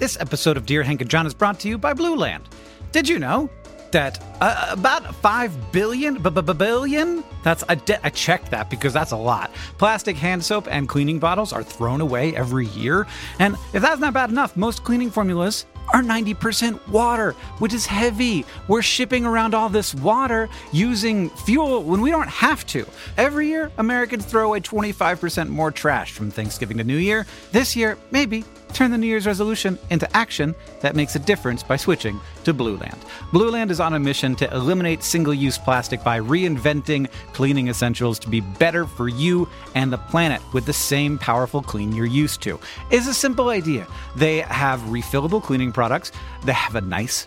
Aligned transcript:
This 0.00 0.16
episode 0.18 0.56
of 0.56 0.64
Dear 0.64 0.82
Hank 0.82 1.02
and 1.02 1.10
John 1.10 1.26
is 1.26 1.34
brought 1.34 1.60
to 1.60 1.68
you 1.68 1.76
by 1.76 1.92
Blueland. 1.92 2.44
Did 2.90 3.06
you 3.06 3.18
know 3.18 3.50
that 3.90 4.18
uh, 4.40 4.68
about 4.70 5.14
5 5.16 5.72
billion, 5.72 6.14
billion? 6.22 7.22
That's 7.44 7.64
I, 7.68 7.74
de- 7.74 8.06
I 8.06 8.08
checked 8.08 8.50
that 8.50 8.70
because 8.70 8.94
that's 8.94 9.12
a 9.12 9.16
lot. 9.18 9.52
Plastic 9.76 10.16
hand 10.16 10.42
soap 10.42 10.68
and 10.70 10.88
cleaning 10.88 11.18
bottles 11.18 11.52
are 11.52 11.62
thrown 11.62 12.00
away 12.00 12.34
every 12.34 12.68
year. 12.68 13.06
And 13.40 13.56
if 13.74 13.82
that's 13.82 14.00
not 14.00 14.14
bad 14.14 14.30
enough, 14.30 14.56
most 14.56 14.84
cleaning 14.84 15.10
formulas 15.10 15.66
are 15.92 16.02
90% 16.02 16.86
water, 16.88 17.32
which 17.58 17.74
is 17.74 17.86
heavy. 17.86 18.44
We're 18.68 18.82
shipping 18.82 19.24
around 19.24 19.54
all 19.54 19.68
this 19.68 19.94
water 19.94 20.48
using 20.72 21.30
fuel 21.30 21.82
when 21.82 22.00
we 22.00 22.10
don't 22.10 22.28
have 22.28 22.66
to. 22.66 22.86
Every 23.16 23.48
year, 23.48 23.70
Americans 23.78 24.24
throw 24.24 24.46
away 24.46 24.60
25% 24.60 25.48
more 25.48 25.70
trash 25.70 26.12
from 26.12 26.30
Thanksgiving 26.30 26.78
to 26.78 26.84
New 26.84 26.96
Year. 26.96 27.26
This 27.52 27.74
year, 27.74 27.98
maybe 28.10 28.44
turn 28.72 28.90
the 28.90 28.98
New 28.98 29.06
Year's 29.06 29.26
resolution 29.26 29.78
into 29.90 30.16
action 30.16 30.54
that 30.80 30.96
makes 30.96 31.16
a 31.16 31.18
difference 31.18 31.62
by 31.62 31.76
switching 31.76 32.20
to 32.44 32.54
Blueland. 32.54 32.98
Blue 33.32 33.50
Land 33.50 33.70
is 33.70 33.80
on 33.80 33.94
a 33.94 33.98
mission 33.98 34.34
to 34.36 34.52
eliminate 34.54 35.02
single 35.02 35.34
use 35.34 35.58
plastic 35.58 36.02
by 36.02 36.20
reinventing 36.20 37.10
cleaning 37.32 37.68
essentials 37.68 38.18
to 38.20 38.28
be 38.28 38.40
better 38.40 38.86
for 38.86 39.08
you 39.08 39.48
and 39.74 39.92
the 39.92 39.98
planet 39.98 40.40
with 40.52 40.66
the 40.66 40.72
same 40.72 41.18
powerful 41.18 41.62
clean 41.62 41.92
you're 41.92 42.06
used 42.06 42.40
to. 42.42 42.58
It's 42.90 43.06
a 43.06 43.14
simple 43.14 43.48
idea. 43.48 43.86
They 44.16 44.40
have 44.40 44.80
refillable 44.82 45.42
cleaning 45.42 45.69
products, 45.72 46.12
they 46.44 46.52
have 46.52 46.74
a 46.74 46.80
nice 46.80 47.26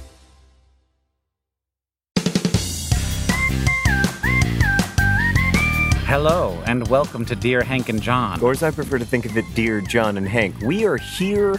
Hello, 6.11 6.61
and 6.65 6.85
welcome 6.89 7.23
to 7.23 7.37
Dear 7.37 7.63
Hank 7.63 7.87
and 7.87 8.01
John. 8.01 8.41
Or 8.41 8.51
as 8.51 8.63
I 8.63 8.71
prefer 8.71 8.99
to 8.99 9.05
think 9.05 9.25
of 9.25 9.37
it, 9.37 9.45
dear 9.55 9.79
John 9.79 10.17
and 10.17 10.27
Hank, 10.27 10.59
we 10.59 10.85
are 10.85 10.97
here 10.97 11.55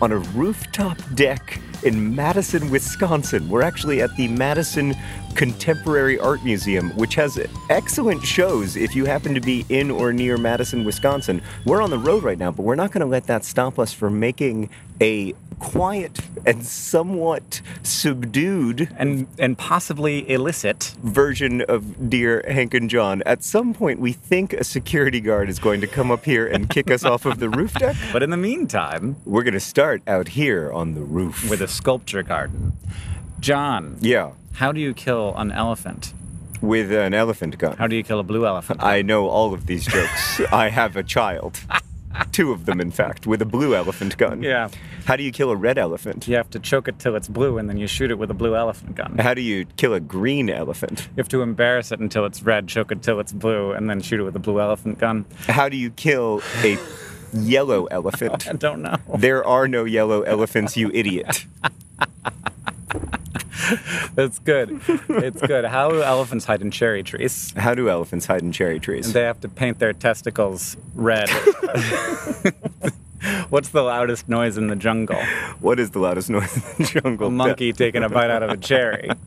on 0.00 0.12
a 0.12 0.18
rooftop 0.18 0.96
deck 1.16 1.60
in 1.82 2.14
Madison, 2.14 2.70
Wisconsin. 2.70 3.48
We're 3.48 3.62
actually 3.62 4.02
at 4.02 4.14
the 4.14 4.28
Madison 4.28 4.94
Contemporary 5.34 6.20
Art 6.20 6.44
Museum, 6.44 6.90
which 6.96 7.16
has 7.16 7.36
excellent 7.68 8.22
shows 8.22 8.76
if 8.76 8.94
you 8.94 9.06
happen 9.06 9.34
to 9.34 9.40
be 9.40 9.66
in 9.70 9.90
or 9.90 10.12
near 10.12 10.38
Madison, 10.38 10.84
Wisconsin. 10.84 11.42
We're 11.64 11.82
on 11.82 11.90
the 11.90 11.98
road 11.98 12.22
right 12.22 12.38
now, 12.38 12.52
but 12.52 12.62
we're 12.62 12.76
not 12.76 12.92
going 12.92 13.00
to 13.00 13.06
let 13.06 13.24
that 13.24 13.44
stop 13.44 13.76
us 13.76 13.92
from 13.92 14.20
making 14.20 14.70
a 15.00 15.34
quiet 15.58 16.20
and 16.44 16.66
somewhat 16.66 17.62
subdued 17.82 18.88
And 18.98 19.26
and 19.38 19.56
possibly 19.56 20.30
illicit. 20.30 20.94
version 21.02 21.62
of 21.62 22.10
Dear 22.10 22.44
Hank 22.46 22.74
and 22.74 22.90
John. 22.90 23.22
At 23.24 23.42
some 23.42 23.72
point, 23.72 23.98
we 24.00 24.12
think 24.12 24.52
a 24.52 24.64
security 24.64 25.20
guard 25.20 25.48
is 25.48 25.58
going 25.58 25.80
to 25.80 25.86
come 25.86 26.10
up 26.10 26.24
here 26.26 26.46
and 26.46 26.68
kick 26.68 26.90
us 26.90 27.04
off 27.04 27.24
of 27.24 27.38
the 27.38 27.48
roof 27.48 27.72
deck. 27.74 27.96
But 28.12 28.22
in 28.22 28.30
the 28.30 28.36
meantime, 28.36 29.16
We're 29.24 29.42
going 29.44 29.54
to 29.54 29.60
start 29.60 30.02
out 30.06 30.28
here 30.28 30.70
on 30.72 30.94
the 30.94 31.02
roof. 31.02 31.48
with 31.50 31.62
a 31.62 31.68
sculpture 31.68 32.22
garden. 32.22 32.72
John, 33.40 33.96
yeah, 34.00 34.32
how 34.54 34.72
do 34.72 34.80
you 34.80 34.92
kill 34.94 35.34
an 35.36 35.52
elephant? 35.52 36.12
with 36.62 36.90
an 36.90 37.12
elephant 37.14 37.58
gun. 37.58 37.76
How 37.76 37.86
do 37.86 37.94
you 37.94 38.02
kill 38.02 38.18
a 38.18 38.22
blue 38.24 38.46
elephant? 38.46 38.82
I 38.82 39.02
know 39.02 39.28
all 39.28 39.52
of 39.52 39.66
these 39.66 39.84
jokes. 39.86 40.40
I 40.52 40.70
have 40.70 40.96
a 40.96 41.02
child. 41.02 41.60
Two 42.32 42.52
of 42.52 42.66
them, 42.66 42.80
in 42.80 42.90
fact, 42.90 43.26
with 43.26 43.40
a 43.42 43.46
blue 43.46 43.74
elephant 43.74 44.16
gun. 44.16 44.42
Yeah. 44.42 44.68
How 45.04 45.16
do 45.16 45.22
you 45.22 45.32
kill 45.32 45.50
a 45.50 45.56
red 45.56 45.78
elephant? 45.78 46.26
You 46.28 46.36
have 46.36 46.50
to 46.50 46.58
choke 46.58 46.88
it 46.88 46.98
till 46.98 47.16
it's 47.16 47.28
blue 47.28 47.58
and 47.58 47.68
then 47.68 47.76
you 47.76 47.86
shoot 47.86 48.10
it 48.10 48.18
with 48.18 48.30
a 48.30 48.34
blue 48.34 48.56
elephant 48.56 48.96
gun. 48.96 49.18
How 49.18 49.34
do 49.34 49.40
you 49.40 49.64
kill 49.76 49.94
a 49.94 50.00
green 50.00 50.50
elephant? 50.50 51.08
You 51.16 51.20
have 51.20 51.28
to 51.28 51.42
embarrass 51.42 51.92
it 51.92 52.00
until 52.00 52.24
it's 52.24 52.42
red, 52.42 52.68
choke 52.68 52.92
it 52.92 53.02
till 53.02 53.20
it's 53.20 53.32
blue, 53.32 53.72
and 53.72 53.88
then 53.88 54.00
shoot 54.00 54.20
it 54.20 54.24
with 54.24 54.36
a 54.36 54.40
blue 54.40 54.60
elephant 54.60 54.98
gun. 54.98 55.24
How 55.46 55.68
do 55.68 55.76
you 55.76 55.90
kill 55.90 56.42
a 56.62 56.78
yellow 57.32 57.86
elephant? 57.86 58.48
I 58.50 58.52
don't 58.52 58.82
know. 58.82 58.96
There 59.16 59.44
are 59.44 59.68
no 59.68 59.84
yellow 59.84 60.22
elephants, 60.22 60.76
you 60.76 60.90
idiot. 60.92 61.46
It's 64.18 64.38
good. 64.38 64.80
It's 65.08 65.40
good. 65.42 65.64
How 65.66 65.90
do 65.90 66.02
elephants 66.02 66.44
hide 66.46 66.62
in 66.62 66.70
cherry 66.70 67.02
trees? 67.02 67.52
How 67.56 67.74
do 67.74 67.88
elephants 67.90 68.26
hide 68.26 68.42
in 68.42 68.52
cherry 68.52 68.80
trees? 68.80 69.12
They 69.12 69.22
have 69.22 69.40
to 69.42 69.48
paint 69.48 69.78
their 69.78 69.92
testicles 69.92 70.76
red. 70.94 71.28
What's 73.48 73.70
the 73.70 73.82
loudest 73.82 74.28
noise 74.28 74.56
in 74.56 74.68
the 74.68 74.76
jungle? 74.76 75.20
What 75.60 75.80
is 75.80 75.90
the 75.90 75.98
loudest 75.98 76.30
noise 76.30 76.54
in 76.56 76.62
the 76.84 77.00
jungle? 77.00 77.28
A 77.28 77.30
monkey 77.30 77.72
taking 77.72 78.02
a 78.04 78.08
bite 78.08 78.30
out 78.30 78.42
of 78.42 78.50
a 78.50 78.56
cherry. 78.56 79.10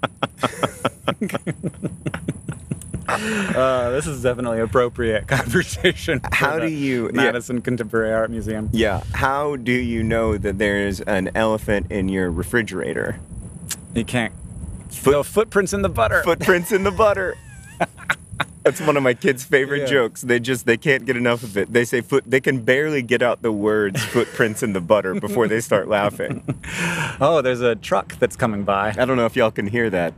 Uh, 3.12 3.90
this 3.90 4.06
is 4.06 4.22
definitely 4.22 4.60
appropriate 4.60 5.28
conversation. 5.28 6.20
for 6.20 6.30
How 6.32 6.60
do 6.60 6.68
you- 6.70 7.06
yeah. 7.08 7.12
Madison 7.24 7.60
Contemporary 7.62 8.14
Art 8.14 8.30
Museum? 8.30 8.70
Yeah. 8.72 9.02
How 9.14 9.56
do 9.56 9.72
you 9.72 10.04
know 10.04 10.38
that 10.38 10.60
there's 10.60 11.02
an 11.02 11.32
elephant 11.34 11.92
in 11.92 12.08
your 12.08 12.30
refrigerator? 12.30 13.20
You 13.94 14.06
can't. 14.06 14.34
Foot- 14.90 15.12
no 15.12 15.24
footprints 15.24 15.74
in 15.74 15.82
the 15.82 15.90
butter. 15.90 16.24
Footprints 16.24 16.72
in 16.72 16.84
the 16.84 16.92
butter. 16.92 17.36
That's 18.64 18.82
one 18.82 18.98
of 18.98 19.04
my 19.04 19.14
kids' 19.14 19.44
favorite 19.44 19.82
Yeah. 19.82 19.86
jokes. 19.88 20.22
They 20.22 20.40
just 20.40 20.66
they 20.66 20.78
can't 20.78 21.06
get 21.06 21.16
enough 21.18 21.44
of 21.44 21.58
it. 21.58 21.72
They 21.72 21.86
say 21.86 22.02
foot 22.02 22.24
they 22.28 22.42
can 22.42 22.62
barely 22.62 23.02
get 23.02 23.22
out 23.22 23.42
the 23.42 23.52
words 23.52 24.04
footprints 24.06 24.62
in 24.64 24.74
the 24.74 24.82
butter 24.82 25.16
before 25.16 25.48
they 25.48 25.62
start 25.62 25.88
laughing. 25.88 26.44
Oh, 27.22 27.42
there's 27.42 27.60
a 27.62 27.76
truck 27.76 28.16
that's 28.20 28.36
coming 28.38 28.64
by. 28.64 28.96
I 28.98 29.04
don't 29.06 29.18
know 29.18 29.26
if 29.26 29.36
y'all 29.36 29.52
can 29.52 29.68
hear 29.68 29.90
that. 29.90 30.14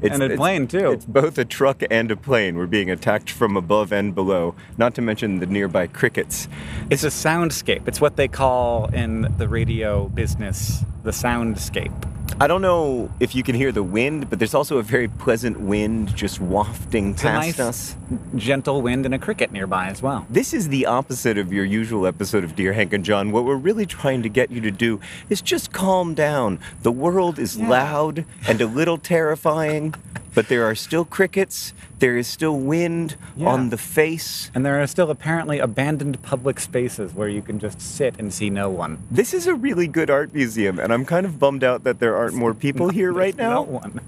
It's, 0.00 0.14
And 0.14 0.22
a 0.22 0.26
it's- 0.26 0.38
plane, 0.38 0.66
too. 0.66 0.92
It's 0.92 1.04
both 1.04 1.36
a 1.38 1.44
truck 1.44 1.82
and 1.90 2.10
a 2.10 2.16
plane. 2.16 2.56
We're 2.56 2.66
being 2.66 2.90
attacked 2.90 3.30
from 3.30 3.54
above 3.56 3.92
and 3.92 4.14
below. 4.14 4.54
Not 4.78 4.94
to 4.94 5.02
mention 5.02 5.40
the 5.40 5.46
nearby 5.46 5.88
crickets. 5.88 6.48
It's 6.88 7.04
a 7.04 7.08
soundscape. 7.08 7.86
It's 7.88 8.00
what 8.00 8.16
they 8.16 8.28
call 8.28 8.86
in 8.94 9.34
the 9.36 9.46
radio 9.48 10.08
business 10.08 10.84
the 11.02 11.10
soundscape. 11.10 11.92
I 12.40 12.46
don't 12.46 12.62
know 12.62 13.10
if 13.20 13.34
you 13.34 13.42
can 13.42 13.54
hear 13.54 13.72
the 13.72 13.82
wind, 13.82 14.28
but 14.30 14.38
there's 14.38 14.54
also 14.54 14.78
a 14.78 14.82
very 14.82 15.08
pleasant 15.08 15.58
wind 15.58 16.14
just 16.14 16.40
wafting 16.40 17.10
It's 17.12 17.22
past 17.22 17.58
nice, 17.58 17.60
us. 17.60 17.96
gentle 18.36 18.82
wind 18.82 19.06
and 19.06 19.14
a 19.14 19.18
cricket 19.18 19.50
nearby 19.50 19.86
as 19.88 20.02
well. 20.02 20.26
This 20.30 20.52
is 20.52 20.68
the 20.68 20.86
opposite 20.86 21.38
of 21.38 21.52
your 21.52 21.64
usual 21.64 22.06
episode 22.06 22.44
of 22.44 22.54
Dear 22.54 22.74
Hank 22.74 22.92
and 22.92 23.04
John. 23.04 23.32
What 23.32 23.44
we're 23.44 23.56
really 23.56 23.86
trying 23.86 24.22
to 24.22 24.28
get 24.28 24.50
you 24.50 24.60
to 24.60 24.70
do 24.70 25.00
is 25.30 25.40
just 25.40 25.72
calm 25.72 26.14
down. 26.14 26.60
The 26.82 26.92
world 26.92 27.38
is 27.38 27.56
Yeah. 27.56 27.68
loud 27.68 28.24
and 28.46 28.60
a 28.60 28.66
little 28.66 28.98
terrifying, 28.98 29.94
but 30.34 30.48
there 30.48 30.64
are 30.64 30.74
still 30.74 31.04
crickets. 31.06 31.72
There 31.98 32.16
is 32.16 32.28
still 32.28 32.56
wind 32.56 33.16
Yeah. 33.36 33.48
on 33.48 33.70
the 33.70 33.76
face. 33.78 34.52
And 34.54 34.64
there 34.64 34.80
are 34.80 34.86
still 34.86 35.10
apparently 35.10 35.58
abandoned 35.58 36.22
public 36.22 36.60
spaces 36.60 37.12
where 37.12 37.28
you 37.28 37.42
can 37.42 37.58
just 37.58 37.80
sit 37.80 38.14
and 38.20 38.32
see 38.32 38.48
no 38.50 38.70
one. 38.70 38.98
This 39.10 39.34
is 39.34 39.48
a 39.48 39.54
really 39.54 39.88
good 39.88 40.08
art 40.08 40.32
museum, 40.32 40.78
and 40.78 40.87
I'm 40.92 41.04
kind 41.04 41.26
of 41.26 41.38
bummed 41.38 41.64
out 41.64 41.84
that 41.84 41.98
there 42.00 42.16
aren't 42.16 42.34
more 42.34 42.54
people 42.54 42.88
here 42.90 43.12
right 43.12 43.36
now. 43.46 43.50
No 43.54 43.62
one. 43.62 44.00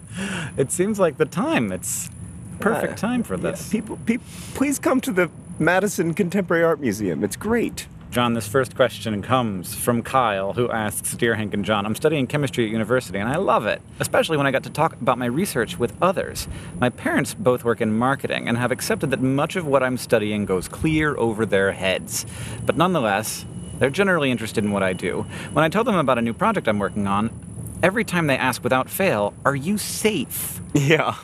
It 0.56 0.70
seems 0.72 0.98
like 0.98 1.16
the 1.18 1.24
time. 1.26 1.72
It's 1.72 2.10
perfect 2.60 2.92
Uh, 2.94 2.96
time 2.96 3.22
for 3.22 3.36
Yeah, 3.36 3.50
this. 3.52 3.68
people, 3.68 3.96
people, 4.06 4.26
please 4.54 4.78
come 4.78 5.00
to 5.02 5.12
the 5.12 5.30
Madison 5.58 6.14
Contemporary 6.14 6.64
Art 6.64 6.80
Museum. 6.80 7.22
It's 7.24 7.36
great. 7.36 7.86
John, 8.10 8.34
this 8.34 8.48
first 8.48 8.74
question 8.74 9.22
comes 9.22 9.72
from 9.76 10.02
Kyle, 10.02 10.54
who 10.54 10.68
asks 10.68 11.14
Dear 11.14 11.36
Hank 11.36 11.54
and 11.54 11.64
John, 11.64 11.86
I'm 11.86 11.94
studying 11.94 12.26
chemistry 12.26 12.64
at 12.64 12.70
university 12.72 13.18
and 13.20 13.28
I 13.28 13.36
love 13.36 13.66
it, 13.66 13.80
especially 14.00 14.36
when 14.36 14.48
I 14.48 14.50
got 14.50 14.64
to 14.64 14.70
talk 14.70 14.94
about 15.00 15.16
my 15.16 15.26
research 15.26 15.78
with 15.78 15.92
others. 16.02 16.48
My 16.80 16.88
parents 16.90 17.34
both 17.34 17.62
work 17.62 17.80
in 17.80 17.96
marketing 17.96 18.48
and 18.48 18.58
have 18.58 18.72
accepted 18.72 19.10
that 19.12 19.20
much 19.22 19.54
of 19.54 19.64
what 19.64 19.84
I'm 19.84 19.96
studying 19.96 20.44
goes 20.44 20.66
clear 20.66 21.16
over 21.18 21.46
their 21.46 21.70
heads. 21.70 22.26
But 22.66 22.76
nonetheless, 22.76 23.44
they're 23.80 23.90
generally 23.90 24.30
interested 24.30 24.62
in 24.62 24.70
what 24.70 24.84
I 24.84 24.92
do. 24.92 25.22
When 25.52 25.64
I 25.64 25.68
tell 25.68 25.82
them 25.82 25.96
about 25.96 26.18
a 26.18 26.22
new 26.22 26.34
project 26.34 26.68
I'm 26.68 26.78
working 26.78 27.08
on, 27.08 27.30
every 27.82 28.04
time 28.04 28.28
they 28.28 28.36
ask 28.36 28.62
without 28.62 28.88
fail, 28.88 29.34
Are 29.44 29.56
you 29.56 29.76
safe? 29.78 30.60
Yeah. 30.74 31.16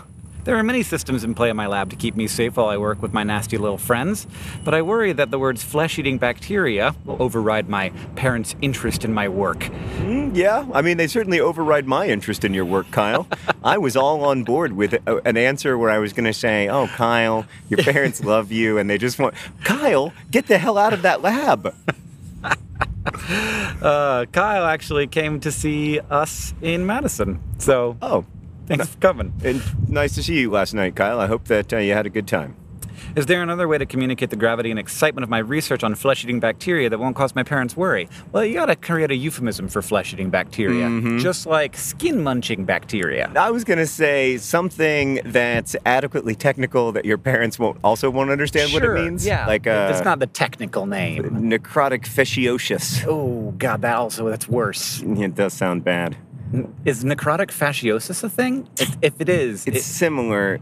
There 0.45 0.57
are 0.57 0.63
many 0.63 0.85
systems 0.85 1.25
in 1.25 1.35
play 1.35 1.51
in 1.51 1.57
my 1.57 1.67
lab 1.67 1.91
to 1.91 1.97
keep 1.97 2.15
me 2.15 2.29
safe 2.29 2.57
while 2.57 2.69
I 2.69 2.77
work 2.77 3.03
with 3.03 3.13
my 3.13 3.25
nasty 3.25 3.59
little 3.59 3.79
friends, 3.79 4.29
but 4.63 4.75
I 4.75 4.83
worry 4.83 5.13
that 5.13 5.33
the 5.33 5.41
words 5.41 5.65
flesh 5.65 5.99
eating 5.99 6.19
bacteria 6.19 6.95
will 7.05 7.21
override 7.21 7.69
my 7.69 7.91
parents' 8.15 8.55
interest 8.63 9.05
in 9.05 9.13
my 9.13 9.29
work. 9.29 9.59
Mm, 9.59 10.37
yeah, 10.37 10.65
I 10.73 10.83
mean, 10.83 10.99
they 10.99 11.09
certainly 11.09 11.41
override 11.41 11.89
my 11.89 12.07
interest 12.07 12.45
in 12.45 12.55
your 12.55 12.65
work, 12.65 12.89
Kyle. 12.93 13.27
I 13.65 13.77
was 13.79 13.97
all 13.97 14.25
on 14.25 14.45
board 14.45 14.75
with 14.75 14.93
a, 14.93 15.21
an 15.27 15.37
answer 15.37 15.77
where 15.77 15.91
I 15.91 15.99
was 15.99 16.13
going 16.13 16.27
to 16.27 16.33
say, 16.33 16.69
Oh, 16.69 16.87
Kyle, 16.87 17.45
your 17.69 17.79
parents 17.83 18.23
love 18.25 18.53
you, 18.53 18.79
and 18.79 18.89
they 18.89 18.99
just 18.99 19.19
want, 19.19 19.35
Kyle, 19.65 20.13
get 20.31 20.47
the 20.47 20.59
hell 20.59 20.79
out 20.79 20.93
of 20.93 21.03
that 21.03 21.23
lab. 21.23 21.75
Uh, 23.83 24.25
Kyle 24.33 24.65
actually 24.65 25.07
came 25.07 25.39
to 25.41 25.53
see 25.53 26.01
us 26.11 26.55
in 26.61 26.85
Madison, 26.87 27.41
so 27.59 27.97
Oh, 28.03 28.25
thanks 28.67 28.89
for 28.89 28.99
coming. 28.99 29.33
and 29.45 29.63
nice 29.89 30.15
to 30.17 30.23
see 30.23 30.41
you 30.41 30.51
last 30.51 30.75
night, 30.75 30.97
Kyle. 30.97 31.21
I 31.21 31.27
hope 31.27 31.45
that 31.45 31.73
uh, 31.73 31.77
you 31.79 31.93
had 31.93 32.07
a 32.07 32.11
good 32.11 32.27
time. 32.27 32.57
Is 33.17 33.25
there 33.25 33.41
another 33.43 33.67
way 33.67 33.79
to 33.79 33.87
communicate 33.87 34.29
the 34.29 34.37
gravity 34.37 34.71
and 34.71 34.79
excitement 34.79 35.23
of 35.23 35.31
my 35.31 35.39
research 35.39 35.83
on 35.83 35.95
flesh 35.95 36.23
eating 36.23 36.39
bacteria 36.39 36.91
that 36.91 36.99
won't 36.99 37.17
cause 37.17 37.35
my 37.35 37.43
parents 37.43 37.75
worry? 37.75 38.11
Well, 38.31 38.45
you 38.45 38.53
gotta 38.53 38.77
create 38.77 39.11
a 39.11 39.17
euphemism 39.17 39.69
for 39.69 39.81
flesh 39.81 40.13
eating 40.13 40.29
bacteria, 40.29 40.91
just 41.19 41.47
like 41.47 41.79
skin 41.79 42.23
munching 42.23 42.67
bacteria. 42.67 43.33
I 43.35 43.51
was 43.51 43.65
going 43.65 43.79
to 43.79 43.87
say 43.87 44.37
something 44.37 45.21
that's 45.25 45.75
adequately 45.87 46.35
technical 46.35 46.93
that 46.93 47.07
your 47.07 47.17
parents 47.17 47.59
won't 47.59 47.79
also 47.83 48.11
won't 48.11 48.29
understand 48.29 48.75
what 48.75 48.85
it 48.85 48.93
means. 48.93 49.25
Yeah, 49.25 49.47
Like 49.47 49.67
uh, 49.67 49.89
it's 49.95 50.05
not 50.05 50.19
the 50.19 50.27
technical 50.27 50.85
name. 50.85 51.23
necrotic 51.23 52.03
fasciiosus. 52.05 53.03
Oh 53.09 53.55
god, 53.57 53.81
that 53.81 53.97
also 53.97 54.29
that's 54.29 54.47
worse. 54.47 55.03
It 55.07 55.35
does 55.35 55.55
sound 55.55 55.85
bad. 55.85 56.19
Is 56.85 57.03
necrotic 57.05 57.49
fasciosis 57.51 58.23
a 58.23 58.29
thing? 58.29 58.69
If, 58.79 58.97
if 59.03 59.21
it 59.21 59.29
is, 59.29 59.67
It's 59.67 59.79
it- 59.79 59.83
similar. 59.83 60.61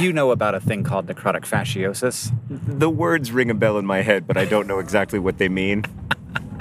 You 0.00 0.12
know 0.12 0.30
about 0.30 0.54
a 0.54 0.60
thing 0.60 0.82
called 0.82 1.06
necrotic 1.06 1.42
fasciosis. 1.42 2.32
The 2.48 2.88
words 2.90 3.30
ring 3.30 3.50
a 3.50 3.54
bell 3.54 3.78
in 3.78 3.84
my 3.86 4.00
head, 4.02 4.26
but 4.26 4.36
I 4.36 4.44
don't 4.46 4.66
know 4.66 4.78
exactly 4.78 5.18
what 5.18 5.38
they 5.38 5.48
mean. 5.48 5.84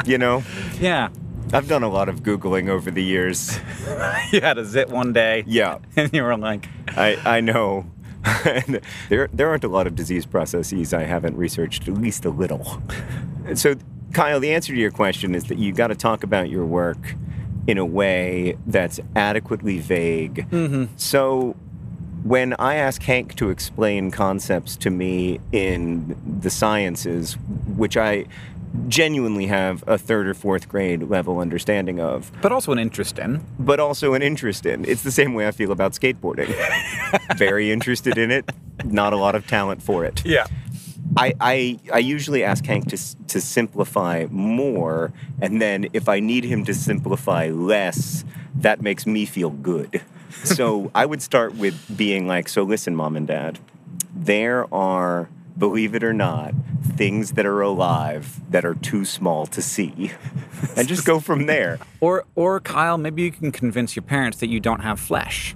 You 0.05 0.17
know, 0.17 0.43
Yeah, 0.79 1.09
I've 1.53 1.67
done 1.67 1.83
a 1.83 1.89
lot 1.89 2.09
of 2.09 2.21
Googling 2.23 2.69
over 2.69 2.91
the 2.91 3.03
years. 3.03 3.59
you 4.31 4.41
had 4.41 4.57
a 4.57 4.65
zit 4.65 4.89
one 4.89 5.13
day, 5.13 5.43
Yeah, 5.47 5.79
and 5.95 6.11
you 6.13 6.23
were 6.23 6.37
like, 6.37 6.67
I, 6.89 7.17
I 7.25 7.41
know. 7.41 7.85
There, 9.09 9.29
there 9.33 9.49
aren't 9.49 9.63
a 9.63 9.67
lot 9.69 9.87
of 9.87 9.95
disease 9.95 10.25
processes 10.25 10.93
I 10.93 11.03
haven't 11.03 11.35
researched, 11.37 11.87
at 11.87 11.93
least 11.95 12.25
a 12.25 12.29
little. 12.29 12.81
So, 13.55 13.75
Kyle, 14.13 14.39
the 14.39 14.51
answer 14.53 14.73
to 14.73 14.79
your 14.79 14.91
question 14.91 15.33
is 15.35 15.45
that 15.45 15.57
you 15.57 15.71
got 15.73 15.87
to 15.87 15.95
talk 15.95 16.23
about 16.23 16.49
your 16.49 16.65
work 16.65 17.15
in 17.69 17.77
a 17.77 17.85
way 17.85 18.57
that's 18.65 18.99
adequately 19.15 19.77
vague. 19.77 20.49
Mm-hmm. 20.49 20.85
So, 20.97 21.55
when 22.23 22.55
I 22.57 22.75
ask 22.75 23.01
Hank 23.03 23.35
to 23.35 23.51
explain 23.51 24.09
concepts 24.09 24.75
to 24.77 24.89
me 24.89 25.39
in 25.51 26.17
the 26.41 26.49
sciences, 26.49 27.35
which 27.77 27.95
I 27.95 28.25
genuinely 28.87 29.45
have 29.45 29.83
a 29.87 29.99
third 29.99 30.27
or 30.27 30.33
fourth 30.33 30.67
grade 30.67 31.03
level 31.03 31.39
understanding 31.39 31.99
of, 31.99 32.31
but 32.41 32.51
also 32.51 32.71
an 32.71 32.79
interest 32.79 33.19
in. 33.19 33.45
but 33.59 33.79
also 33.79 34.15
an 34.15 34.23
interest 34.23 34.65
in. 34.65 34.83
It's 34.85 35.03
the 35.03 35.11
same 35.11 35.35
way 35.35 35.47
I 35.47 35.51
feel 35.51 35.71
about 35.71 35.91
skateboarding. 35.93 36.49
Very 37.37 37.71
interested 37.71 38.17
in 38.17 38.31
it, 38.31 38.49
not 38.83 39.13
a 39.13 39.17
lot 39.17 39.35
of 39.35 39.45
talent 39.45 39.83
for 39.83 40.05
it. 40.05 40.25
Yeah. 40.25 40.47
I, 41.17 41.33
I, 41.39 41.79
I 41.93 41.97
usually 41.99 42.43
ask 42.43 42.65
Hank 42.65 42.89
to, 42.89 42.97
to 43.27 43.41
simplify 43.41 44.25
more, 44.29 45.11
and 45.41 45.61
then 45.61 45.87
if 45.93 46.07
I 46.07 46.19
need 46.19 46.43
him 46.43 46.63
to 46.65 46.73
simplify 46.73 47.47
less, 47.49 48.23
that 48.55 48.81
makes 48.81 49.05
me 49.05 49.25
feel 49.25 49.49
good. 49.49 50.01
So 50.43 50.91
I 50.93 51.05
would 51.07 51.23
start 51.23 51.55
with 51.55 51.97
being 51.97 52.27
like, 52.27 52.47
so 52.47 52.61
listen, 52.61 52.95
mom 52.95 53.17
and 53.17 53.27
dad, 53.27 53.57
there 54.15 54.71
are, 54.73 55.27
believe 55.57 55.95
it 55.95 56.03
or 56.03 56.13
not, 56.13 56.53
things 56.83 57.31
that 57.31 57.47
are 57.47 57.61
alive 57.61 58.39
that 58.51 58.63
are 58.63 58.75
too 58.75 59.05
small 59.05 59.47
to 59.47 59.61
see. 59.61 60.11
And 60.77 60.87
just 60.87 61.03
go 61.03 61.19
from 61.19 61.47
there. 61.47 61.79
Or, 61.99 62.25
or 62.35 62.59
Kyle, 62.61 62.97
maybe 62.99 63.23
you 63.23 63.31
can 63.31 63.51
convince 63.51 63.95
your 63.95 64.03
parents 64.03 64.37
that 64.37 64.47
you 64.49 64.59
don't 64.59 64.81
have 64.81 64.99
flesh, 64.99 65.55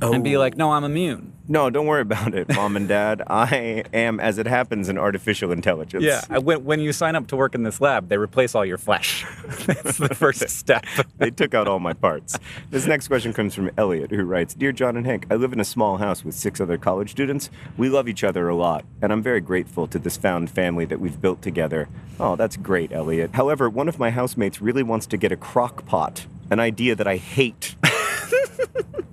and 0.00 0.22
be 0.24 0.36
Oh. 0.36 0.40
like, 0.40 0.56
"No, 0.56 0.72
I'm 0.72 0.84
immune." 0.84 1.32
No, 1.48 1.70
don't 1.70 1.86
worry 1.86 2.00
about 2.02 2.34
it, 2.34 2.48
mom 2.54 2.76
and 2.76 2.88
dad. 2.88 3.22
I 3.28 3.84
am, 3.92 4.18
as 4.18 4.38
it 4.38 4.46
happens, 4.46 4.88
an 4.88 4.98
artificial 4.98 5.52
intelligence. 5.52 6.02
Yeah. 6.04 6.22
I- 6.28 6.38
When, 6.38 6.64
when 6.64 6.80
you 6.80 6.92
sign 6.92 7.14
up 7.16 7.26
to 7.28 7.36
work 7.36 7.54
in 7.54 7.62
this 7.62 7.80
lab, 7.80 8.08
they 8.08 8.16
replace 8.16 8.54
all 8.54 8.64
your 8.64 8.78
flesh. 8.78 9.24
That's 9.66 9.98
the 9.98 10.14
first 10.14 10.48
step. 10.48 10.84
they 11.18 11.30
took 11.30 11.54
out 11.54 11.68
all 11.68 11.78
my 11.78 11.92
parts. 11.92 12.38
This 12.70 12.86
next 12.86 13.08
question 13.08 13.32
comes 13.32 13.54
from 13.54 13.70
Elliot, 13.76 14.10
who 14.10 14.24
writes 14.24 14.54
Dear 14.54 14.72
John 14.72 14.96
and 14.96 15.06
Hank, 15.06 15.26
I 15.30 15.36
live 15.36 15.52
in 15.52 15.60
a 15.60 15.64
small 15.64 15.98
house 15.98 16.24
with 16.24 16.34
six 16.34 16.60
other 16.60 16.78
college 16.78 17.10
students. 17.10 17.50
We 17.76 17.88
love 17.88 18.08
each 18.08 18.24
other 18.24 18.48
a 18.48 18.56
lot, 18.56 18.84
and 19.00 19.12
I'm 19.12 19.22
very 19.22 19.40
grateful 19.40 19.86
to 19.88 19.98
this 19.98 20.16
found 20.16 20.50
family 20.50 20.84
that 20.86 21.00
we've 21.00 21.20
built 21.20 21.42
together. 21.42 21.88
Oh, 22.18 22.34
that's 22.36 22.56
great, 22.56 22.92
Elliot. 22.92 23.30
However, 23.34 23.68
one 23.70 23.88
of 23.88 23.98
my 23.98 24.10
housemates 24.10 24.60
really 24.60 24.82
wants 24.82 25.06
to 25.08 25.16
get 25.16 25.30
a 25.32 25.36
crock 25.36 25.86
pot, 25.86 26.26
an 26.50 26.58
idea 26.60 26.94
that 26.96 27.06
I 27.06 27.16
hate. 27.18 27.74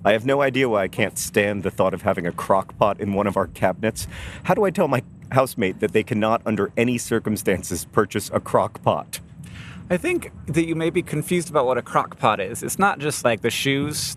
I 0.04 0.12
have 0.12 0.26
no 0.26 0.42
idea 0.42 0.68
why 0.68 0.82
I 0.82 0.88
can't 0.88 1.18
stand 1.18 1.62
the 1.62 1.70
thought 1.70 1.94
of 1.94 2.02
having 2.02 2.26
a 2.26 2.32
crock 2.32 2.76
pot 2.76 3.00
in 3.00 3.14
one 3.14 3.26
of 3.26 3.36
our 3.36 3.46
cabinets. 3.46 4.06
How 4.44 4.54
do 4.54 4.64
I 4.64 4.70
tell 4.70 4.88
my 4.88 5.02
housemate 5.32 5.80
that 5.80 5.92
they 5.92 6.02
cannot, 6.02 6.42
under 6.44 6.70
any 6.76 6.98
circumstances, 6.98 7.86
purchase 7.86 8.30
a 8.32 8.40
crock 8.40 8.82
pot? 8.82 9.20
I 9.90 9.96
think 9.96 10.30
that 10.46 10.66
you 10.66 10.74
may 10.74 10.90
be 10.90 11.02
confused 11.02 11.50
about 11.50 11.66
what 11.66 11.78
a 11.78 11.82
crock 11.82 12.18
pot 12.18 12.40
is. 12.40 12.62
It's 12.62 12.78
not 12.78 12.98
just 12.98 13.24
like 13.24 13.42
the 13.42 13.50
shoes. 13.50 14.16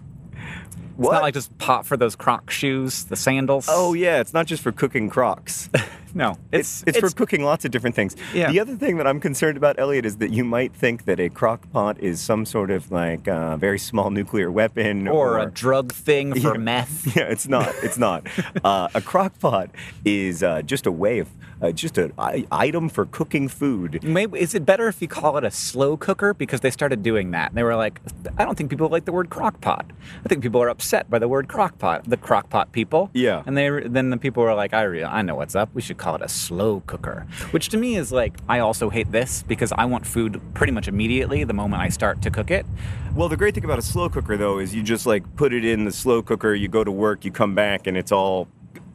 It's 0.98 1.06
What? 1.06 1.14
not 1.14 1.22
like 1.22 1.36
just 1.36 1.56
pot 1.60 1.86
for 1.86 1.96
those 1.96 2.16
croc 2.16 2.50
shoes, 2.50 3.04
the 3.06 3.16
sandals. 3.16 3.68
Oh 3.70 3.94
yeah, 3.94 4.20
it's 4.20 4.34
not 4.34 4.48
just 4.48 4.64
for 4.64 4.72
cooking 4.72 5.10
crocs. 5.12 5.70
no, 6.16 6.38
It's, 6.52 6.84
it's, 6.88 6.98
for 6.98 7.10
cooking 7.12 7.44
lots 7.44 7.66
of 7.66 7.72
different 7.72 7.96
things. 7.96 8.16
Yeah. 8.34 8.52
The 8.52 8.60
other 8.60 8.76
thing 8.76 8.98
that 8.98 9.06
I'm 9.06 9.20
concerned 9.20 9.58
about, 9.58 9.78
Elliot, 9.78 10.08
is 10.08 10.18
that 10.18 10.32
you 10.32 10.44
might 10.44 10.74
think 10.74 11.06
that 11.06 11.20
a 11.20 11.30
crock 11.30 11.70
pot 11.72 12.00
is 12.00 12.20
some 12.20 12.48
sort 12.48 12.72
of 12.72 12.92
like 12.92 13.28
uh, 13.28 13.58
very 13.58 13.78
small 13.78 14.10
nuclear 14.10 14.50
weapon 14.52 15.08
or 15.08 15.38
a 15.38 15.52
drug 15.52 15.92
thing 15.94 16.34
for 16.34 16.54
Yeah. 16.56 16.60
meth. 16.60 17.06
Yeah, 17.16 17.24
it's 17.26 17.48
not. 17.48 17.74
It's 17.84 18.00
not. 18.00 18.26
uh, 18.64 18.88
a 18.96 19.02
crock 19.02 19.38
pot 19.40 19.70
is 20.04 20.42
uh, 20.42 20.64
just 20.64 20.88
a 20.88 20.92
way 20.92 21.20
of, 21.20 21.30
uh, 21.62 21.72
just 21.72 21.98
an 21.98 22.14
I- 22.18 22.46
item 22.52 22.90
for 22.90 23.06
cooking 23.06 23.48
food. 23.48 24.04
Maybe 24.04 24.40
is 24.40 24.54
it 24.54 24.66
better 24.66 24.88
if 24.88 25.02
you 25.02 25.08
call 25.08 25.38
it 25.38 25.44
a 25.44 25.52
slow 25.52 25.98
cooker 25.98 26.34
because 26.34 26.62
they 26.62 26.70
started 26.72 27.04
doing 27.04 27.32
that. 27.32 27.50
And 27.52 27.58
They 27.58 27.64
were 27.64 27.76
like, 27.76 28.00
I 28.38 28.46
don't 28.46 28.58
think 28.58 28.70
people 28.70 28.90
like 28.90 29.06
the 29.06 29.12
word 29.12 29.30
crock 29.30 29.60
pot. 29.62 29.86
I 30.24 30.28
think 30.30 30.42
people 30.44 30.62
are 30.62 30.70
upset 30.70 31.10
by 31.10 31.20
the 31.20 31.28
word 31.28 31.48
crock 31.48 31.78
pot. 31.80 32.04
The 32.06 32.18
crock 32.18 32.50
pot 32.50 32.72
people. 32.72 33.10
Yeah. 33.14 33.44
And 33.46 33.58
they 33.58 33.70
then 33.88 34.10
the 34.10 34.18
people 34.18 34.44
were 34.44 34.54
like, 34.54 34.74
I 34.74 34.84
re- 34.84 35.04
I 35.04 35.22
know 35.22 35.36
what's 35.36 35.56
up. 35.56 35.70
We 35.74 35.82
should 35.82 35.98
call 35.98 36.16
it 36.16 36.22
a 36.22 36.30
slow 36.30 36.82
cooker. 36.86 37.26
Which 37.52 37.70
to 37.70 37.78
me 37.78 37.96
is 37.96 38.12
like, 38.12 38.34
I 38.48 38.60
also 38.60 38.90
hate 38.90 39.12
this 39.12 39.44
because 39.44 39.72
I 39.72 39.86
want 39.86 40.06
food 40.06 40.42
pretty 40.54 40.74
much 40.74 40.88
immediately 40.88 41.44
the 41.44 41.54
moment 41.54 41.82
I 41.82 41.90
start 41.90 42.22
to 42.24 42.32
cook 42.32 42.52
it. 42.52 42.66
Well, 43.16 43.30
the 43.30 43.38
great 43.38 43.56
thing 43.56 43.66
about 43.66 43.80
a 43.80 43.84
slow 43.84 44.10
cooker, 44.10 44.38
though, 44.38 44.60
is 44.60 44.76
you 44.76 44.84
just 44.84 45.08
like 45.08 45.24
put 45.36 45.52
it 45.52 45.66
in 45.66 45.86
the 45.86 45.92
slow 45.92 46.22
cooker, 46.22 46.54
you 46.54 46.68
go 46.68 46.84
to 46.84 46.92
work, 46.92 47.26
you 47.26 47.32
come 47.32 47.56
back, 47.56 47.88
and 47.88 47.98
it's 47.98 48.12
all 48.12 48.48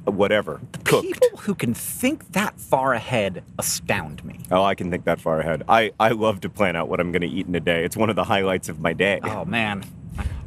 whatever 0.05 0.61
cooked. 0.85 1.07
People 1.07 1.39
who 1.39 1.55
can 1.55 1.75
think 1.75 2.33
that 2.33 2.59
far 2.59 2.95
ahead 2.95 3.43
astound 3.59 4.25
me. 4.25 4.41
Oh, 4.51 4.63
I 4.63 4.75
can 4.75 4.91
think 4.91 5.05
that 5.05 5.21
far 5.21 5.41
ahead. 5.41 5.63
I, 5.69 5.93
I 6.01 6.11
love 6.11 6.41
to 6.43 6.49
plan 6.49 6.77
out 6.77 6.89
what 6.89 7.01
I'm 7.01 7.13
going 7.13 7.23
to 7.23 7.29
eat 7.29 7.47
in 7.47 7.55
a 7.55 7.61
day. 7.61 7.85
It's 7.85 7.97
one 7.97 8.11
of 8.11 8.17
the 8.17 8.25
highlights 8.25 8.69
of 8.69 8.81
my 8.81 8.93
day. 8.93 9.21
Oh 9.23 9.45
man. 9.45 9.85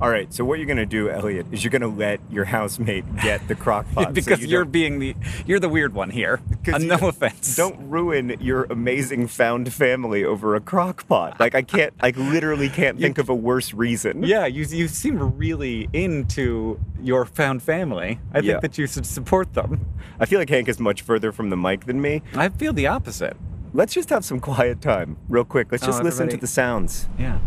All 0.02 0.10
right, 0.10 0.34
so 0.34 0.44
what 0.44 0.60
you're 0.60 0.66
going 0.66 0.76
to 0.78 0.86
do, 0.86 1.10
Elliot, 1.10 1.46
is 1.54 1.64
you're 1.64 1.72
going 1.72 1.82
to 1.82 1.88
let 1.88 2.20
your 2.30 2.44
housemate 2.44 3.06
get 3.22 3.48
the 3.48 3.56
crock 3.56 3.86
pot. 3.94 4.08
so 4.08 4.12
because 4.12 4.42
you 4.42 4.48
you 4.50 4.60
are 4.60 4.66
being 4.66 5.00
the 5.00 5.16
you're 5.46 5.60
the 5.60 5.70
weird 5.70 5.94
one 5.94 6.10
here. 6.10 6.42
Uh, 6.72 6.78
no 6.80 6.96
offense. 6.96 7.56
Don't 7.56 7.90
ruin 7.90 8.36
your 8.42 8.66
amazing 8.66 9.28
found 9.28 9.72
family 9.72 10.26
over 10.26 10.54
a 10.56 10.60
crock 10.60 11.08
pot. 11.08 11.40
Like, 11.40 11.56
I 11.56 11.62
can't, 11.62 11.94
I 12.02 12.10
literally 12.10 12.68
can't 12.68 13.00
think 13.06 13.18
of 13.18 13.30
a 13.30 13.36
worse 13.36 13.74
reason. 13.74 14.24
Yeah, 14.24 14.46
you 14.46 14.66
you 14.66 14.88
seem 14.90 15.38
really 15.38 15.88
into 15.94 16.78
your 17.02 17.24
found 17.26 17.64
family. 17.64 18.20
I 18.34 18.40
Yeah. 18.40 18.54
think 18.54 18.62
that 18.64 18.78
you 18.78 18.88
should 18.88 19.06
support 19.06 19.54
them. 19.54 19.86
I 20.20 20.26
feel 20.26 20.40
like 20.40 20.50
Hank 20.50 20.68
is 20.68 20.80
much 20.80 21.04
further 21.04 21.32
from 21.32 21.50
the 21.50 21.58
mic 21.58 21.86
than 21.86 22.02
me. 22.02 22.22
I 22.36 22.50
feel 22.50 22.74
the 22.74 22.88
opposite. 22.88 23.38
Let's 23.74 23.94
just 23.94 24.10
have 24.10 24.26
some 24.26 24.40
quiet 24.42 24.82
time, 24.82 25.16
real 25.30 25.46
quick. 25.46 25.72
Let's 25.72 25.84
Oh, 25.84 25.88
just 25.88 26.04
listen 26.04 26.28
to 26.30 26.38
the 26.38 26.48
sounds. 26.48 27.08
Yeah. 27.18 27.40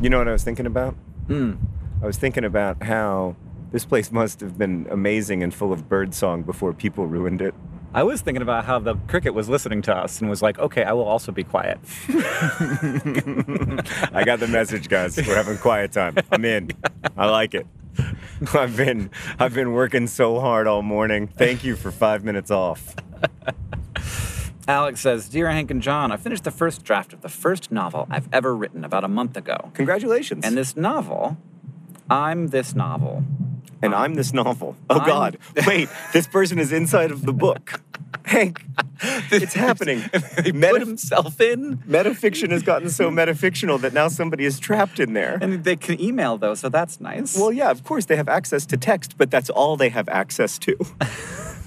You 0.00 0.10
know 0.10 0.18
what 0.18 0.28
I 0.28 0.32
was 0.32 0.44
thinking 0.44 0.66
about? 0.66 0.94
Mm. 1.28 1.58
I 2.02 2.06
was 2.06 2.18
thinking 2.18 2.44
about 2.44 2.82
how 2.82 3.36
this 3.72 3.84
place 3.84 4.12
must 4.12 4.40
have 4.40 4.58
been 4.58 4.86
amazing 4.90 5.42
and 5.42 5.54
full 5.54 5.72
of 5.72 5.88
birdsong 5.88 6.42
before 6.42 6.72
people 6.72 7.06
ruined 7.06 7.40
it. 7.40 7.54
I 7.94 8.02
was 8.02 8.20
thinking 8.20 8.42
about 8.42 8.66
how 8.66 8.78
the 8.78 8.96
cricket 9.08 9.32
was 9.32 9.48
listening 9.48 9.80
to 9.82 9.96
us 9.96 10.20
and 10.20 10.28
was 10.28 10.42
like, 10.42 10.58
"Okay, 10.58 10.84
I 10.84 10.92
will 10.92 11.04
also 11.04 11.32
be 11.32 11.44
quiet." 11.44 11.78
I 12.08 12.12
got 14.26 14.38
the 14.38 14.48
message, 14.50 14.90
guys. 14.90 15.16
We're 15.16 15.34
having 15.34 15.56
quiet 15.56 15.92
time. 15.92 16.16
I'm 16.30 16.44
in. 16.44 16.72
I 17.16 17.30
like 17.30 17.54
it. 17.54 17.66
I've 18.52 18.76
been 18.76 19.10
I've 19.38 19.54
been 19.54 19.72
working 19.72 20.08
so 20.08 20.40
hard 20.40 20.66
all 20.66 20.82
morning. 20.82 21.26
Thank 21.26 21.64
you 21.64 21.74
for 21.74 21.90
five 21.90 22.22
minutes 22.22 22.50
off. 22.50 22.94
Alex 24.68 25.00
says, 25.00 25.28
Dear 25.28 25.48
Hank 25.50 25.70
and 25.70 25.80
John, 25.80 26.10
I 26.10 26.16
finished 26.16 26.44
the 26.44 26.50
first 26.50 26.82
draft 26.84 27.12
of 27.12 27.22
the 27.22 27.28
first 27.28 27.70
novel 27.70 28.06
I've 28.10 28.28
ever 28.32 28.54
written 28.54 28.84
about 28.84 29.04
a 29.04 29.08
month 29.08 29.36
ago. 29.36 29.70
Congratulations. 29.74 30.44
And 30.44 30.56
this 30.56 30.76
novel, 30.76 31.36
I'm 32.10 32.48
this 32.48 32.74
novel. 32.74 33.22
and 33.80 33.94
I'm 33.94 34.14
this 34.14 34.32
novel. 34.32 34.76
Oh 34.90 34.98
I'm- 34.98 35.06
God! 35.06 35.38
Wait, 35.66 35.88
this 36.12 36.26
person 36.26 36.58
is 36.58 36.72
inside 36.72 37.10
of 37.12 37.24
the 37.24 37.32
book. 37.32 37.80
Hank, 38.24 38.60
it's 39.30 39.54
happening. 39.54 40.02
he 40.44 40.50
Meta- 40.50 40.72
put 40.72 40.80
himself 40.80 41.40
in. 41.40 41.76
metafiction 41.78 42.50
has 42.50 42.64
gotten 42.64 42.88
so 42.90 43.08
metafictional 43.08 43.80
that 43.82 43.92
now 43.92 44.08
somebody 44.08 44.44
is 44.44 44.58
trapped 44.58 44.98
in 44.98 45.12
there. 45.12 45.38
And 45.40 45.62
they 45.62 45.76
can 45.76 46.00
email 46.00 46.36
though, 46.36 46.54
so 46.56 46.68
that's 46.68 47.00
nice. 47.00 47.38
Well, 47.38 47.52
yeah, 47.52 47.70
of 47.70 47.84
course 47.84 48.06
they 48.06 48.16
have 48.16 48.28
access 48.28 48.66
to 48.66 48.76
text, 48.76 49.16
but 49.16 49.30
that's 49.30 49.48
all 49.48 49.76
they 49.76 49.90
have 49.90 50.08
access 50.08 50.58
to. 50.60 50.76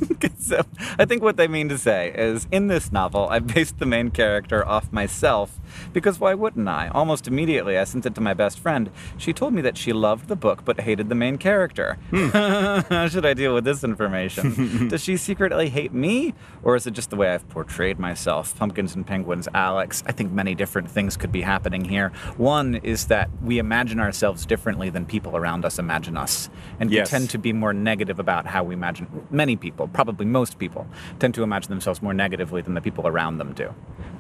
so 0.40 0.62
I 0.98 1.06
think 1.06 1.22
what 1.24 1.38
they 1.38 1.48
mean 1.48 1.70
to 1.70 1.78
say 1.78 2.12
is 2.16 2.48
in 2.52 2.68
this 2.68 2.92
novel, 2.92 3.28
I 3.30 3.40
based 3.40 3.80
the 3.80 3.86
main 3.86 4.12
character 4.12 4.68
off 4.68 4.92
myself 4.92 5.60
because 5.94 6.20
why 6.20 6.34
wouldn't 6.34 6.68
I? 6.68 6.88
Almost 6.90 7.28
immediately, 7.28 7.78
I 7.78 7.84
sent 7.84 8.06
it 8.06 8.16
to 8.16 8.22
my 8.22 8.34
best 8.34 8.60
friend. 8.60 8.90
She 9.18 9.34
told 9.34 9.54
me 9.54 9.62
that 9.62 9.78
she 9.78 9.94
loved 9.94 10.28
the 10.28 10.36
book 10.36 10.66
but 10.66 10.80
hated 10.82 11.10
the 11.10 11.16
main 11.16 11.38
character. 11.38 11.98
Hmm. 12.10 12.28
How 12.94 13.08
should 13.08 13.26
I 13.26 13.34
deal 13.34 13.54
with 13.54 13.64
this 13.66 13.84
information? 13.84 14.88
Does 14.90 15.04
she 15.04 15.18
secretly 15.18 15.70
hate 15.70 15.94
me? 15.94 16.34
Or 16.64 16.76
is 16.76 16.88
it 16.88 16.92
just 16.92 17.10
the 17.10 17.16
way 17.16 17.30
I've 17.34 17.48
portrayed 17.50 18.00
myself? 18.00 18.56
Pumpkins 18.58 18.96
and 18.96 19.06
Penguins, 19.06 19.48
Alex. 19.54 20.04
I 20.08 20.12
think 20.12 20.32
many 20.32 20.56
different 20.56 20.90
things 20.90 21.16
could 21.18 21.32
be 21.32 21.42
happening 21.42 21.86
here. 21.86 22.10
One 22.38 22.76
is 22.76 23.08
that 23.08 23.30
we 23.44 23.60
imagine 23.60 24.00
ourselves 24.00 24.46
differently 24.46 24.90
than 24.90 25.06
people 25.06 25.36
around 25.38 25.66
us 25.66 25.78
imagine 25.80 26.18
us. 26.18 26.50
And 26.80 26.90
Yes. 26.92 27.08
we 27.12 27.18
tend 27.20 27.30
to 27.32 27.38
be 27.38 27.54
more 27.54 27.74
negative 27.74 28.20
about 28.20 28.46
how 28.48 28.64
we 28.64 28.74
imagine. 28.74 29.08
Many 29.30 29.56
people, 29.56 29.88
probably 29.94 30.26
most 30.26 30.58
people, 30.60 30.88
tend 31.20 31.34
to 31.36 31.44
imagine 31.44 31.70
themselves 31.70 32.02
more 32.02 32.14
negatively 32.14 32.62
than 32.62 32.74
the 32.74 32.82
people 32.82 33.08
around 33.08 33.38
them 33.38 33.54
do. 33.54 33.74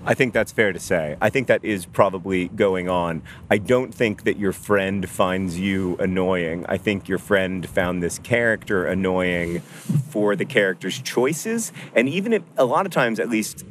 I 0.06 0.14
think 0.14 0.34
that's 0.34 0.52
fair 0.52 0.72
to 0.72 0.80
say. 0.80 1.18
I 1.22 1.30
think 1.30 1.48
that 1.48 1.64
is 1.64 1.86
probably 1.86 2.48
going 2.50 2.90
on. 2.90 3.22
I 3.50 3.58
don't 3.58 3.94
think 3.94 4.24
that 4.24 4.38
your 4.38 4.54
friend 4.54 5.08
finds 5.10 5.60
you 5.60 5.98
annoying. 5.98 6.66
I 6.70 6.78
think 6.78 7.10
your 7.10 7.18
friend 7.18 7.68
found 7.68 8.02
this 8.02 8.18
character 8.20 8.86
annoying 8.86 9.60
for 9.60 10.36
the 10.36 10.46
character's 10.46 11.00
choices. 11.02 11.74
And 11.96 12.08
even 12.08 12.34
if, 12.34 12.44
a 12.58 12.66
lot 12.66 12.86
of 12.86 12.92
times, 12.92 13.20
at 13.20 13.30
least 13.30 13.66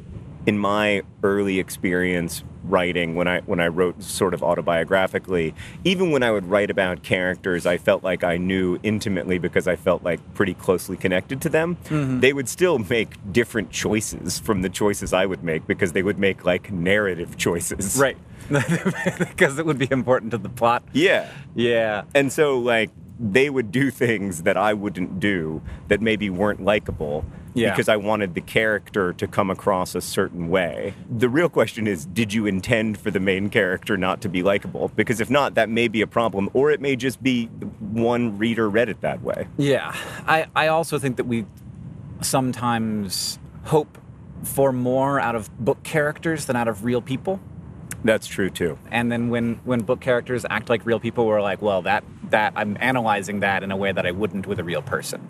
in 0.45 0.57
my 0.57 1.01
early 1.23 1.59
experience 1.59 2.43
writing, 2.63 3.15
when 3.15 3.27
I 3.27 3.41
when 3.41 3.59
I 3.59 3.67
wrote 3.67 4.01
sort 4.03 4.33
of 4.33 4.41
autobiographically, 4.41 5.53
even 5.83 6.11
when 6.11 6.23
I 6.23 6.31
would 6.31 6.45
write 6.49 6.69
about 6.69 7.03
characters 7.03 7.65
I 7.65 7.77
felt 7.77 8.03
like 8.03 8.23
I 8.23 8.37
knew 8.37 8.79
intimately 8.83 9.39
because 9.39 9.67
I 9.67 9.75
felt 9.75 10.03
like 10.03 10.19
pretty 10.33 10.53
closely 10.53 10.97
connected 10.97 11.41
to 11.41 11.49
them, 11.49 11.77
mm-hmm. 11.85 12.19
they 12.19 12.33
would 12.33 12.49
still 12.49 12.79
make 12.79 13.15
different 13.31 13.71
choices 13.71 14.39
from 14.39 14.61
the 14.61 14.69
choices 14.69 15.13
I 15.13 15.25
would 15.25 15.43
make 15.43 15.67
because 15.67 15.93
they 15.93 16.03
would 16.03 16.19
make 16.19 16.45
like 16.45 16.71
narrative 16.71 17.37
choices. 17.37 17.97
Right. 17.97 18.17
because 18.49 19.59
it 19.59 19.65
would 19.65 19.77
be 19.77 19.87
important 19.91 20.31
to 20.31 20.37
the 20.37 20.49
plot. 20.49 20.83
Yeah. 20.93 21.29
Yeah. 21.55 22.03
And 22.15 22.31
so 22.31 22.57
like 22.57 22.89
they 23.19 23.49
would 23.49 23.71
do 23.71 23.91
things 23.91 24.43
that 24.43 24.55
I 24.55 24.73
wouldn't 24.73 25.19
do 25.19 25.61
that 25.89 26.01
maybe 26.01 26.29
weren't 26.29 26.63
likable 26.63 27.25
Yeah. 27.53 27.71
because 27.71 27.89
I 27.89 27.97
wanted 27.97 28.35
the 28.35 28.41
character 28.41 29.13
to 29.13 29.27
come 29.27 29.49
across 29.49 29.95
a 29.95 30.01
certain 30.01 30.49
way. 30.49 30.93
The 31.09 31.29
real 31.29 31.49
question 31.49 31.87
is 31.87 32.05
did 32.05 32.33
you 32.33 32.45
intend 32.45 32.97
for 32.97 33.11
the 33.11 33.19
main 33.19 33.49
character 33.49 33.97
not 33.97 34.21
to 34.21 34.29
be 34.29 34.43
likable? 34.43 34.91
Because 34.95 35.19
if 35.19 35.29
not, 35.29 35.55
that 35.55 35.69
may 35.69 35.87
be 35.87 36.01
a 36.01 36.07
problem 36.07 36.49
or 36.53 36.71
it 36.71 36.81
may 36.81 36.95
just 36.95 37.21
be 37.21 37.45
one 37.79 38.37
reader 38.37 38.69
read 38.69 38.89
it 38.89 39.01
that 39.01 39.21
way. 39.21 39.47
Yeah. 39.57 39.95
I, 40.27 40.47
I 40.55 40.67
also 40.67 40.99
think 40.99 41.17
that 41.17 41.25
we 41.25 41.45
sometimes 42.21 43.39
hope 43.65 43.97
for 44.43 44.71
more 44.71 45.19
out 45.19 45.35
of 45.35 45.49
book 45.57 45.83
characters 45.83 46.45
than 46.45 46.55
out 46.55 46.67
of 46.67 46.83
real 46.85 47.01
people. 47.01 47.39
That's 48.03 48.27
true 48.27 48.49
too. 48.49 48.77
And 48.91 49.11
then 49.11 49.29
when, 49.29 49.55
when 49.65 49.81
book 49.81 49.99
characters 49.99 50.45
act 50.49 50.69
like 50.69 50.85
real 50.85 50.99
people, 50.99 51.25
we're 51.25 51.41
like, 51.41 51.61
well, 51.61 51.81
that 51.83 52.03
that 52.29 52.53
I'm 52.55 52.77
analyzing 52.79 53.39
that 53.39 53.63
in 53.63 53.71
a 53.71 53.77
way 53.77 53.91
that 53.91 54.05
I 54.05 54.11
wouldn't 54.11 54.45
with 54.45 54.59
a 54.59 54.63
real 54.63 54.81
person. 54.81 55.27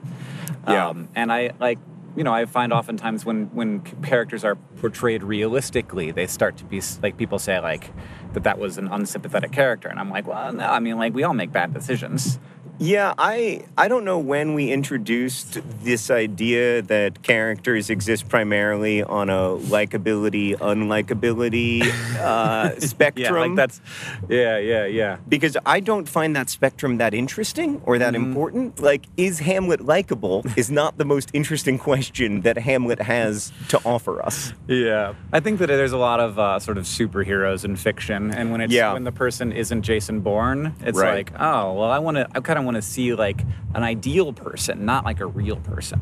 Yeah. 0.68 0.90
Um, 0.90 1.08
and 1.16 1.32
I 1.32 1.52
like, 1.60 1.80
you 2.16 2.24
know, 2.24 2.34
I 2.34 2.46
find 2.46 2.74
oftentimes 2.74 3.26
when 3.26 3.46
when 3.54 3.82
characters 4.04 4.44
are 4.44 4.56
portrayed 4.56 5.24
realistically, 5.24 6.12
they 6.12 6.28
start 6.28 6.58
to 6.58 6.66
be 6.66 6.82
like 7.02 7.18
people 7.18 7.40
say 7.40 7.60
like 7.60 7.92
that 8.34 8.44
that 8.44 8.60
was 8.60 8.78
an 8.78 8.88
unsympathetic 8.88 9.52
character, 9.52 9.88
and 9.88 10.00
I'm 10.00 10.10
like, 10.10 10.28
well, 10.28 10.54
no, 10.54 10.66
I 10.66 10.80
mean, 10.80 10.98
like 10.98 11.14
we 11.14 11.24
all 11.24 11.34
make 11.34 11.52
bad 11.52 11.74
decisions. 11.74 12.40
Yeah, 12.82 13.14
I 13.18 13.66
I 13.78 13.90
don't 13.90 14.06
know 14.06 14.20
when 14.20 14.54
we 14.54 14.72
introduced 14.72 15.60
this 15.84 16.10
idea 16.10 16.82
that 16.84 17.24
characters 17.24 17.90
exist 17.90 18.30
primarily 18.30 19.04
on 19.04 19.30
a 19.30 19.58
likability 19.68 20.56
unlikability 20.58 21.82
uh, 22.18 22.80
spectrum. 22.80 23.20
Yeah, 23.20 23.32
like 23.32 23.56
that's, 23.56 23.82
yeah, 24.30 24.58
yeah, 24.60 24.86
yeah. 24.86 25.18
because 25.28 25.58
I 25.66 25.82
don't 25.82 26.08
find 26.08 26.36
that 26.38 26.50
spectrum 26.50 27.00
that 27.00 27.14
interesting 27.14 27.82
or 27.86 27.98
that 27.98 28.16
important. 28.16 28.80
Like, 28.80 29.08
is 29.18 29.40
Hamlet 29.40 29.82
likable? 29.82 30.46
is 30.56 30.72
not 30.72 30.98
the 30.98 31.06
most 31.06 31.32
interesting 31.34 31.78
question 31.90 32.42
that 32.42 32.58
Hamlet 32.58 33.02
has 33.02 33.52
to 33.70 33.80
offer 33.84 34.22
us. 34.26 34.54
Yeah, 34.68 35.16
I 35.34 35.42
think 35.42 35.60
that 35.60 35.68
there's 35.68 35.92
a 35.92 35.98
lot 35.98 36.22
of 36.22 36.40
uh, 36.40 36.60
sort 36.60 36.78
of 36.78 36.86
superheroes 36.86 37.66
in 37.66 37.76
fiction, 37.76 38.32
and 38.32 38.52
when 38.52 38.62
it's 38.62 38.72
Yeah. 38.72 38.94
when 38.94 39.04
the 39.04 39.12
person 39.12 39.52
isn't 39.52 39.82
Jason 39.82 40.22
Bourne, 40.22 40.74
it's 40.82 40.98
Right. 40.98 41.16
like, 41.30 41.34
oh, 41.40 41.74
well, 41.74 41.92
I 41.92 42.00
want 42.00 42.16
to, 42.18 42.28
I 42.34 42.40
kind 42.40 42.58
of 42.58 42.69
want 42.70 42.84
to 42.84 42.88
see 42.88 43.16
like 43.16 43.42
an 43.74 43.82
ideal 43.82 44.32
person, 44.32 44.86
not 44.86 45.04
like 45.04 45.20
a 45.20 45.26
real 45.26 45.56
person. 45.56 46.00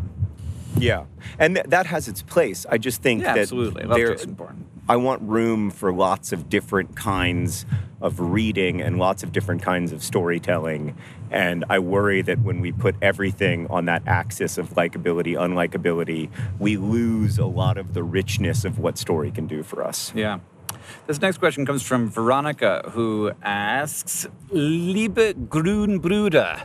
Yeah, 0.77 1.05
and 1.39 1.55
th- 1.55 1.67
that 1.67 1.85
has 1.85 2.09
its 2.09 2.21
place. 2.21 2.65
I 2.69 2.77
just 2.77 3.01
think 3.01 3.21
Yeah, 3.21 3.33
that 3.33 3.41
absolutely. 3.41 3.83
Love 3.85 3.97
Jason 3.97 4.37
I 4.89 4.95
want 4.97 5.21
room 5.21 5.71
for 5.71 5.91
lots 5.93 6.31
of 6.31 6.49
different 6.49 6.95
kinds 6.95 7.65
of 8.01 8.19
reading 8.19 8.81
and 8.81 8.99
lots 8.99 9.23
of 9.23 9.31
different 9.31 9.61
kinds 9.61 9.91
of 9.91 10.03
storytelling. 10.03 10.95
And 11.31 11.65
I 11.69 11.79
worry 11.79 12.21
that 12.21 12.39
when 12.39 12.61
we 12.61 12.71
put 12.71 12.95
everything 13.01 13.67
on 13.67 13.85
that 13.85 14.03
axis 14.05 14.57
of 14.57 14.69
likability, 14.71 15.33
unlikability, 15.35 16.29
we 16.59 16.77
lose 16.77 17.37
a 17.37 17.45
lot 17.45 17.77
of 17.77 17.93
the 17.93 18.03
richness 18.03 18.63
of 18.65 18.77
what 18.79 18.97
story 18.97 19.31
can 19.31 19.47
do 19.47 19.63
for 19.63 19.83
us. 19.83 20.13
Yeah. 20.15 20.39
This 21.07 21.21
next 21.21 21.37
question 21.37 21.65
comes 21.65 21.81
from 21.83 22.09
Veronica, 22.09 22.89
who 22.93 23.31
asks, 23.43 24.27
"Liebe 24.49 25.33
Grünbrüder." 25.47 26.61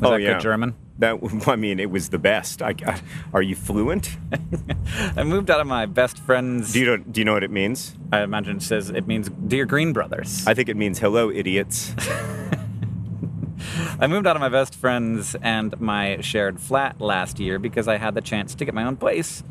Was 0.00 0.10
Oh, 0.10 0.10
that 0.10 0.20
yeah. 0.20 0.32
good 0.34 0.40
German? 0.42 0.74
That 0.98 1.18
I 1.48 1.56
mean, 1.56 1.78
it 1.80 1.90
was 1.90 2.08
the 2.10 2.18
best. 2.18 2.62
I, 2.62 2.74
I- 2.86 3.00
are 3.32 3.42
you 3.42 3.54
fluent? 3.54 4.16
I 5.16 5.22
moved 5.24 5.50
out 5.50 5.60
of 5.60 5.66
my 5.66 5.86
best 5.86 6.18
friend's. 6.18 6.72
Do 6.72 6.80
you 6.80 6.86
know, 6.86 6.96
do 6.96 7.20
you 7.20 7.24
know 7.24 7.32
what 7.34 7.44
it 7.44 7.50
means? 7.50 7.94
I 8.12 8.22
imagine 8.22 8.56
it 8.58 8.62
says 8.62 8.90
it 8.90 9.06
means 9.06 9.28
dear 9.46 9.64
Green 9.66 9.92
Brothers. 9.92 10.46
I 10.46 10.54
think 10.54 10.68
it 10.68 10.76
means 10.76 10.98
hello, 10.98 11.30
idiots. 11.30 11.94
I 14.00 14.06
moved 14.08 14.26
out 14.26 14.34
of 14.36 14.40
my 14.40 14.48
best 14.48 14.74
friend's 14.74 15.36
and 15.36 15.80
my 15.80 16.20
shared 16.20 16.58
flat 16.58 17.00
last 17.00 17.38
year 17.38 17.58
because 17.60 17.86
I 17.86 17.96
had 17.98 18.14
the 18.14 18.20
chance 18.20 18.54
to 18.56 18.64
get 18.64 18.74
my 18.74 18.82
own 18.84 18.96
place 18.96 19.44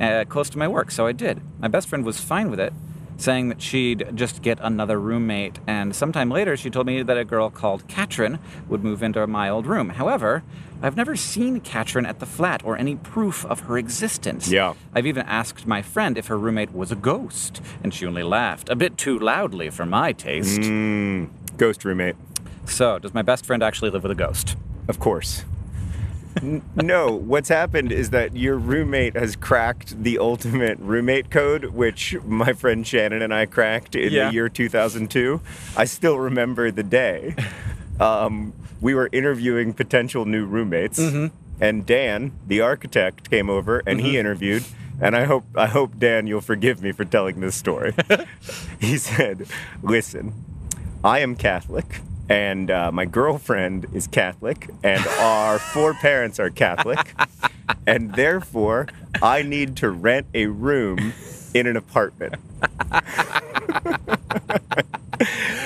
uh, 0.00 0.24
close 0.28 0.48
to 0.50 0.58
my 0.58 0.68
work, 0.68 0.90
so 0.92 1.06
I 1.06 1.12
did. 1.12 1.40
My 1.58 1.66
best 1.68 1.88
friend 1.88 2.04
was 2.04 2.20
fine 2.20 2.50
with 2.50 2.60
it, 2.60 2.72
saying 3.18 3.48
that 3.48 3.62
she'd 3.62 4.06
just 4.14 4.42
get 4.42 4.58
another 4.60 5.00
roommate, 5.00 5.58
and 5.66 5.94
sometime 5.96 6.30
later 6.30 6.56
she 6.56 6.70
told 6.70 6.86
me 6.86 7.02
that 7.02 7.16
a 7.16 7.24
girl 7.24 7.50
called 7.50 7.86
Katrin 7.88 8.38
would 8.68 8.84
move 8.84 9.02
into 9.02 9.26
my 9.26 9.48
old 9.48 9.66
room. 9.66 9.90
However, 9.90 10.42
I've 10.82 10.96
never 10.96 11.16
seen 11.16 11.60
Katrin 11.60 12.04
at 12.04 12.18
the 12.18 12.26
flat 12.26 12.62
or 12.64 12.76
any 12.76 12.96
proof 12.96 13.46
of 13.46 13.60
her 13.60 13.78
existence. 13.78 14.48
Yeah. 14.50 14.74
I've 14.94 15.06
even 15.06 15.24
asked 15.26 15.66
my 15.66 15.80
friend 15.80 16.18
if 16.18 16.26
her 16.26 16.36
roommate 16.38 16.72
was 16.74 16.92
a 16.92 16.96
ghost, 16.96 17.62
and 17.82 17.94
she 17.94 18.06
only 18.06 18.22
laughed, 18.22 18.68
a 18.68 18.76
bit 18.76 18.98
too 18.98 19.18
loudly 19.18 19.70
for 19.70 19.86
my 19.86 20.12
taste. 20.12 20.60
Mm, 20.60 21.30
ghost 21.56 21.84
roommate, 21.84 22.16
So, 22.66 22.98
does 22.98 23.14
my 23.14 23.22
best 23.22 23.46
friend 23.46 23.62
actually 23.62 23.90
live 23.90 24.02
with 24.02 24.12
a 24.12 24.16
ghost? 24.16 24.56
of 24.88 25.00
course. 25.00 25.44
N- 26.42 26.62
no, 26.74 27.12
what's 27.14 27.48
happened 27.48 27.92
is 27.92 28.10
that 28.10 28.36
your 28.36 28.56
roommate 28.58 29.14
has 29.14 29.36
cracked 29.36 30.02
the 30.02 30.18
ultimate 30.18 30.78
roommate 30.80 31.30
code, 31.30 31.66
which 31.66 32.16
my 32.24 32.52
friend 32.52 32.86
Shannon 32.86 33.22
and 33.22 33.32
I 33.32 33.46
cracked 33.46 33.94
in 33.96 34.12
Yeah. 34.12 34.28
the 34.28 34.34
year 34.34 34.48
2002. 34.48 35.40
I 35.76 35.84
still 35.86 36.18
remember 36.18 36.70
the 36.70 36.82
day. 36.82 37.34
Um, 37.98 38.52
we 38.82 38.94
were 38.94 39.08
interviewing 39.10 39.72
potential 39.72 40.26
new 40.26 40.44
roommates, 40.44 40.98
and 40.98 41.86
Dan, 41.86 42.32
the 42.46 42.60
architect, 42.60 43.30
came 43.30 43.48
over 43.48 43.82
and 43.86 44.02
he 44.02 44.18
interviewed. 44.18 44.64
And 45.00 45.16
I 45.16 45.24
hope 45.24 45.44
I 45.54 45.66
hope 45.66 45.98
Dan, 45.98 46.26
you'll 46.26 46.42
forgive 46.42 46.82
me 46.82 46.92
for 46.92 47.06
telling 47.06 47.40
this 47.40 47.54
story. 47.54 47.94
he 48.78 48.98
said, 48.98 49.46
"Listen, 49.82 50.34
I 51.02 51.20
am 51.20 51.36
Catholic, 51.36 52.02
and 52.28 52.70
uh, 52.70 52.90
my 52.92 53.04
girlfriend 53.04 53.86
is 53.92 54.06
Catholic, 54.06 54.68
and 54.82 55.04
our 55.20 55.58
four 55.58 55.94
parents 55.94 56.38
are 56.40 56.50
Catholic, 56.50 57.14
and 57.86 58.14
therefore 58.14 58.86
I 59.22 59.42
need 59.42 59.76
to 59.78 59.90
rent 59.90 60.26
a 60.34 60.46
room 60.46 61.12
in 61.54 61.66
an 61.66 61.76
apartment." 61.76 62.34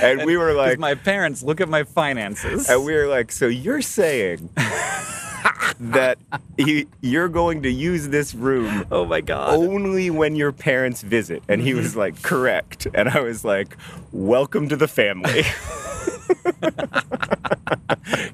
and 0.03 0.25
we 0.25 0.37
were 0.37 0.53
like, 0.53 0.79
my 0.79 0.95
parents 0.95 1.43
look 1.43 1.61
at 1.61 1.69
my 1.69 1.83
finances. 1.85 2.69
and 2.69 2.85
we 2.85 2.95
were 2.95 3.07
like, 3.07 3.33
so 3.33 3.47
you're 3.47 3.83
saying 3.83 4.49
that 5.81 6.19
he, 6.57 6.87
you're 7.01 7.29
going 7.29 7.63
to 7.63 7.71
use 7.71 8.09
this 8.09 8.35
room 8.35 8.85
Oh 8.91 9.05
my 9.05 9.21
god. 9.21 9.55
only 9.55 10.11
when 10.11 10.37
your 10.37 10.53
parents 10.53 11.03
visit. 11.03 11.43
And 11.49 11.61
he 11.61 11.75
was 11.75 11.97
like, 11.97 12.23
correct. 12.23 12.87
And 12.95 13.09
I 13.09 13.21
was 13.21 13.45
like, 13.45 13.77
welcome 14.13 14.69
to 14.69 14.77
the 14.77 14.89
family. 14.89 15.43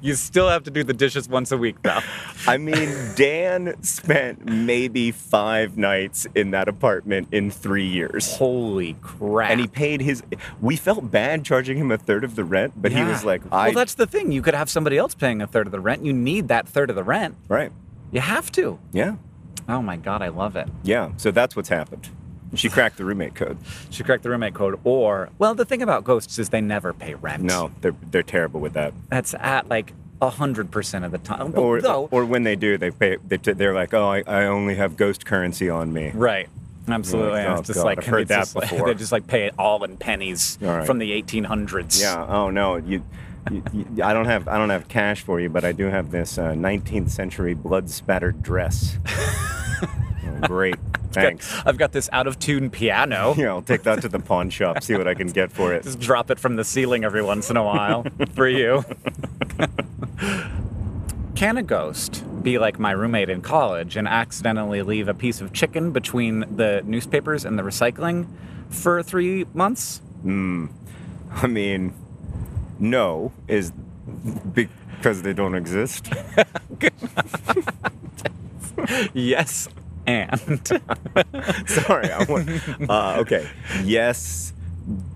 You 0.01 0.15
still 0.15 0.49
have 0.49 0.63
to 0.63 0.71
do 0.71 0.83
the 0.83 0.93
dishes 0.93 1.27
once 1.27 1.51
a 1.51 1.57
week 1.57 1.81
though. 1.81 1.99
I 2.47 2.57
mean, 2.57 2.89
Dan 3.15 3.81
spent 3.83 4.45
maybe 4.45 5.11
five 5.11 5.77
nights 5.77 6.27
in 6.35 6.51
that 6.51 6.67
apartment 6.67 7.29
in 7.31 7.51
three 7.51 7.85
years. 7.85 8.37
Holy 8.37 8.95
crap. 9.01 9.51
And 9.51 9.59
he 9.59 9.67
paid 9.67 10.01
his. 10.01 10.23
We 10.61 10.75
felt 10.75 11.11
bad 11.11 11.43
charging 11.43 11.77
him 11.77 11.91
a 11.91 11.97
third 11.97 12.23
of 12.23 12.35
the 12.35 12.43
rent, 12.43 12.73
but 12.77 12.91
he 12.91 13.03
was 13.03 13.25
like, 13.25 13.41
I. 13.51 13.67
Well, 13.67 13.75
that's 13.75 13.95
the 13.95 14.07
thing. 14.07 14.31
You 14.31 14.41
could 14.41 14.55
have 14.55 14.69
somebody 14.69 14.97
else 14.97 15.15
paying 15.15 15.41
a 15.41 15.47
third 15.47 15.67
of 15.67 15.71
the 15.71 15.79
rent. 15.79 16.05
You 16.05 16.13
need 16.13 16.47
that 16.47 16.67
third 16.67 16.89
of 16.89 16.95
the 16.95 17.03
rent. 17.03 17.35
right. 17.47 17.71
You 18.11 18.21
have 18.21 18.51
to. 18.53 18.79
Yeah. 18.93 19.15
Oh 19.67 19.81
my 19.81 19.97
god, 19.97 20.21
I 20.21 20.29
love 20.29 20.55
it. 20.55 20.69
Yeah. 20.83 21.11
So 21.17 21.29
that's 21.29 21.57
what's 21.57 21.69
happened. 21.69 22.07
She 22.55 22.69
cracked 22.69 22.97
the 22.97 23.05
roommate 23.05 23.35
code. 23.35 23.57
She 23.89 24.03
cracked 24.03 24.23
the 24.23 24.29
roommate 24.29 24.53
code. 24.53 24.79
Or, 24.83 25.29
well, 25.37 25.53
the 25.53 25.65
thing 25.65 25.81
about 25.81 26.03
ghosts 26.03 26.39
is 26.39 26.49
they 26.49 26.61
never 26.61 26.93
pay 26.93 27.13
rent. 27.15 27.43
No, 27.43 27.71
they're 27.81 27.95
they're 28.11 28.23
terrible 28.23 28.59
with 28.61 28.73
that. 28.73 28.93
That's 29.09 29.33
at 29.33 29.67
like 29.67 29.93
hundred 30.21 30.71
percent 30.71 31.05
of 31.05 31.11
the 31.11 31.17
time. 31.19 31.51
But 31.51 31.61
Or 31.61 31.81
though, 31.81 32.07
or 32.11 32.25
when 32.25 32.43
they 32.43 32.55
do, 32.55 32.77
they 32.77 32.89
pay. 32.91 33.17
They, 33.27 33.37
they're 33.37 33.73
like, 33.75 33.93
oh, 33.93 34.07
I, 34.09 34.23
I 34.25 34.45
only 34.45 34.75
have 34.75 34.95
ghost 34.97 35.25
currency 35.25 35.69
on 35.69 35.91
me. 35.93 36.11
right. 36.13 36.49
Absolutely. 36.89 37.41
Like, 37.43 37.49
it's 37.49 37.59
"Oh, 37.59 37.63
just 37.63 37.77
God, 37.79 37.85
like 37.85 37.97
I've 37.97 38.05
heard 38.05 38.27
that 38.29 38.39
just 38.39 38.55
like- 38.55 38.69
before." 38.69 38.87
they 38.87 38.93
just 38.93 39.11
like 39.11 39.27
pay 39.27 39.45
it 39.45 39.53
all 39.59 39.83
in 39.83 39.97
pennies 39.97 40.57
All 40.61 40.69
right. 40.69 40.85
from 40.87 40.99
the 40.99 41.21
1800s. 41.21 41.99
Yeah. 42.01 42.25
Oh 42.25 42.49
no. 42.49 42.77
You, 42.77 43.03
you, 43.51 43.63
you. 43.73 44.03
I 44.03 44.13
don't 44.13 44.23
have. 44.25 44.47
I 44.47 44.57
don't 44.57 44.69
have 44.69 44.87
cash 44.87 45.21
for 45.21 45.41
you, 45.41 45.49
but 45.49 45.65
I 45.65 45.73
do 45.73 45.87
have 45.87 46.11
this 46.11 46.37
uh, 46.37 46.53
19th 46.53 47.09
century 47.09 47.53
blood 47.55 47.89
spattered 47.89 48.41
dress. 48.41 48.97
Oh, 50.29 50.47
great. 50.47 50.75
Thanks. 51.21 51.53
I've 51.65 51.77
got 51.77 51.91
this 51.91 52.09
out 52.11 52.27
of 52.27 52.39
tune 52.39 52.69
piano. 52.69 53.35
Yeah, 53.37 53.49
I'll 53.49 53.61
take 53.61 53.83
that 53.83 54.01
to 54.01 54.09
the 54.09 54.19
pawn 54.19 54.49
shop. 54.49 54.81
See 54.83 54.95
what 54.95 55.07
I 55.07 55.13
can 55.13 55.27
get 55.27 55.51
for 55.51 55.73
it. 55.73 55.83
Just 55.83 55.99
drop 55.99 56.31
it 56.31 56.39
from 56.39 56.55
the 56.55 56.63
ceiling 56.63 57.03
every 57.03 57.21
once 57.21 57.49
in 57.49 57.57
a 57.57 57.63
while 57.63 58.05
for 58.33 58.47
you. 58.47 58.83
Can 61.35 61.57
a 61.57 61.63
ghost 61.63 62.23
be 62.43 62.57
like 62.57 62.79
my 62.79 62.91
roommate 62.91 63.29
in 63.29 63.41
college 63.41 63.95
and 63.95 64.07
accidentally 64.07 64.81
leave 64.81 65.07
a 65.07 65.13
piece 65.13 65.39
of 65.39 65.53
chicken 65.53 65.91
between 65.91 66.45
the 66.55 66.81
newspapers 66.85 67.45
and 67.45 67.59
the 67.59 67.63
recycling 67.63 68.27
for 68.69 69.03
three 69.03 69.45
months? 69.53 69.99
Hmm. 70.23 70.67
I 71.31 71.47
mean, 71.47 71.93
no 72.79 73.31
is 73.47 73.71
because 74.53 75.21
they 75.21 75.33
don't 75.33 75.53
exist. 75.55 76.11
Yes, 79.13 79.67
and 80.07 80.67
Sorry. 81.67 82.11
I 82.11 82.23
want, 82.27 82.49
uh, 82.89 83.17
okay. 83.19 83.47
Yes, 83.83 84.53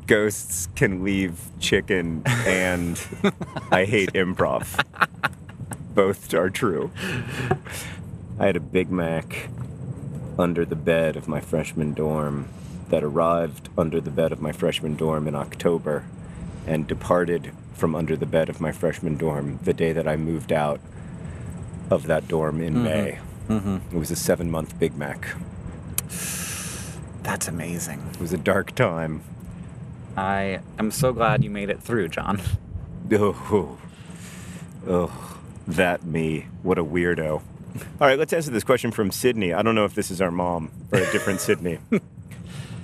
ghosts 0.05 0.67
can 0.75 1.03
leave 1.03 1.39
chicken, 1.59 2.21
and 2.45 3.01
I 3.71 3.85
hate 3.85 4.11
improv. 4.13 4.83
Both 5.95 6.33
are 6.33 6.49
true. 6.49 6.91
I 8.39 8.45
had 8.47 8.55
a 8.55 8.61
Big 8.61 8.91
Mac 8.91 9.49
under 10.37 10.65
the 10.65 10.75
bed 10.75 11.15
of 11.15 11.27
my 11.27 11.39
freshman 11.39 11.93
dorm 11.93 12.47
that 12.89 13.03
arrived 13.03 13.69
under 13.77 14.01
the 14.01 14.09
bed 14.11 14.31
of 14.31 14.41
my 14.41 14.51
freshman 14.51 14.95
dorm 14.95 15.27
in 15.27 15.35
October 15.35 16.05
and 16.67 16.87
departed 16.87 17.51
from 17.73 17.95
under 17.95 18.15
the 18.15 18.25
bed 18.25 18.49
of 18.49 18.59
my 18.59 18.71
freshman 18.71 19.17
dorm 19.17 19.59
the 19.63 19.73
day 19.73 19.93
that 19.93 20.07
I 20.07 20.15
moved 20.17 20.51
out 20.51 20.79
of 21.89 22.07
that 22.07 22.27
dorm 22.27 22.61
in 22.61 22.83
May. 22.83 23.19
Mm-hmm. 23.49 23.95
It 23.95 23.99
was 23.99 24.11
a 24.11 24.15
seven 24.15 24.49
month 24.49 24.77
Big 24.79 24.95
Mac. 24.95 25.35
that's 27.23 27.47
amazing. 27.47 28.01
It 28.13 28.19
was 28.19 28.33
a 28.33 28.37
dark 28.37 28.73
time. 28.75 29.21
I 30.17 30.59
am 30.77 30.91
so 30.91 31.13
glad 31.13 31.43
you 31.43 31.49
made 31.49 31.69
it 31.69 31.81
through, 31.81 32.09
John. 32.09 32.41
Oh, 33.13 33.77
oh, 34.87 35.37
that 35.67 36.05
me. 36.05 36.47
What 36.63 36.77
a 36.77 36.85
weirdo. 36.85 37.29
All 37.29 37.41
right, 37.99 38.17
let's 38.17 38.31
answer 38.31 38.51
this 38.51 38.63
question 38.63 38.91
from 38.91 39.11
Sydney. 39.11 39.51
I 39.51 39.61
don't 39.63 39.75
know 39.75 39.83
if 39.83 39.95
this 39.95 40.11
is 40.11 40.21
our 40.21 40.31
mom 40.31 40.71
or 40.93 40.99
a 40.99 41.11
different 41.11 41.41
Sydney. 41.41 41.79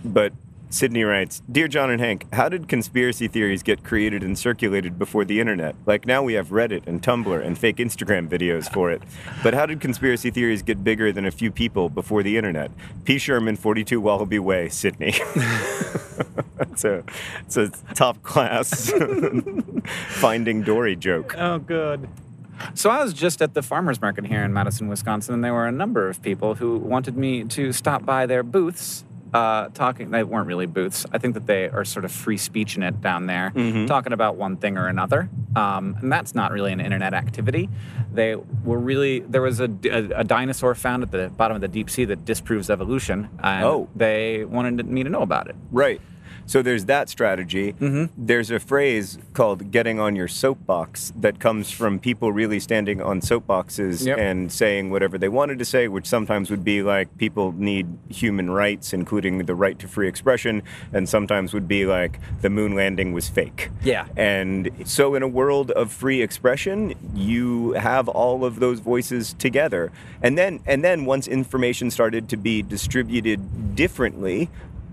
But 0.03 0.33
Sydney 0.69 1.03
writes 1.03 1.41
Dear 1.49 1.67
John 1.67 1.89
and 1.89 2.01
Hank, 2.01 2.31
how 2.33 2.49
did 2.49 2.67
conspiracy 2.67 3.27
theories 3.27 3.63
get 3.63 3.83
created 3.83 4.21
and 4.21 4.37
circulated 4.37 4.99
before 4.99 5.23
the 5.23 5.39
internet? 5.39 5.75
Like 5.85 6.05
now 6.05 6.21
we 6.23 6.33
have 6.33 6.49
Reddit 6.49 6.87
and 6.87 7.01
Tumblr 7.01 7.45
and 7.45 7.57
fake 7.57 7.77
Instagram 7.77 8.27
videos 8.27 8.71
for 8.71 8.91
it. 8.91 9.01
But 9.43 9.53
how 9.53 9.65
did 9.65 9.79
conspiracy 9.79 10.29
theories 10.29 10.61
get 10.61 10.83
bigger 10.83 11.11
than 11.11 11.25
a 11.25 11.31
few 11.31 11.51
people 11.51 11.89
before 11.89 12.21
the 12.21 12.37
internet? 12.37 12.71
P. 13.05 13.17
Sherman, 13.17 13.55
42 13.55 14.01
Wallaby 14.01 14.39
Way, 14.39 14.67
Sydney. 14.67 15.13
it's, 16.59 16.83
a, 16.83 17.03
it's 17.45 17.57
a 17.57 17.69
top 17.93 18.21
class 18.23 18.91
Finding 19.85 20.63
Dory 20.63 20.97
joke. 20.97 21.33
Oh, 21.37 21.59
good. 21.59 22.09
So 22.73 22.89
I 22.89 23.03
was 23.03 23.13
just 23.13 23.41
at 23.41 23.53
the 23.53 23.61
farmers 23.61 24.01
market 24.01 24.25
here 24.25 24.43
in 24.43 24.51
Madison, 24.51 24.87
Wisconsin, 24.87 25.33
and 25.35 25.43
there 25.43 25.53
were 25.53 25.67
a 25.67 25.71
number 25.71 26.09
of 26.09 26.21
people 26.21 26.55
who 26.55 26.77
wanted 26.77 27.15
me 27.15 27.43
to 27.45 27.71
stop 27.71 28.05
by 28.05 28.25
their 28.25 28.43
booths. 28.43 29.03
Uh, 29.33 29.67
talking, 29.69 30.09
they 30.11 30.23
weren't 30.23 30.47
really 30.47 30.65
booths. 30.65 31.05
I 31.11 31.17
think 31.17 31.33
that 31.33 31.45
they 31.45 31.67
are 31.69 31.83
sort 31.83 32.05
of 32.05 32.11
free 32.11 32.37
speech 32.37 32.77
in 32.77 32.83
it 32.83 33.01
down 33.01 33.25
there, 33.27 33.51
talking 33.87 34.13
about 34.13 34.35
one 34.37 34.55
thing 34.57 34.77
or 34.77 34.87
another. 34.87 35.29
Um, 35.55 35.97
and 36.01 36.11
that's 36.11 36.33
not 36.33 36.51
really 36.51 36.71
an 36.71 36.79
internet 36.79 37.13
activity. 37.13 37.69
They 38.13 38.35
were 38.35 38.79
really, 38.79 39.19
there 39.19 39.41
was 39.41 39.59
a, 39.59 39.69
a, 39.85 40.19
a 40.19 40.23
dinosaur 40.23 40.75
found 40.75 41.03
at 41.03 41.11
the 41.11 41.29
bottom 41.29 41.55
of 41.55 41.61
the 41.61 41.67
deep 41.67 41.89
sea 41.89 42.05
that 42.05 42.23
disproves 42.25 42.69
evolution. 42.69 43.29
And 43.43 43.65
Oh. 43.65 43.89
they 43.95 44.45
wanted 44.45 44.85
me 44.87 45.03
to 45.03 45.09
know 45.09 45.21
about 45.21 45.49
it. 45.49 45.55
Right. 45.71 45.99
So 46.47 46.61
there's 46.61 46.85
that 46.85 47.09
strategy. 47.09 47.73
Mm-hmm. 47.73 48.05
There's 48.17 48.49
a 48.49 48.59
phrase 48.59 49.19
called 49.33 49.69
getting 49.69 49.99
on 49.99 50.15
your 50.15 50.27
soapbox 50.29 51.13
that 51.17 51.39
comes 51.39 51.69
from 51.69 51.99
people 51.99 52.31
really 52.31 52.59
standing 52.59 53.01
on 53.01 53.21
soapboxes 53.21 54.05
Yep. 54.05 54.17
and 54.17 54.51
saying 54.51 54.89
whatever 54.89 55.17
they 55.17 55.27
wanted 55.27 55.59
to 55.59 55.65
say, 55.65 55.87
which 55.89 56.07
sometimes 56.07 56.49
would 56.49 56.63
be 56.63 56.81
like 56.81 57.15
people 57.17 57.51
need 57.51 57.85
human 58.09 58.49
rights, 58.49 58.93
including 58.93 59.39
the 59.45 59.55
right 59.55 59.77
to 59.79 59.87
free 59.87 60.07
expression, 60.07 60.63
and 60.93 61.07
sometimes 61.07 61.53
would 61.53 61.67
be 61.67 61.85
like 61.85 62.19
the 62.41 62.49
moon 62.49 62.75
landing 62.75 63.11
was 63.11 63.27
fake. 63.27 63.69
Yeah. 63.83 64.07
And 64.15 64.69
so, 64.85 65.15
in 65.15 65.23
a 65.23 65.27
world 65.27 65.71
of 65.71 65.91
free 65.91 66.21
expression, 66.21 66.95
you 67.13 67.73
have 67.73 68.07
all 68.07 68.45
of 68.45 68.59
those 68.59 68.79
voices 68.79 69.33
together. 69.33 69.91
And 70.21 70.37
then, 70.37 70.61
and 70.65 70.83
then, 70.83 71.03
once 71.05 71.27
information 71.27 71.91
started 71.91 72.29
to 72.29 72.37
be 72.37 72.61
distributed 72.61 73.75
differently, 73.75 74.49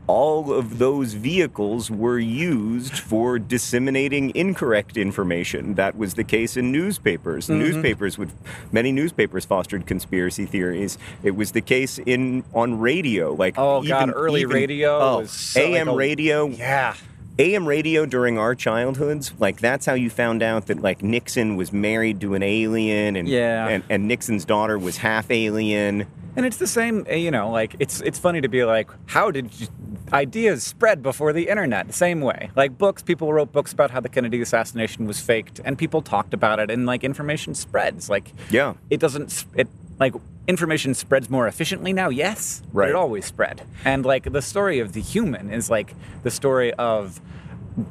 all 0.07 0.53
of 0.53 0.79
those 0.79 1.15
vehicles 1.15 1.91
were 1.91 2.19
used 2.19 2.99
for 2.99 3.39
disseminating 3.39 4.35
incorrect 4.37 4.97
information. 4.97 5.75
That 5.75 5.97
was 5.97 6.15
the 6.15 6.25
case 6.25 6.57
in 6.57 6.71
newspapers. 6.73 7.47
Mm-hmm. 7.47 7.59
Newspapers 7.59 8.19
would, 8.19 8.31
many 8.71 8.93
newspapers 8.93 9.45
fostered 9.45 9.87
conspiracy 9.87 10.45
theories. 10.47 10.99
It 11.23 11.33
was 11.37 11.53
the 11.53 11.63
case 11.63 11.99
in 11.99 12.45
on 12.53 12.79
radio, 12.81 13.33
like 13.33 13.55
Oh, 13.59 13.83
God, 13.83 14.03
even- 14.09 14.11
early 14.15 14.41
even- 14.43 14.55
radio 14.55 14.99
oh, 14.99 15.19
was 15.21 15.31
so- 15.31 15.61
AM 15.61 15.87
like 15.89 15.95
a- 15.95 15.97
radio. 15.97 16.47
Yeah. 16.49 16.95
AM 17.39 17.67
radio 17.67 18.07
during 18.07 18.39
our 18.39 18.55
childhoods, 18.55 19.33
like 19.39 19.59
that's 19.59 19.87
how 19.87 19.95
you 19.95 20.09
found 20.09 20.43
out 20.43 20.67
that 20.67 20.81
like 20.83 21.03
Nixon 21.03 21.57
was 21.57 21.73
married 21.73 22.21
to 22.21 22.35
an 22.35 22.43
alien 22.43 23.17
and 23.17 23.29
Yeah. 23.29 23.67
and, 23.69 23.83
and 23.91 24.07
Nixon's 24.07 24.45
daughter 24.45 24.79
was 24.79 24.99
half 24.99 25.31
alien. 25.31 26.07
And 26.37 26.47
it's 26.47 26.57
the 26.59 26.67
same, 26.67 27.07
uh, 27.11 27.15
you 27.15 27.31
know, 27.31 27.51
like 27.51 27.75
it's 27.81 28.01
it's 28.03 28.19
funny 28.19 28.41
to 28.41 28.49
be 28.49 28.65
like, 28.65 28.89
how 29.07 29.31
did 29.31 29.59
you, 29.61 29.67
ideas 30.13 30.63
spread 30.65 31.03
before 31.03 31.33
the 31.33 31.49
internet? 31.49 31.87
The 31.89 31.93
same 31.93 32.21
way, 32.21 32.51
like 32.57 32.77
books, 32.79 33.03
people 33.03 33.33
wrote 33.33 33.51
books 33.53 33.73
about 33.73 33.91
how 33.91 34.01
the 34.01 34.09
Kennedy 34.09 34.41
assassination 34.41 35.07
was 35.07 35.21
faked, 35.21 35.61
and 35.65 35.77
people 35.79 36.03
talked 36.03 36.35
about 36.35 36.59
it, 36.61 36.71
and 36.71 36.87
like 36.87 37.03
information 37.05 37.55
spreads. 37.55 38.09
Like, 38.11 38.33
Yeah. 38.51 38.75
it 38.91 39.01
doesn't 39.01 39.45
it 39.55 39.69
like 39.99 40.15
information 40.47 40.95
spreads 40.95 41.31
more 41.31 41.47
efficiently 41.47 41.93
now. 41.93 42.09
Yes, 42.11 42.63
but 42.67 42.75
Right. 42.79 42.89
it 42.91 42.95
always 42.95 43.25
spread. 43.25 43.63
And 43.85 44.05
like 44.05 44.31
the 44.33 44.43
story 44.43 44.79
of 44.81 44.93
the 44.93 45.01
human 45.01 45.51
is 45.51 45.71
like 45.71 45.95
the 46.23 46.31
story 46.31 46.73
of 46.75 47.21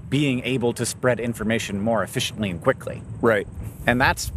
being 0.10 0.42
able 0.44 0.74
to 0.74 0.86
spread 0.86 1.20
information 1.20 1.82
more 1.82 2.04
efficiently 2.04 2.50
and 2.50 2.62
quickly 2.62 3.02
Right. 3.22 3.48
and 3.86 4.00
that's 4.00 4.32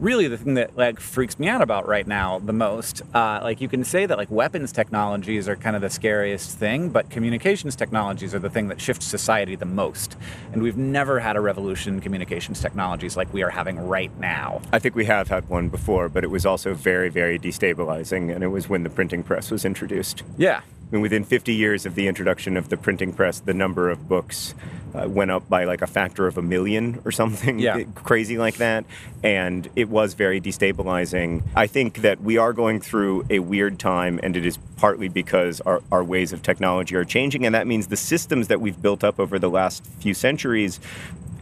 really 0.00 0.26
the 0.26 0.38
thing 0.38 0.54
that 0.54 0.76
like 0.76 0.98
freaks 0.98 1.38
me 1.38 1.46
out 1.46 1.62
about 1.62 1.86
right 1.86 2.06
now 2.06 2.38
the 2.38 2.52
most 2.52 3.02
uh, 3.14 3.38
like 3.42 3.60
you 3.60 3.68
can 3.68 3.84
say 3.84 4.06
that 4.06 4.18
like 4.18 4.30
weapons 4.30 4.72
technologies 4.72 5.48
are 5.48 5.56
kind 5.56 5.76
of 5.76 5.82
the 5.82 5.90
scariest 5.90 6.58
thing 6.58 6.88
but 6.88 7.10
communications 7.10 7.76
technologies 7.76 8.34
are 8.34 8.38
the 8.38 8.50
thing 8.50 8.68
that 8.68 8.80
shifts 8.80 9.06
society 9.06 9.56
the 9.56 9.66
most. 9.66 10.16
And 10.52 10.62
we've 10.62 10.76
never 10.76 11.20
had 11.20 11.36
a 11.36 11.40
revolution 11.40 11.94
in 11.94 12.00
communications 12.00 12.60
technologies 12.60 13.16
like 13.16 13.32
we 13.32 13.42
are 13.42 13.50
having 13.50 13.78
right 13.78 14.16
now. 14.18 14.60
I 14.72 14.78
think 14.78 14.94
we 14.94 15.04
have 15.04 15.28
had 15.28 15.48
one 15.48 15.68
before, 15.68 16.08
but 16.08 16.24
it 16.24 16.30
was 16.30 16.46
also 16.46 16.74
very, 16.74 17.08
very 17.08 17.38
destabilizing, 17.38 18.34
and 18.34 18.42
it 18.42 18.48
was 18.48 18.68
when 18.68 18.82
the 18.82 18.90
printing 18.90 19.22
press 19.22 19.50
was 19.50 19.64
introduced. 19.64 20.22
yeah 20.36 20.62
mean, 20.92 21.02
within 21.02 21.24
50 21.24 21.54
years 21.54 21.86
of 21.86 21.94
the 21.94 22.08
introduction 22.08 22.56
of 22.56 22.68
the 22.68 22.76
printing 22.76 23.12
press, 23.12 23.40
the 23.40 23.54
number 23.54 23.90
of 23.90 24.08
books 24.08 24.54
uh, 24.94 25.08
went 25.08 25.30
up 25.30 25.48
by 25.48 25.64
like 25.64 25.82
a 25.82 25.86
factor 25.86 26.26
of 26.26 26.36
a 26.36 26.42
million 26.42 27.00
or 27.04 27.12
something 27.12 27.58
Yeah. 27.58 27.82
crazy 27.94 28.38
like 28.38 28.56
that. 28.56 28.84
And 29.22 29.68
it 29.76 29.88
was 29.88 30.14
very 30.14 30.40
destabilizing. 30.40 31.42
I 31.54 31.66
think 31.66 31.98
that 31.98 32.20
we 32.20 32.38
are 32.38 32.52
going 32.52 32.80
through 32.80 33.24
a 33.30 33.38
weird 33.38 33.78
time, 33.78 34.18
and 34.22 34.36
it 34.36 34.44
is 34.44 34.58
partly 34.76 35.08
because 35.08 35.60
our, 35.60 35.82
our 35.92 36.02
ways 36.02 36.32
of 36.32 36.42
technology 36.42 36.96
are 36.96 37.04
changing. 37.04 37.46
And 37.46 37.54
that 37.54 37.66
means 37.66 37.86
the 37.86 37.96
systems 37.96 38.48
that 38.48 38.60
we've 38.60 38.80
built 38.80 39.04
up 39.04 39.20
over 39.20 39.38
the 39.38 39.50
last 39.50 39.84
few 40.00 40.14
centuries 40.14 40.80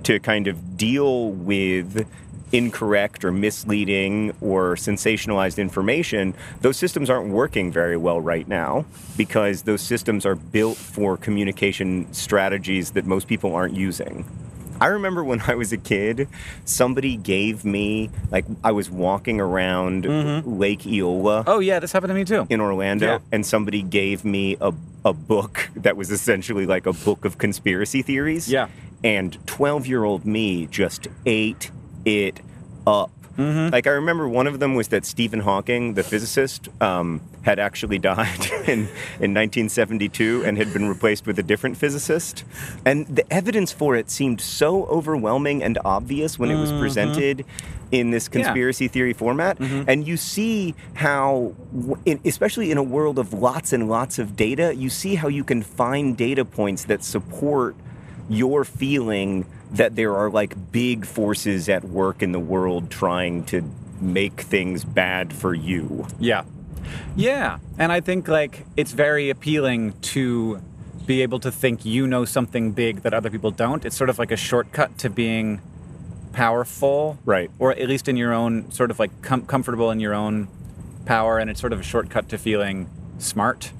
to 0.03 0.19
kind 0.21 0.47
of 0.47 0.77
deal 0.77 1.31
with 1.31 2.07
incorrect 2.53 3.25
or 3.25 3.33
misleading 3.33 4.35
or 4.41 4.75
sensationalized 4.77 5.59
information, 5.59 6.35
those 6.61 6.77
systems 6.77 7.11
aren't 7.11 7.31
working 7.31 7.71
very 7.73 7.97
well 7.97 8.21
right 8.21 8.49
now 8.49 8.85
because 9.17 9.63
those 9.63 9.83
systems 9.83 10.25
are 10.25 10.35
built 10.35 10.77
for 10.77 11.17
communication 11.17 12.11
strategies 12.13 12.93
that 12.93 13.05
most 13.07 13.29
people 13.29 13.55
aren't 13.55 13.75
using. 13.75 14.25
I 14.81 14.87
remember 14.87 15.25
when 15.25 15.41
I 15.41 15.57
was 15.57 15.73
a 15.73 15.77
kid, 15.77 16.29
somebody 16.65 17.17
gave 17.17 17.65
me, 17.65 18.11
like, 18.31 18.45
I 18.63 18.71
was 18.73 18.89
walking 18.89 19.41
around 19.41 20.05
mm-hmm. 20.05 20.59
Lake 20.59 20.87
Eola 20.87 21.43
Oh 21.47 21.59
yeah, 21.59 21.81
this 21.81 21.91
happened 21.93 22.11
to 22.11 22.15
me 22.15 22.25
too. 22.25 22.47
in 22.49 22.61
Orlando, 22.61 23.07
Yeah. 23.07 23.19
and 23.33 23.45
somebody 23.45 23.83
gave 23.83 24.25
me 24.25 24.57
a, 24.61 24.73
a 25.05 25.13
book 25.13 25.69
that 25.75 25.97
was 25.97 26.11
essentially 26.13 26.65
like 26.65 26.87
a 26.87 26.93
book 26.93 27.25
of 27.25 27.39
conspiracy 27.39 28.03
theories. 28.03 28.49
Yeah. 28.49 28.69
And 29.03 29.37
12 29.47 29.87
year 29.87 30.05
old 30.05 30.25
me 30.25 30.67
just 30.67 31.09
ate 31.27 31.71
it 32.09 32.41
up. 32.87 33.11
Mm-hmm. 33.37 33.73
Like, 33.73 33.87
I 33.87 33.91
remember 33.91 34.29
one 34.29 34.49
of 34.49 34.59
them 34.59 34.75
was 34.75 34.89
that 34.89 35.07
Stephen 35.07 35.39
Hawking, 35.39 35.95
the 35.95 36.03
physicist, 36.03 36.69
um, 36.83 37.21
had 37.43 37.61
actually 37.61 37.99
died 38.13 38.47
in, 38.67 38.89
in 39.21 39.33
1972 39.33 40.43
and 40.45 40.59
had 40.59 40.73
been 40.73 40.89
replaced 40.89 41.25
with 41.25 41.39
a 41.39 41.43
different 41.45 41.77
physicist. 41.77 42.43
And 42.85 43.07
the 43.07 43.33
evidence 43.33 43.71
for 43.71 43.95
it 43.95 44.11
seemed 44.11 44.41
so 44.41 44.87
overwhelming 44.87 45.63
and 45.63 45.79
obvious 45.85 46.37
when 46.37 46.51
it 46.51 46.57
was 46.59 46.73
presented 46.73 47.45
in 47.93 48.11
this 48.11 48.29
Mm-hmm. 48.29 48.39
Yeah. 48.39 48.45
conspiracy 48.45 48.89
theory 48.89 49.13
format. 49.13 49.59
And 49.61 50.07
you 50.07 50.17
see 50.17 50.75
how, 50.95 51.55
in, 52.05 52.21
especially 52.25 52.71
in 52.73 52.77
a 52.77 52.83
world 52.83 53.19
of 53.21 53.33
lots 53.33 53.73
and 53.73 53.89
lots 53.89 54.19
of 54.19 54.35
data, 54.37 54.75
you 54.75 54.91
see 54.91 55.15
how 55.15 55.29
you 55.29 55.45
can 55.45 55.63
find 55.63 56.17
data 56.17 56.45
points 56.45 56.85
that 56.87 57.05
support 57.05 57.77
your 58.29 58.65
feeling 58.65 59.47
that 59.73 59.97
there 59.97 60.17
are 60.17 60.31
like 60.31 60.73
big 60.73 61.05
forces 61.07 61.69
at 61.69 61.85
work 61.85 62.23
in 62.23 62.33
the 62.33 62.39
world 62.41 62.91
trying 62.91 63.45
to 63.45 63.63
make 64.01 64.41
things 64.41 64.85
bad 64.85 65.33
for 65.33 65.55
you. 65.55 66.07
Yeah. 66.19 66.45
Yeah. 67.17 67.59
And 67.79 67.93
I 67.93 68.01
think 68.01 68.29
like 68.29 68.65
it's 68.77 68.93
very 68.93 69.29
appealing 69.31 69.93
to 70.15 70.61
be 71.07 71.23
able 71.23 71.41
to 71.41 71.51
think 71.51 71.85
you 71.85 72.07
know 72.07 72.25
something 72.25 72.73
big 72.73 73.03
that 73.03 73.13
other 73.15 73.31
people 73.31 73.51
don't. 73.51 73.85
It's 73.85 73.97
sort 73.97 74.11
of 74.11 74.19
like 74.19 74.31
a 74.31 74.37
shortcut 74.37 74.97
to 74.99 75.11
being 75.11 75.61
powerful. 76.33 77.19
Right. 77.25 77.51
Or 77.59 77.73
at 77.73 77.89
least 77.89 78.09
in 78.09 78.17
your 78.17 78.33
own 78.33 78.71
sort 78.71 78.91
of 78.91 78.99
like 78.99 79.11
com- 79.23 79.47
comfortable 79.47 79.91
in 79.91 80.01
your 80.01 80.15
own 80.15 80.49
power 81.05 81.39
and 81.39 81.51
it's 81.51 81.61
sort 81.61 81.73
of 81.73 81.81
a 81.81 81.83
shortcut 81.83 82.29
to 82.31 82.39
feeling 82.39 82.89
smart. 83.19 83.73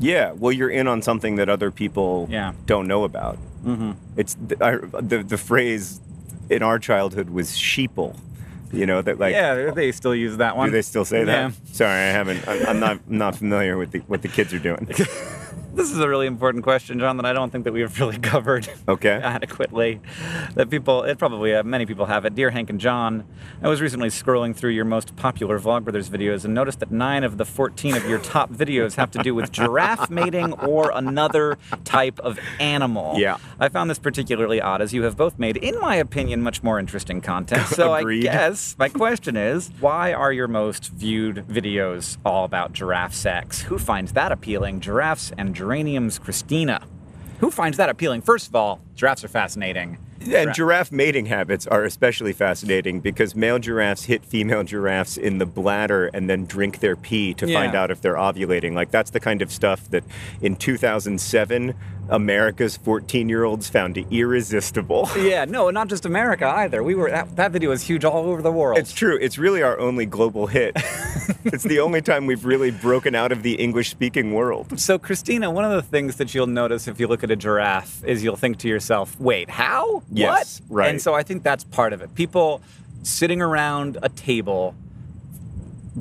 Yeah, 0.00 0.32
well, 0.32 0.50
you're 0.52 0.70
in 0.70 0.88
on 0.88 1.02
something 1.02 1.36
that 1.36 1.48
other 1.48 1.70
people 1.70 2.26
Yeah. 2.30 2.52
don't 2.66 2.88
know 2.88 3.04
about. 3.04 3.38
Mhm. 3.64 3.96
It's 4.16 4.34
the, 4.34 4.56
I, 4.64 4.76
the 5.00 5.22
the 5.22 5.38
phrase 5.38 6.00
in 6.50 6.62
our 6.62 6.78
childhood 6.78 7.30
was 7.30 7.50
sheeple. 7.52 8.16
You 8.72 8.86
know 8.86 9.02
that 9.02 9.18
like 9.18 9.34
yeah, 9.34 9.70
they 9.70 9.92
still 9.92 10.14
use 10.14 10.38
that 10.38 10.56
one. 10.56 10.68
do 10.68 10.72
they 10.72 10.82
still 10.82 11.04
say 11.04 11.24
that? 11.24 11.50
Yeah. 11.50 11.72
Sorry, 11.72 11.90
I 11.90 12.10
haven't. 12.10 12.46
I'm, 12.48 12.66
I'm 12.66 12.80
not 12.80 13.10
not 13.10 13.36
familiar 13.36 13.76
with 13.76 13.92
the, 13.92 13.98
what 14.00 14.22
the 14.22 14.28
kids 14.28 14.52
are 14.54 14.58
doing. 14.58 14.88
This 15.74 15.90
is 15.90 15.98
a 16.00 16.08
really 16.08 16.26
important 16.26 16.64
question, 16.64 16.98
John, 16.98 17.16
that 17.16 17.24
I 17.24 17.32
don't 17.32 17.50
think 17.50 17.64
that 17.64 17.72
we've 17.72 17.98
really 18.00 18.18
covered 18.18 18.68
Okay. 18.86 19.08
adequately. 19.22 20.00
That 20.54 20.68
people, 20.68 21.02
it 21.02 21.18
probably 21.18 21.54
uh, 21.54 21.62
many 21.62 21.86
people 21.86 22.04
have 22.06 22.26
it. 22.26 22.34
Dear 22.34 22.50
Hank 22.50 22.68
and 22.68 22.78
John, 22.78 23.24
I 23.62 23.68
was 23.68 23.80
recently 23.80 24.10
scrolling 24.10 24.54
through 24.54 24.70
your 24.72 24.84
most 24.84 25.16
popular 25.16 25.58
Vlogbrothers 25.58 26.10
videos 26.10 26.44
and 26.44 26.52
noticed 26.52 26.80
that 26.80 26.90
nine 26.90 27.24
of 27.24 27.38
the 27.38 27.46
14 27.46 27.96
of 27.96 28.06
your 28.06 28.18
top 28.18 28.50
videos 28.52 28.96
have 28.96 29.10
to 29.12 29.22
do 29.22 29.34
with 29.34 29.50
giraffe 29.50 30.10
mating 30.10 30.52
or 30.54 30.90
another 30.94 31.56
type 31.84 32.18
of 32.20 32.38
animal. 32.60 33.18
Yeah. 33.18 33.38
I 33.58 33.70
found 33.70 33.88
this 33.88 33.98
particularly 33.98 34.60
odd 34.60 34.82
as 34.82 34.92
you 34.92 35.04
have 35.04 35.16
both 35.16 35.38
made, 35.38 35.56
in 35.56 35.80
my 35.80 35.96
opinion, 35.96 36.42
much 36.42 36.62
more 36.62 36.78
interesting 36.78 37.22
content. 37.22 37.66
So. 37.68 37.92
I 37.92 38.02
guess 38.20 38.74
my 38.78 38.88
question 38.88 39.36
is 39.36 39.70
why 39.80 40.12
are 40.12 40.32
your 40.32 40.48
most 40.48 40.90
viewed 40.92 41.44
videos 41.48 42.18
all 42.24 42.44
about 42.44 42.72
giraffe 42.72 43.14
sex? 43.14 43.62
Who 43.62 43.78
finds 43.78 44.12
that 44.12 44.32
appealing? 44.32 44.80
Giraffes 44.80 45.32
and 45.38 45.54
geraniums, 45.62 46.18
Christina. 46.18 46.84
Who 47.38 47.52
finds 47.52 47.76
that 47.76 47.88
appealing? 47.88 48.22
First 48.22 48.48
of 48.48 48.56
all, 48.56 48.80
giraffes 48.96 49.22
are 49.22 49.28
fascinating. 49.28 49.96
And 50.32 50.52
giraffe 50.52 50.90
mating 50.90 51.26
habits 51.26 51.68
are 51.68 51.84
especially 51.84 52.32
fascinating 52.32 52.98
because 52.98 53.36
male 53.36 53.60
giraffes 53.60 54.04
hit 54.04 54.24
female 54.24 54.64
giraffes 54.64 55.16
in 55.16 55.38
the 55.38 55.46
bladder 55.46 56.06
and 56.12 56.28
then 56.28 56.46
drink 56.46 56.80
their 56.80 56.96
pee 56.96 57.32
to 57.34 57.46
find 57.52 57.76
out 57.76 57.92
if 57.92 58.00
they're 58.00 58.14
ovulating. 58.14 58.72
Like 58.72 58.90
that's 58.90 59.10
the 59.10 59.20
kind 59.20 59.40
of 59.40 59.52
stuff 59.52 59.88
that 59.90 60.02
in 60.40 60.56
2007 60.56 61.74
America's 62.08 62.76
14-year-olds 62.78 63.68
found 63.68 63.96
it 63.96 64.06
irresistible. 64.10 65.08
Yeah, 65.22 65.44
no, 65.44 65.70
not 65.70 65.88
just 65.88 66.04
America 66.04 66.46
either. 66.46 66.82
We 66.82 66.94
were 66.96 67.08
that, 67.10 67.36
that 67.36 67.52
video 67.52 67.70
was 67.70 67.82
huge 67.82 68.04
all 68.04 68.24
over 68.26 68.42
the 68.42 68.50
world. 68.50 68.76
It's 68.76 68.92
true. 68.92 69.16
It's 69.20 69.38
really 69.38 69.62
our 69.62 69.78
only 69.78 70.04
global 70.04 70.48
hit. 70.48 70.72
it's 71.44 71.62
the 71.62 71.78
only 71.78 72.02
time 72.02 72.26
we've 72.26 72.44
really 72.44 72.72
broken 72.72 73.14
out 73.14 73.30
of 73.30 73.42
the 73.42 73.54
English-speaking 73.54 74.32
world. 74.32 74.80
So, 74.80 74.98
Christina, 74.98 75.50
one 75.50 75.64
of 75.64 75.70
the 75.70 75.82
things 75.82 76.16
that 76.16 76.34
you'll 76.34 76.48
notice 76.48 76.88
if 76.88 76.98
you 76.98 77.06
look 77.06 77.22
at 77.22 77.30
a 77.30 77.36
giraffe 77.36 78.02
is 78.04 78.24
you'll 78.24 78.36
think 78.36 78.58
to 78.58 78.68
yourself, 78.68 79.18
wait, 79.20 79.48
how? 79.48 80.02
Yes, 80.10 80.60
what? 80.66 80.76
right. 80.76 80.90
And 80.90 81.00
so 81.00 81.14
I 81.14 81.22
think 81.22 81.44
that's 81.44 81.64
part 81.64 81.92
of 81.92 82.02
it. 82.02 82.14
People 82.14 82.60
sitting 83.04 83.40
around 83.40 83.98
a 84.02 84.08
table, 84.08 84.74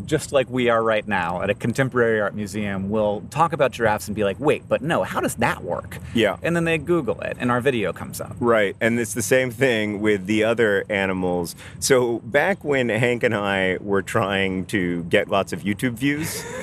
just 0.06 0.32
like 0.32 0.50
we 0.50 0.70
are 0.70 0.82
right 0.82 1.08
now 1.08 1.42
at 1.42 1.50
a 1.50 1.54
contemporary 1.54 2.22
art 2.22 2.34
museum, 2.34 2.90
will 2.90 3.22
talk 3.30 3.52
about 3.54 3.72
giraffes 3.72 4.08
and 4.08 4.16
be 4.16 4.24
like, 4.24 4.40
wait, 4.40 4.64
but 4.70 4.82
no, 4.82 5.04
how 5.04 5.20
does 5.20 5.36
that 5.36 5.64
work? 5.64 5.98
Yeah. 6.14 6.38
And 6.42 6.56
then 6.56 6.64
they 6.64 6.78
Google 6.78 7.20
it, 7.22 7.38
and 7.40 7.52
our 7.52 7.62
video 7.62 7.92
comes 7.94 8.22
up. 8.22 8.36
Right, 8.40 8.76
and 8.80 9.00
it's 9.00 9.14
the 9.14 9.22
same 9.22 9.52
thing 9.52 10.00
with 10.02 10.26
the 10.28 10.44
other 10.44 10.86
animals. 10.90 11.56
So 11.80 12.20
back 12.20 12.64
when 12.64 12.90
Hank 12.90 13.24
and 13.24 13.36
I 13.36 13.78
were 13.82 14.02
trying 14.02 14.66
to 14.68 15.04
get 15.06 15.28
lots 15.30 15.52
of 15.54 15.62
YouTube 15.64 15.94
views, 15.94 16.44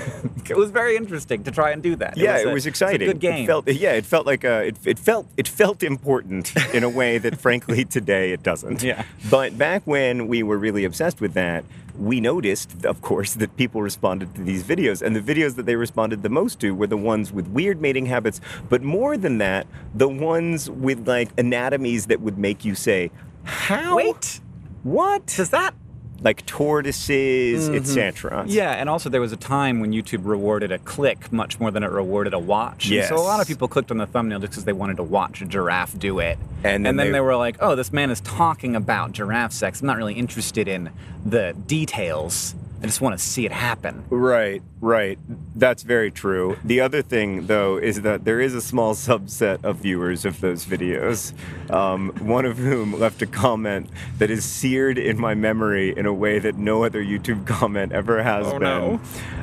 It 0.49 0.57
was 0.57 0.71
very 0.71 0.97
interesting 0.97 1.45
to 1.45 1.51
try 1.51 1.73
and 1.73 1.83
do 1.83 1.95
that. 1.97 2.17
yeah, 2.17 2.39
it 2.39 2.47
a- 2.47 2.51
was 2.53 2.65
a 2.65 2.71
exciting. 2.71 3.07
good 3.07 3.21
game. 3.21 3.45
It 3.45 3.47
felt, 3.47 3.69
yeah, 3.69 3.93
it 3.93 4.07
felt 4.07 4.25
like 4.27 4.45
a, 4.45 4.69
it, 4.69 4.77
it 4.87 4.99
felt 4.99 5.27
it 5.37 5.47
felt 5.47 5.83
important 5.83 6.57
in 6.75 6.83
a 6.85 6.89
way 6.89 7.19
that, 7.19 7.39
frankly, 7.39 7.85
today 7.99 8.33
it 8.33 8.43
doesn't. 8.43 8.83
Yeah. 8.83 9.05
But 9.31 9.59
back 9.59 9.83
when 9.85 10.27
we 10.27 10.43
were 10.43 10.57
really 10.57 10.85
obsessed 10.85 11.21
with 11.21 11.35
that, 11.35 11.65
we 11.99 12.21
noticed, 12.21 12.85
of 12.85 13.01
course, 13.01 13.35
that 13.35 13.57
people 13.57 13.83
responded 13.83 14.35
to 14.37 14.43
these 14.43 14.63
videos, 14.63 15.03
and 15.03 15.17
the 15.17 15.21
videos 15.21 15.57
that 15.57 15.67
they 15.67 15.77
responded 15.77 16.23
the 16.23 16.29
most 16.29 16.61
to 16.61 16.75
were 16.75 16.87
the 16.87 16.97
ones 16.97 17.33
with 17.33 17.49
weird 17.49 17.81
mating 17.81 18.07
habits. 18.07 18.41
But 18.69 18.83
more 18.83 19.17
than 19.17 19.39
that, 19.39 19.67
the 19.95 20.09
ones 20.09 20.71
with 20.71 21.07
like 21.09 21.31
anatomies 21.39 22.07
that 22.07 22.21
would 22.21 22.39
make 22.39 22.65
you 22.65 22.75
say, 22.75 23.11
"How? 23.45 23.97
Wait, 23.97 24.41
what?" 24.83 25.27
does 25.27 25.51
that 25.51 25.75
Like 26.21 26.45
tortoises, 26.47 27.69
Mhm. 27.69 27.77
etc. 27.77 28.45
Yeah, 28.49 28.73
and 28.73 28.89
also 28.89 29.09
there 29.09 29.21
was 29.21 29.33
a 29.33 29.37
time 29.37 29.79
when 29.81 29.93
YouTube 29.93 30.21
rewarded 30.25 30.73
a 30.73 30.79
click 30.79 31.33
much 31.33 31.61
more 31.61 31.71
than 31.71 31.83
it 31.85 31.91
rewarded 31.91 32.35
a 32.35 32.39
watch. 32.39 32.91
And 32.91 33.05
so 33.09 33.17
a 33.17 33.19
lot 33.23 33.41
of 33.41 33.47
people 33.47 33.69
clicked 33.69 33.91
on 33.91 33.99
the 33.99 34.07
thumbnail 34.07 34.41
just 34.41 34.53
because 34.53 34.65
they 34.65 34.73
wanted 34.73 34.97
to 34.97 35.03
watch 35.05 35.41
a 35.43 35.45
giraffe 35.45 35.97
do 35.99 36.19
it. 36.19 36.39
And 36.65 36.85
then 36.85 36.97
then 36.97 37.07
they- 37.07 37.13
they 37.13 37.21
were 37.21 37.37
like, 37.37 37.57
oh, 37.61 37.77
this 37.77 37.93
man 37.93 38.11
is 38.11 38.21
talking 38.21 38.75
about 38.75 39.13
giraffe 39.13 39.53
sex. 39.53 39.81
I'm 39.81 39.87
not 39.87 39.97
really 39.97 40.15
interested 40.15 40.67
in 40.67 40.91
the 41.25 41.55
details. 41.69 42.55
I 42.81 42.87
just 42.87 43.01
want 43.01 43.19
to 43.19 43.25
see 43.25 43.45
it 43.45 43.51
happen. 43.51 44.05
Right, 44.09 44.63
right. 44.81 45.19
That's 45.57 45.83
very 45.83 46.13
true. 46.13 46.57
The 46.63 46.81
other 46.81 47.03
thing, 47.03 47.49
though, 47.49 47.77
is 47.77 48.03
that 48.03 48.25
there 48.25 48.41
is 48.41 48.55
a 48.55 48.61
small 48.61 48.95
subset 48.95 49.65
of 49.65 49.79
viewers 49.79 50.25
of 50.25 50.41
those 50.41 50.65
videos, 50.65 51.33
um, 51.73 52.11
one 52.21 52.45
of 52.45 52.57
whom 52.59 52.97
left 52.99 53.21
a 53.21 53.27
comment 53.27 53.91
that 54.19 54.31
is 54.31 54.45
seared 54.45 54.97
in 54.97 55.21
my 55.21 55.35
memory 55.35 55.97
in 55.97 56.07
a 56.07 56.13
way 56.15 56.39
that 56.39 56.57
no 56.57 56.85
other 56.85 57.03
YouTube 57.03 57.47
comment 57.59 57.91
ever 57.93 58.23
has 58.23 58.47
Oh, 58.47 58.59
been. 58.61 59.01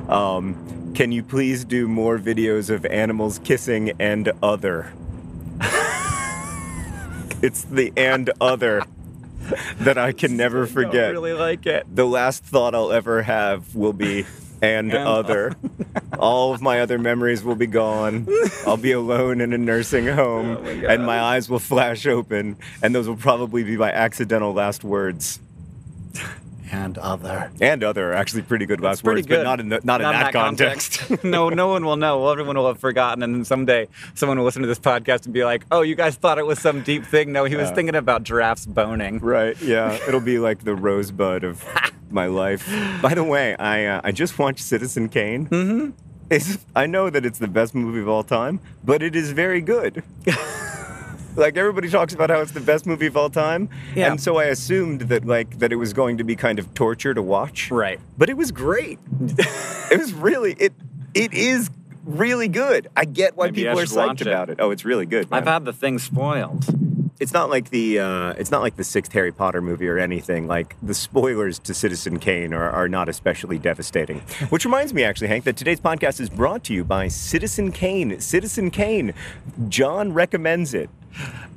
Um, 0.09 0.93
can 0.95 1.11
you 1.11 1.21
please 1.21 1.65
do 1.65 1.89
more 1.89 2.17
videos 2.17 2.69
of 2.69 2.85
animals 2.85 3.39
kissing 3.39 3.91
and 3.99 4.31
other? 4.41 4.93
it's 7.41 7.63
the 7.63 7.91
and 7.97 8.29
other 8.39 8.81
that 9.79 9.97
I 9.97 10.11
can 10.11 10.37
never 10.37 10.65
forget 10.67 11.11
really 11.11 11.33
like 11.33 11.65
it. 11.65 11.85
the 11.93 12.05
last 12.05 12.43
thought 12.43 12.73
I'll 12.75 12.91
ever 12.91 13.21
have 13.21 13.75
will 13.75 13.93
be 13.93 14.25
and, 14.61 14.91
And 14.93 15.07
other. 15.07 15.55
All 16.19 16.53
of 16.53 16.61
my 16.61 16.79
other 16.79 16.97
memories 16.97 17.43
will 17.43 17.55
be 17.55 17.67
gone. 17.67 18.27
I'll 18.65 18.77
be 18.77 18.93
alone 18.93 19.41
in 19.41 19.53
a 19.53 19.57
nursing 19.57 20.07
home, 20.07 20.57
Oh 20.57 20.61
my 20.61 20.71
and 20.71 21.05
my 21.05 21.19
eyes 21.19 21.49
will 21.49 21.59
flash 21.59 22.05
open, 22.05 22.57
and 22.81 22.95
those 22.95 23.07
will 23.07 23.17
probably 23.17 23.63
be 23.63 23.77
my 23.77 23.91
accidental 23.91 24.53
last 24.53 24.83
words. 24.83 25.39
And 26.71 26.97
other. 26.97 27.51
And 27.61 27.83
other 27.83 28.11
are 28.11 28.13
actually 28.13 28.41
pretty 28.43 28.65
good 28.65 28.81
last 28.81 29.03
pretty 29.03 29.19
words, 29.19 29.27
good. 29.27 29.37
but 29.37 29.43
not 29.43 29.59
in 29.59 29.69
the, 29.69 29.79
not, 29.83 30.01
in 30.01 30.09
that, 30.09 30.33
context. 30.33 31.23
no, 31.23 31.49
no 31.49 31.67
one 31.67 31.85
will 31.85 31.95
know. 31.97 32.27
Everyone 32.29 32.57
will 32.57 32.67
have 32.67 32.79
forgotten, 32.79 33.23
and 33.23 33.33
then 33.35 33.45
someday 33.45 33.87
someone 34.13 34.37
will 34.37 34.45
listen 34.45 34.61
to 34.61 34.67
this 34.67 34.79
podcast 34.79 35.25
and 35.25 35.33
be 35.33 35.43
like, 35.45 35.65
"Oh, 35.71 35.81
you 35.81 35.95
guys 35.95 36.15
thought 36.15 36.37
it 36.37 36.45
was 36.45 36.59
some 36.59 36.81
deep 36.81 37.05
thing? 37.05 37.31
No, 37.31 37.45
he 37.45 37.55
was 37.55 37.69
Yeah. 37.69 37.75
thinking 37.75 37.95
about 37.95 38.23
giraffes 38.23 38.65
boning." 38.65 39.19
right? 39.19 39.59
Yeah, 39.61 39.93
it'll 40.07 40.19
be 40.19 40.39
like 40.39 40.63
the 40.63 40.75
rosebud 40.75 41.43
of 41.43 41.63
my 42.09 42.25
life. 42.27 42.67
By 43.01 43.13
the 43.13 43.23
way, 43.23 43.55
I 43.57 43.85
uh, 43.85 44.01
I 44.03 44.11
just 44.11 44.37
watched 44.39 44.59
Citizen 44.63 45.09
Kane. 45.09 45.47
Mm-hmm. 45.47 45.89
It's, 46.27 46.57
I 46.75 46.87
know 46.87 47.11
that 47.11 47.23
it's 47.23 47.37
the 47.37 47.47
best 47.47 47.75
movie 47.75 47.99
of 47.99 48.07
all 48.07 48.23
time, 48.23 48.59
but 48.83 49.03
it 49.03 49.15
is 49.15 49.31
very 49.31 49.61
good. 49.61 50.01
Like 51.35 51.57
everybody 51.57 51.89
talks 51.89 52.13
about 52.13 52.29
how 52.29 52.39
it's 52.39 52.51
the 52.51 52.59
best 52.61 52.85
movie 52.85 53.07
of 53.07 53.17
all 53.17 53.29
time, 53.29 53.69
Yeah. 53.95 54.11
and 54.11 54.21
so 54.21 54.37
I 54.37 54.45
assumed 54.45 55.01
that 55.01 55.25
like 55.25 55.59
that 55.59 55.71
it 55.71 55.77
was 55.77 55.93
going 55.93 56.17
to 56.17 56.23
be 56.23 56.35
kind 56.35 56.59
of 56.59 56.73
torture 56.73 57.13
to 57.13 57.21
watch. 57.21 57.71
Right. 57.71 57.99
But 58.17 58.29
it 58.29 58.37
was 58.37 58.51
great. 58.51 58.99
it 59.91 59.99
was 59.99 60.13
really 60.13 60.53
it. 60.59 60.73
It 61.13 61.33
is 61.33 61.69
really 62.05 62.47
good. 62.47 62.87
I 62.95 63.05
get 63.05 63.35
why 63.35 63.47
Maybe 63.47 63.63
people 63.63 63.79
are 63.79 63.85
psyched 63.85 64.21
it. 64.21 64.27
about 64.27 64.49
it. 64.49 64.57
Oh, 64.59 64.71
it's 64.71 64.85
really 64.85 65.05
good. 65.05 65.27
I've 65.31 65.47
had 65.47 65.65
the 65.65 65.73
thing 65.73 65.97
spoiled. 65.99 66.65
it's 67.19 67.31
not 67.33 67.49
like 67.49 67.69
the 67.69 67.99
uh, 67.99 68.33
it's 68.37 68.51
not 68.51 68.61
like 68.61 68.75
the 68.75 68.83
sixth 68.83 69.11
Harry 69.13 69.31
Potter 69.31 69.61
movie 69.61 69.87
or 69.87 69.97
anything. 69.97 70.45
Like 70.47 70.75
the 70.83 70.93
spoilers 70.93 71.57
to 71.59 71.73
Citizen 71.73 72.19
Kane 72.19 72.53
are, 72.53 72.69
are 72.69 72.89
not 72.89 73.07
especially 73.09 73.57
devastating. 73.57 74.19
Which 74.49 74.65
reminds 74.65 74.93
me, 74.93 75.03
actually, 75.05 75.29
Hank, 75.29 75.45
that 75.45 75.55
today's 75.55 75.79
podcast 75.79 76.19
is 76.19 76.29
brought 76.29 76.63
to 76.65 76.73
you 76.73 76.83
by 76.83 77.07
Citizen 77.07 77.71
Kane. 77.71 78.19
Citizen 78.19 78.69
Kane. 78.71 79.13
John 79.69 80.13
recommends 80.13 80.73
it. 80.73 80.89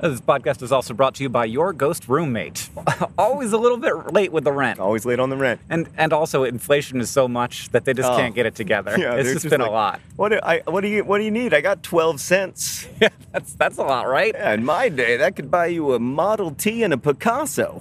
This 0.01 0.21
podcast 0.21 0.63
is 0.63 0.71
also 0.71 0.95
brought 0.95 1.15
to 1.17 1.23
you 1.25 1.29
by 1.29 1.45
your 1.45 1.73
ghost 1.73 2.09
roommate. 2.09 2.69
Always 3.19 3.53
a 3.53 3.59
little 3.59 3.79
bit 3.79 4.13
late 4.13 4.31
with 4.33 4.45
the 4.45 4.53
rent. 4.53 4.79
Always 4.79 5.05
late 5.05 5.19
on 5.19 5.29
the 5.31 5.37
rent. 5.37 5.61
And 5.69 5.89
and 5.97 6.13
also 6.13 6.45
inflation 6.45 7.01
is 7.01 7.11
so 7.11 7.27
much 7.27 7.71
that 7.71 7.85
they 7.85 7.95
just 7.95 8.09
Oh. 8.09 8.17
can't 8.17 8.35
get 8.35 8.47
it 8.47 8.55
together. 8.55 8.95
Yeah, 8.99 9.15
it's 9.15 9.25
they're 9.25 9.35
just 9.35 9.51
been 9.51 9.61
like, 9.61 9.71
a 9.71 9.73
lot. 9.73 10.01
What 10.17 10.29
do 10.31 10.41
I? 10.43 10.63
What 10.67 10.83
do 10.83 10.89
you? 10.89 11.03
What 11.05 11.19
do 11.19 11.25
you 11.25 11.31
need? 11.31 11.53
I 11.53 11.61
got 11.61 11.83
twelve 11.83 12.21
cents. 12.21 12.87
Yeah, 13.01 13.09
that's 13.33 13.53
that's 13.55 13.79
a 13.79 13.83
lot, 13.83 14.09
right? 14.09 14.33
Yeah, 14.35 14.55
in 14.55 14.65
my 14.65 14.89
day, 14.89 15.17
that 15.19 15.37
could 15.37 15.51
buy 15.51 15.67
you 15.67 15.95
a 15.95 15.99
Model 16.01 16.51
T 16.53 16.83
and 16.83 16.93
a 16.93 16.99
Picasso. 16.99 17.79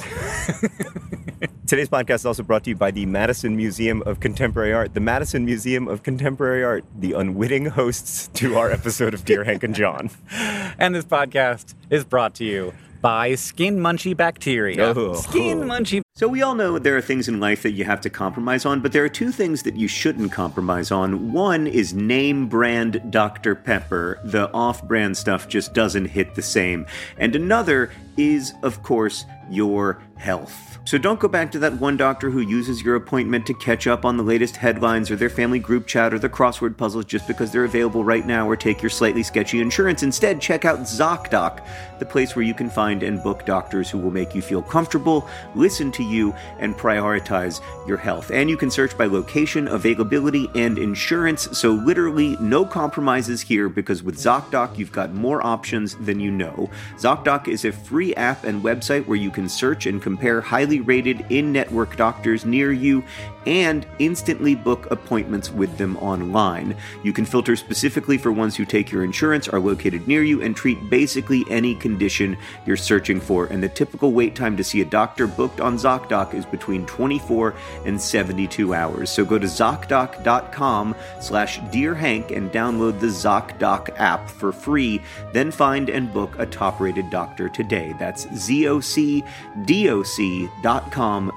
Today's 1.68 1.90
podcast 1.90 2.16
is 2.16 2.26
also 2.26 2.44
brought 2.44 2.64
to 2.64 2.70
you 2.70 2.78
by 2.78 2.92
the 2.92 3.06
Madison 3.06 3.58
Museum 3.58 4.02
of 4.04 4.22
Contemporary 4.22 4.72
Art. 4.72 4.94
The 4.94 5.02
Madison 5.02 5.44
Museum 5.44 5.90
of 5.90 6.02
Contemporary 6.02 6.64
Art, 6.64 6.86
the 6.98 7.12
unwitting 7.12 7.66
hosts 7.66 8.30
to 8.36 8.58
our 8.58 8.72
episode 8.72 9.14
of 9.14 9.26
Dear 9.26 9.44
Hank 9.44 9.64
and 9.64 9.76
John. 9.76 10.10
And 10.80 10.96
this 10.96 11.04
podcast 11.04 11.74
is 11.90 12.06
brought 12.06 12.36
to 12.36 12.46
you 12.46 12.74
by 13.02 13.36
Skin 13.36 13.80
munchy 13.80 14.16
Bacteria. 14.16 14.94
Oh. 14.96 15.16
Skin 15.16 15.60
munchy. 15.60 16.02
So, 16.16 16.30
we 16.30 16.42
all 16.42 16.56
know 16.56 16.80
there 16.80 16.96
are 16.96 17.02
things 17.02 17.28
in 17.28 17.42
life 17.42 17.64
that 17.64 17.72
you 17.72 17.84
have 17.84 18.00
to 18.02 18.10
compromise 18.10 18.66
on, 18.66 18.80
but 18.80 18.94
there 18.94 19.04
are 19.04 19.10
two 19.10 19.32
things 19.32 19.64
that 19.64 19.76
you 19.76 19.90
shouldn't 19.90 20.32
compromise 20.32 20.90
on. 20.90 21.34
One 21.34 21.68
is 21.68 21.94
name 21.94 22.48
brand 22.48 23.02
Dr. 23.10 23.56
Pepper. 23.56 24.20
The 24.24 24.50
off 24.54 24.88
brand 24.88 25.18
stuff 25.18 25.50
just 25.50 25.74
doesn't 25.74 26.06
hit 26.06 26.36
the 26.36 26.42
same. 26.42 26.86
And 27.18 27.36
another 27.36 27.92
is, 28.16 28.54
of 28.64 28.84
course, 28.84 29.26
your 29.50 30.02
health. 30.16 30.77
So 30.88 30.98
don't 30.98 31.20
go 31.20 31.28
back 31.28 31.52
to 31.52 31.60
that 31.60 31.74
one 31.82 31.98
doctor 31.98 32.30
who 32.30 32.40
uses 32.40 32.82
your 32.82 32.96
appointment 32.96 33.46
to 33.48 33.54
catch 33.54 33.88
up 33.88 34.06
on 34.06 34.16
the 34.16 34.24
latest 34.24 34.56
headlines 34.56 35.12
or 35.12 35.18
their 35.18 35.30
family 35.30 35.60
group 35.60 35.86
chat 35.86 36.14
or 36.14 36.20
their 36.20 36.30
crossword 36.30 36.78
puzzles 36.78 37.04
just 37.04 37.28
because 37.28 37.52
they're 37.52 37.66
available 37.66 38.06
right 38.06 38.26
now 38.26 38.48
or 38.48 38.56
take 38.56 38.82
your 38.82 38.90
slightly 38.90 39.22
sketchy 39.22 39.60
insurance. 39.60 40.02
Instead, 40.02 40.40
check 40.40 40.64
out 40.64 40.80
ZocDoc, 40.80 41.62
the 42.00 42.06
place 42.06 42.36
where 42.36 42.46
you 42.46 42.54
can 42.54 42.70
find 42.70 43.04
and 43.04 43.22
book 43.22 43.46
doctors 43.46 43.90
who 43.90 43.98
will 43.98 44.12
make 44.12 44.36
you 44.36 44.42
feel 44.42 44.62
comfortable, 44.62 45.28
listen 45.56 45.92
to 45.94 46.04
you, 46.04 46.34
and 46.60 46.76
prioritize 46.76 47.62
your 47.88 47.98
health. 47.98 48.32
And 48.32 48.50
you 48.50 48.58
can 48.58 48.72
search 48.72 48.98
by 48.98 49.06
location, 49.06 49.68
availability, 49.68 50.50
and 50.56 50.78
insurance. 50.78 51.58
So 51.58 51.72
literally 51.72 52.38
no 52.40 52.66
compromises 52.66 53.42
here 53.42 53.70
because 53.70 54.04
with 54.04 54.18
ZocDoc, 54.18 54.78
you've 54.78 54.92
got 54.92 55.14
more 55.14 55.46
options 55.46 55.96
than 55.96 56.20
you 56.20 56.32
know. 56.32 56.70
ZocDoc 56.98 57.48
is 57.48 57.66
a 57.66 57.72
free 57.72 58.16
app 58.16 58.44
and 58.44 58.64
website 58.64 59.06
where 59.08 59.18
you 59.18 59.32
can 59.32 59.50
search 59.50 59.86
and 59.86 60.02
compare 60.02 60.42
highly 60.42 60.82
rated 60.82 61.26
in 61.30 61.52
network 61.52 61.96
doctors 61.98 62.46
near 62.46 62.72
you 62.72 63.04
and 63.46 63.88
instantly 64.00 64.56
book 64.56 64.92
appointments 64.92 65.50
with 65.52 65.78
them 65.78 65.96
online. 65.98 66.76
You 67.04 67.14
can 67.14 67.26
filter 67.26 67.56
specifically 67.56 68.18
for 68.18 68.32
ones 68.32 68.56
who 68.56 68.66
take 68.66 68.92
your 68.92 69.04
insurance, 69.04 69.48
are 69.48 69.60
located 69.60 70.08
near 70.08 70.22
you, 70.22 70.42
and 70.42 70.56
treat 70.56 70.90
basically 70.90 71.46
any 71.50 71.74
condition 71.88 72.38
you're 72.66 72.78
searching 72.78 73.20
for. 73.20 73.46
And 73.46 73.64
the 73.64 73.70
typical 73.70 74.12
wait 74.12 74.36
time 74.36 74.58
to 74.58 74.64
see 74.64 74.82
a 74.82 74.86
doctor 74.86 75.26
booked 75.26 75.62
on 75.62 75.78
ZocDoc 75.78 76.34
is 76.34 76.46
between 76.46 76.86
24 76.86 77.56
and 77.86 78.02
72 78.02 78.74
hours. 78.74 79.10
So 79.10 79.24
go 79.24 79.40
to 79.40 79.48
ZocDoc.com 79.48 80.96
slash 81.22 81.62
Dear 81.72 81.96
Hank 81.96 82.32
and 82.32 82.52
download 82.52 83.00
the 83.00 83.08
ZocDoc 83.08 83.98
app 83.98 84.30
for 84.30 84.52
free. 84.52 85.02
Then 85.34 85.52
find 85.52 85.90
and 85.90 86.14
book 86.14 86.36
a 86.38 86.46
top-rated 86.46 87.10
doctor 87.10 87.48
today. 87.48 87.96
That's 87.98 88.26
ZocDoc.com 88.26 89.24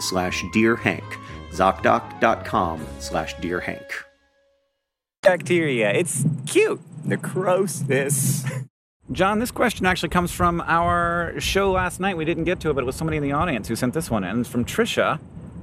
slash 0.01 0.45
Dear 0.53 0.77
Hank. 0.77 1.05
ZocDoc.com 1.53 2.87
slash 2.99 3.35
Dear 3.41 3.61
Hank. 3.61 4.05
Bacteria. 5.23 5.91
It's 5.91 6.25
cute. 6.47 6.81
Necrosis. 7.05 8.45
John, 9.13 9.41
this 9.41 9.51
question 9.51 9.87
actually 9.87 10.11
comes 10.11 10.31
from 10.31 10.61
our 10.61 11.35
show 11.39 11.73
last 11.73 11.99
night. 11.99 12.17
We 12.17 12.25
didn't 12.25 12.45
get 12.45 12.61
to 12.61 12.71
it, 12.71 12.75
but 12.75 12.83
it 12.83 12.87
was 12.87 12.95
somebody 12.95 13.17
in 13.17 13.25
the 13.25 13.33
audience 13.33 13.67
who 13.67 13.75
sent 13.75 13.93
this 13.93 14.09
one 14.09 14.23
in. 14.23 14.41
It's 14.41 14.49
from 14.49 14.65
Trisha, 14.65 15.19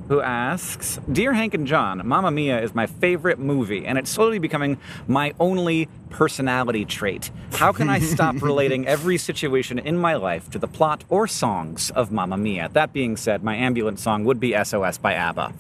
who 0.10 0.19
asks 0.19 0.99
Dear 1.10 1.31
Hank 1.31 1.53
and 1.53 1.65
John, 1.65 2.05
Mamma 2.05 2.29
Mia 2.29 2.62
is 2.62 2.75
my 2.75 2.88
favorite 2.88 3.39
movie, 3.39 3.86
and 3.86 3.97
it's 3.97 4.10
slowly 4.10 4.38
becoming 4.38 4.77
my 5.07 5.33
only 5.39 5.88
personality 6.10 6.83
trait. 6.83 7.31
How 7.53 7.71
can 7.71 7.89
I 7.89 7.99
stop 7.99 8.36
relating 8.41 8.86
every 8.86 9.17
situation 9.17 9.79
in 9.79 9.97
my 9.97 10.15
life 10.15 10.51
to 10.51 10.60
the 10.60 10.67
plot 10.67 11.05
or 11.07 11.25
songs 11.25 11.89
of 11.91 12.12
Mamma 12.12 12.36
Mia? 12.36 12.67
That 12.73 12.91
being 12.91 13.15
said, 13.15 13.45
my 13.45 13.55
ambulance 13.55 14.03
song 14.03 14.25
would 14.25 14.41
be 14.41 14.62
SOS 14.62 14.97
by 14.97 15.13
ABBA. 15.13 15.53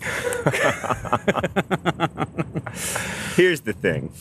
Here's 3.35 3.61
the 3.61 3.73
thing. 3.73 4.11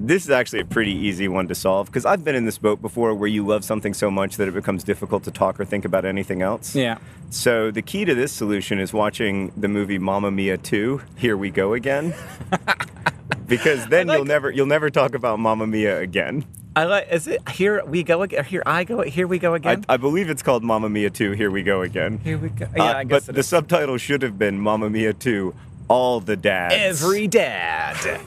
This 0.00 0.24
is 0.24 0.30
actually 0.30 0.60
a 0.60 0.64
pretty 0.64 0.92
easy 0.92 1.28
one 1.28 1.46
to 1.48 1.54
solve 1.54 1.86
because 1.86 2.04
I've 2.04 2.24
been 2.24 2.34
in 2.34 2.44
this 2.44 2.58
boat 2.58 2.82
before 2.82 3.14
where 3.14 3.28
you 3.28 3.46
love 3.46 3.64
something 3.64 3.94
so 3.94 4.10
much 4.10 4.36
that 4.38 4.48
it 4.48 4.54
becomes 4.54 4.82
difficult 4.82 5.22
to 5.24 5.30
talk 5.30 5.60
or 5.60 5.64
think 5.64 5.84
about 5.84 6.04
anything 6.04 6.42
else. 6.42 6.74
Yeah. 6.74 6.98
So 7.30 7.70
the 7.70 7.82
key 7.82 8.04
to 8.04 8.14
this 8.14 8.32
solution 8.32 8.80
is 8.80 8.92
watching 8.92 9.52
the 9.56 9.68
movie 9.68 9.98
Mamma 9.98 10.30
Mia 10.32 10.58
2, 10.58 11.00
Here 11.16 11.36
We 11.36 11.50
Go 11.50 11.74
Again. 11.74 12.12
because 13.46 13.86
then 13.88 14.08
you'll 14.08 14.24
never 14.24 14.50
you'll 14.50 14.66
never 14.66 14.90
talk 14.90 15.14
about 15.14 15.38
Mamma 15.38 15.66
Mia 15.66 16.00
again. 16.00 16.44
I 16.76 16.84
like. 16.84 17.08
Is 17.12 17.28
it 17.28 17.48
here 17.50 17.84
we 17.84 18.02
go 18.02 18.22
again? 18.22 18.44
Here 18.44 18.64
I 18.66 18.82
go. 18.82 19.02
Here 19.02 19.28
we 19.28 19.38
go 19.38 19.52
I, 19.54 19.56
again. 19.56 19.84
I 19.88 19.96
believe 19.96 20.28
it's 20.28 20.42
called 20.42 20.64
Mamma 20.64 20.88
Mia 20.88 21.10
2, 21.10 21.32
Here 21.32 21.50
We 21.50 21.62
Go 21.62 21.82
Again. 21.82 22.18
here 22.18 22.36
we 22.36 22.48
go. 22.48 22.66
Yeah, 22.76 22.82
Uh, 22.82 22.94
I 22.94 23.04
guess 23.04 23.26
but 23.26 23.36
the 23.36 23.44
subtitle 23.44 23.96
should 23.96 24.22
have 24.22 24.38
been 24.38 24.58
Mamma 24.58 24.90
Mia 24.90 25.12
2, 25.12 25.54
All 25.86 26.18
the 26.18 26.36
Dads. 26.36 26.74
Every 27.02 27.28
dad. 27.28 28.20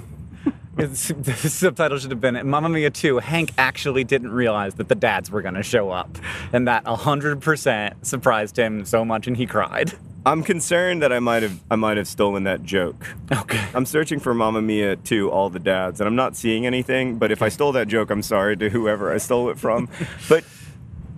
The 0.88 1.34
subtitle 1.50 1.98
should 1.98 2.12
have 2.12 2.22
been 2.22 2.48
Mamma 2.48 2.70
Mia 2.70 2.92
2. 2.92 3.18
Hank 3.18 3.52
actually 3.58 4.04
didn't 4.04 4.32
realize 4.32 4.76
that 4.76 4.90
the 4.90 4.96
dads 4.96 5.32
were 5.32 5.42
going 5.42 5.56
to 5.56 5.64
show 5.64 5.90
up. 5.90 6.18
And 6.54 6.68
that 6.68 6.84
100% 6.86 8.06
surprised 8.06 8.60
him 8.60 8.86
so 8.86 9.04
much 9.04 9.26
and 9.26 9.36
he 9.36 9.48
cried. 9.48 9.94
I'm 10.24 10.44
concerned 10.44 11.02
that 11.02 11.12
I 11.14 11.20
might 11.20 11.42
have 11.42 11.60
I 11.72 11.78
might 11.78 11.96
have 11.98 12.08
stolen 12.08 12.44
that 12.44 12.62
joke. 12.62 13.16
Okay. 13.32 13.66
I'm 13.74 13.86
searching 13.86 14.20
for 14.20 14.34
Mamma 14.34 14.62
Mia 14.62 14.98
2, 14.98 15.32
All 15.32 15.50
the 15.50 15.60
Dads, 15.60 16.02
and 16.02 16.08
I'm 16.08 16.18
not 16.18 16.36
seeing 16.36 16.66
anything. 16.66 17.18
But 17.18 17.32
if 17.32 17.42
I 17.42 17.50
stole 17.50 17.72
that 17.72 17.88
joke, 17.88 18.10
I'm 18.12 18.22
sorry 18.22 18.58
to 18.58 18.70
whoever 18.70 19.12
I 19.12 19.18
stole 19.18 19.50
it 19.50 19.58
from. 19.58 19.88
but 20.30 20.44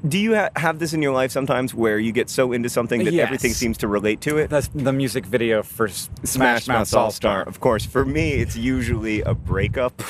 do 0.08 0.18
you 0.18 0.36
ha- 0.36 0.50
have 0.56 0.80
this 0.80 0.94
in 0.94 1.02
your 1.02 1.14
life 1.14 1.32
sometimes 1.32 1.74
where 1.74 2.00
you 2.00 2.12
get 2.12 2.30
so 2.30 2.52
into 2.54 2.70
something 2.70 3.04
that 3.04 3.14
Yes. 3.14 3.26
everything 3.26 3.54
seems 3.54 3.78
to 3.80 3.88
relate 3.88 4.22
to 4.22 4.38
it? 4.38 4.50
That's 4.50 4.70
the 4.74 4.94
music 4.94 5.26
video 5.26 5.62
for 5.64 5.88
S- 5.88 6.10
Smash 6.24 6.68
Mouth 6.68 6.94
All 6.94 7.12
Star. 7.12 7.44
Of 7.44 7.60
course, 7.60 7.86
for 7.86 8.06
me, 8.06 8.34
it's 8.34 8.56
usually 8.56 9.22
a 9.22 9.34
breakup. 9.34 10.02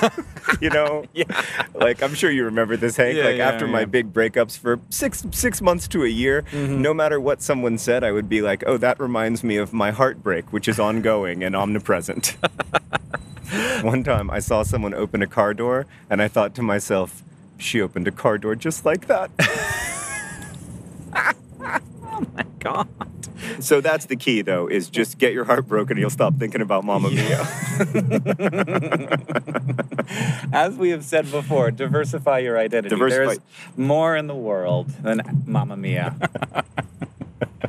you 0.60 0.70
know, 0.70 1.04
Yeah. 1.14 1.24
like 1.74 2.02
I'm 2.02 2.14
sure 2.14 2.30
you 2.30 2.44
remember 2.44 2.76
this, 2.76 2.96
Hank. 2.96 3.16
Yeah, 3.16 3.24
like 3.24 3.36
yeah, 3.38 3.48
after 3.48 3.66
my 3.68 3.84
big 3.84 4.12
breakups 4.12 4.58
for 4.58 4.80
six 4.90 5.24
six 5.32 5.60
months 5.62 5.86
to 5.88 6.04
a 6.04 6.08
year, 6.08 6.42
Mm-hmm. 6.52 6.82
no 6.82 6.92
matter 6.94 7.20
what 7.20 7.40
someone 7.42 7.78
said, 7.78 8.02
I 8.04 8.12
would 8.12 8.28
be 8.28 8.42
like, 8.42 8.64
"Oh, 8.66 8.76
that 8.78 8.98
reminds 8.98 9.44
me 9.44 9.56
of 9.56 9.72
my 9.72 9.90
heartbreak, 9.90 10.52
which 10.52 10.66
is 10.68 10.78
ongoing 10.80 11.44
and 11.44 11.54
omnipresent." 11.54 12.36
One 13.82 14.02
time, 14.04 14.30
I 14.30 14.40
saw 14.40 14.62
someone 14.62 14.92
open 14.94 15.22
a 15.22 15.26
car 15.26 15.54
door, 15.54 15.86
and 16.10 16.20
I 16.20 16.28
thought 16.28 16.54
to 16.56 16.62
myself, 16.62 17.22
"She 17.58 17.82
opened 17.82 18.08
a 18.08 18.12
car 18.12 18.38
door 18.38 18.54
just 18.54 18.86
like 18.86 19.06
that." 19.08 19.30
Oh 22.20 22.26
my 22.34 22.44
god. 22.58 22.88
So 23.60 23.80
that's 23.80 24.06
the 24.06 24.16
key, 24.16 24.42
though, 24.42 24.66
is 24.66 24.90
just 24.90 25.18
get 25.18 25.32
your 25.32 25.44
heart 25.44 25.68
broken 25.68 25.92
and 25.96 26.00
you'll 26.00 26.10
stop 26.10 26.34
thinking 26.34 26.60
about 26.60 26.82
Mamma 26.84 27.10
Mia. 27.10 27.38
As 30.52 30.74
we 30.76 30.90
have 30.90 31.04
said 31.04 31.30
before, 31.30 31.70
diversify 31.70 32.40
your 32.40 32.58
identity. 32.58 32.88
Diversify- 32.94 33.26
There's 33.36 33.40
more 33.76 34.16
in 34.16 34.26
the 34.26 34.34
world 34.34 34.88
than 35.02 35.44
Mamma 35.46 35.76
Mia. 35.76 36.16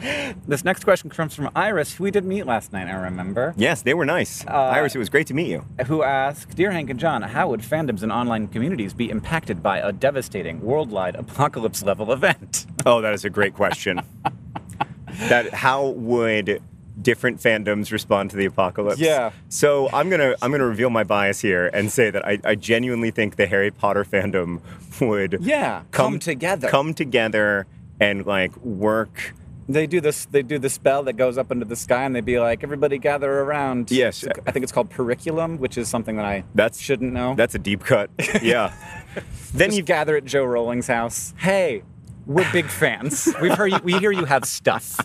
This 0.47 0.63
next 0.65 0.83
question 0.83 1.09
comes 1.09 1.35
from 1.35 1.49
Iris, 1.55 1.93
who 1.95 2.03
we 2.05 2.11
did 2.11 2.25
meet 2.25 2.45
last 2.45 2.73
night, 2.73 2.87
I 2.87 2.93
remember, 2.93 3.53
Yes, 3.57 3.81
they 3.83 3.93
were 3.93 4.05
nice. 4.05 4.45
Uh, 4.47 4.51
Iris, 4.51 4.95
it 4.95 4.97
was 4.99 5.09
great 5.09 5.27
to 5.27 5.33
meet 5.33 5.47
you. 5.47 5.63
who 5.85 6.01
asked 6.03 6.55
Dear 6.55 6.71
Hank 6.71 6.89
and 6.89 6.99
John, 6.99 7.21
how 7.21 7.49
would 7.49 7.61
fandoms 7.61 8.01
and 8.03 8.11
online 8.11 8.47
communities 8.47 8.93
be 8.93 9.09
impacted 9.09 9.61
by 9.61 9.77
a 9.79 9.91
devastating 9.91 10.61
worldwide 10.61 11.15
apocalypse 11.15 11.83
level 11.83 12.11
event? 12.11 12.65
Oh, 12.85 13.01
that 13.01 13.13
is 13.13 13.25
a 13.25 13.29
great 13.29 13.53
question. 13.53 14.01
that 15.29 15.53
how 15.53 15.87
would 15.89 16.61
different 17.01 17.39
fandoms 17.39 17.91
respond 17.91 18.29
to 18.31 18.37
the 18.37 18.45
apocalypse? 18.45 18.99
Yeah. 18.99 19.31
So 19.49 19.89
I'm 19.93 20.09
gonna 20.09 20.35
I'm 20.41 20.51
gonna 20.51 20.65
reveal 20.67 20.89
my 20.89 21.03
bias 21.03 21.39
here 21.41 21.69
and 21.73 21.91
say 21.91 22.09
that 22.09 22.25
I, 22.25 22.39
I 22.43 22.55
genuinely 22.55 23.11
think 23.11 23.35
the 23.35 23.47
Harry 23.47 23.71
Potter 23.71 24.03
fandom 24.03 24.61
would 25.01 25.37
Yeah, 25.41 25.83
come 25.91 26.19
together. 26.19 26.67
come 26.69 26.93
together 26.93 27.67
and 27.99 28.25
like 28.25 28.55
work. 28.57 29.33
They 29.69 29.85
do 29.85 30.01
this. 30.01 30.25
They 30.25 30.41
do 30.41 30.57
the 30.57 30.69
spell 30.69 31.03
that 31.03 31.13
goes 31.13 31.37
up 31.37 31.51
into 31.51 31.63
the 31.63 31.75
sky, 31.75 32.03
and 32.03 32.15
they'd 32.15 32.25
be 32.25 32.39
like, 32.39 32.63
"Everybody 32.63 32.97
gather 32.97 33.41
around." 33.41 33.91
Yes. 33.91 34.25
I 34.47 34.51
think 34.51 34.63
it's 34.63 34.71
called 34.71 34.89
periculum, 34.89 35.59
which 35.59 35.77
is 35.77 35.87
something 35.87 36.15
that 36.15 36.25
I 36.25 36.43
That's 36.55 36.81
shouldn't 36.81 37.13
know. 37.13 37.35
That's 37.35 37.53
a 37.53 37.59
deep 37.59 37.83
cut. 37.83 38.09
Yeah. 38.41 38.73
then 39.53 39.69
Just 39.69 39.77
you 39.77 39.83
gather 39.83 40.17
at 40.17 40.25
Jo 40.25 40.43
Rowling's 40.43 40.87
house. 40.87 41.35
Hey, 41.37 41.83
we're 42.25 42.51
big 42.51 42.65
fans. 42.65 43.29
We've 43.39 43.53
heard. 43.53 43.71
You, 43.71 43.79
we 43.83 43.93
hear 43.93 44.11
you 44.11 44.25
have 44.25 44.45
stuff. 44.45 44.99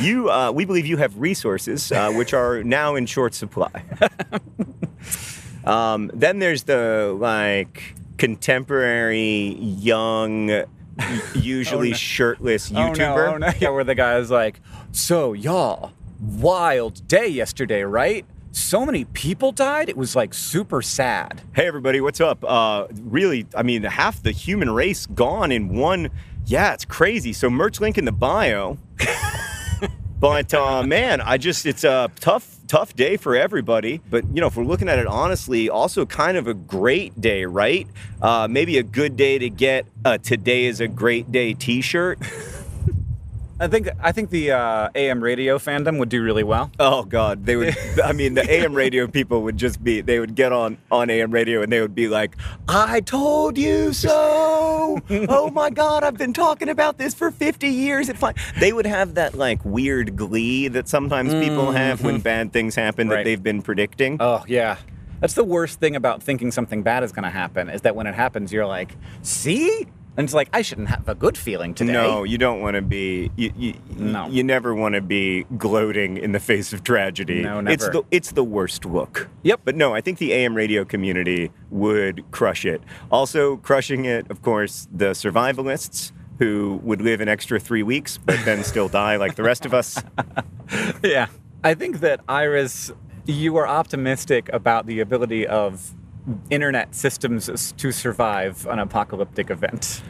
you 0.00 0.30
uh, 0.30 0.52
we 0.52 0.66
believe 0.66 0.84
you 0.84 0.98
have 0.98 1.18
resources 1.18 1.90
uh, 1.90 2.12
which 2.12 2.34
are 2.34 2.62
now 2.62 2.96
in 2.96 3.06
short 3.06 3.32
supply. 3.32 3.82
um, 5.64 6.10
then 6.12 6.38
there's 6.38 6.64
the 6.64 7.16
like 7.18 7.94
contemporary 8.18 9.56
young 9.58 10.64
usually 11.34 11.88
Oh, 11.88 11.90
no. 11.92 11.96
shirtless 11.96 12.70
Oh 12.70 12.74
YouTuber. 12.74 12.96
no! 12.98 13.34
Oh 13.34 13.36
no! 13.38 13.50
Yeah, 13.60 13.70
where 13.70 13.84
the 13.84 13.94
guy's 13.94 14.30
like, 14.30 14.60
"So 14.92 15.32
y'all, 15.32 15.92
wild 16.20 17.06
day 17.08 17.26
yesterday, 17.28 17.82
right? 17.82 18.24
So 18.52 18.86
many 18.86 19.04
people 19.06 19.50
died. 19.50 19.88
It 19.88 19.96
was 19.96 20.14
like 20.14 20.32
super 20.34 20.80
sad." 20.82 21.42
Hey 21.54 21.66
everybody, 21.66 22.00
what's 22.00 22.20
up? 22.20 22.44
Uh, 22.46 22.86
really, 23.02 23.46
I 23.56 23.62
mean, 23.62 23.82
half 23.82 24.22
the 24.22 24.30
human 24.30 24.70
race 24.70 25.06
gone 25.06 25.50
in 25.52 25.74
one. 25.76 26.10
Yeah, 26.46 26.74
it's 26.74 26.84
crazy. 26.84 27.32
So 27.32 27.48
merch 27.50 27.80
link 27.80 27.96
in 27.98 28.04
the 28.04 28.12
bio. 28.12 28.76
but 30.20 30.52
uh, 30.54 30.82
man, 30.82 31.20
I 31.20 31.36
just 31.38 31.66
it's 31.66 31.84
a 31.84 32.10
tough, 32.20 32.53
tough 32.68 32.94
day 32.94 33.16
for 33.16 33.36
everybody. 33.36 34.00
But 34.10 34.24
you 34.34 34.40
know, 34.40 34.46
if 34.46 34.56
we're 34.56 34.64
looking 34.64 34.88
at 34.88 34.98
it 34.98 35.06
honestly, 35.06 35.68
also 35.68 36.06
kind 36.06 36.36
of 36.36 36.46
a 36.46 36.54
great 36.54 37.20
day, 37.20 37.44
right? 37.44 37.86
Uh, 38.20 38.48
maybe 38.50 38.78
a 38.78 38.82
good 38.82 39.16
day 39.16 39.38
to 39.38 39.50
get 39.50 39.86
a 40.04 40.18
"Today 40.18 40.64
is 40.64 40.80
a 40.80 40.88
great 40.88 41.30
day" 41.30 41.54
T-shirt. 41.54 42.18
I 43.60 43.68
think. 43.68 43.88
I 44.02 44.10
think 44.10 44.30
the 44.30 44.50
uh, 44.50 44.88
AM 44.94 45.22
radio 45.22 45.58
fandom 45.58 45.98
would 45.98 46.08
do 46.08 46.22
really 46.22 46.42
well. 46.42 46.72
Oh 46.80 47.04
God, 47.04 47.46
they 47.46 47.54
would. 47.54 47.76
I 48.04 48.12
mean, 48.12 48.34
the 48.34 48.48
AM 48.50 48.74
radio 48.82 49.06
people 49.06 49.42
would 49.42 49.56
just 49.56 49.82
be. 49.82 50.00
They 50.00 50.18
would 50.18 50.34
get 50.34 50.52
on 50.52 50.78
on 50.90 51.08
AM 51.08 51.30
radio 51.30 51.62
and 51.62 51.72
they 51.72 51.80
would 51.80 51.94
be 51.94 52.08
like, 52.08 52.36
"I 52.68 53.00
told 53.00 53.56
you 53.56 53.92
so." 53.92 55.00
oh 55.10 55.50
my 55.52 55.70
God, 55.70 56.02
I've 56.02 56.18
been 56.18 56.32
talking 56.32 56.68
about 56.68 56.98
this 56.98 57.14
for 57.14 57.30
fifty 57.30 57.68
years. 57.68 58.08
It 58.08 58.16
fine. 58.16 58.34
They 58.58 58.72
would 58.72 58.86
have 58.86 59.14
that 59.14 59.34
like 59.34 59.64
weird 59.64 60.16
glee 60.16 60.68
that 60.68 60.88
sometimes 60.88 61.32
people 61.34 61.70
have 61.70 62.02
when 62.02 62.20
bad 62.20 62.52
things 62.52 62.74
happen 62.74 63.08
that 63.08 63.24
they've 63.24 63.42
been 63.42 63.62
predicting. 63.62 64.16
Oh 64.20 64.44
yeah. 64.48 64.78
That's 65.20 65.34
the 65.34 65.44
worst 65.44 65.80
thing 65.80 65.96
about 65.96 66.22
thinking 66.22 66.50
something 66.50 66.82
bad 66.82 67.02
is 67.02 67.12
going 67.12 67.22
to 67.22 67.30
happen 67.30 67.70
is 67.70 67.80
that 67.82 67.96
when 67.96 68.06
it 68.06 68.14
happens, 68.14 68.52
you're 68.52 68.66
like, 68.66 68.96
"See." 69.22 69.86
And 70.16 70.24
it's 70.24 70.34
like 70.34 70.48
I 70.52 70.62
shouldn't 70.62 70.88
have 70.88 71.08
a 71.08 71.14
good 71.14 71.36
feeling 71.36 71.74
today. 71.74 71.92
No, 71.92 72.22
you 72.22 72.38
don't 72.38 72.60
want 72.60 72.76
to 72.76 72.82
be. 72.82 73.30
You, 73.36 73.52
you, 73.56 73.74
No. 73.96 74.28
you 74.28 74.44
never 74.44 74.72
want 74.74 74.94
to 74.94 75.00
be 75.00 75.44
gloating 75.58 76.16
in 76.18 76.30
the 76.32 76.38
face 76.40 76.72
of 76.72 76.84
tragedy. 76.84 77.42
No, 77.42 77.58
It's 77.60 77.82
never. 77.84 77.92
the 77.92 78.02
it's 78.12 78.30
the 78.32 78.44
worst 78.44 78.84
look. 78.84 79.28
Yep. 79.42 79.62
But 79.64 79.74
no, 79.74 79.92
I 79.94 80.00
think 80.00 80.18
the 80.18 80.32
AM 80.32 80.54
radio 80.54 80.84
community 80.84 81.50
would 81.70 82.24
crush 82.30 82.64
it. 82.64 82.80
Also, 83.10 83.56
crushing 83.56 84.04
it, 84.04 84.30
of 84.30 84.40
course, 84.42 84.86
the 84.92 85.10
survivalists 85.10 86.12
who 86.38 86.80
would 86.84 87.00
live 87.00 87.20
an 87.20 87.28
extra 87.28 87.58
three 87.60 87.82
weeks 87.82 88.18
but 88.18 88.38
then 88.44 88.64
still 88.64 88.88
die 88.88 89.16
like 89.16 89.34
the 89.36 89.42
rest 89.42 89.64
of 89.66 89.72
us. 89.74 90.02
yeah. 91.02 91.26
I 91.62 91.74
think 91.74 92.00
that 92.00 92.20
Iris, 92.28 92.90
you 93.24 93.56
are 93.56 93.66
optimistic 93.66 94.48
about 94.52 94.86
the 94.86 95.00
ability 95.00 95.46
of 95.46 95.92
internet 96.50 96.94
systems 96.94 97.72
to 97.76 97.92
survive 97.92 98.66
an 98.66 98.78
apocalyptic 98.78 99.50
event. 99.50 100.02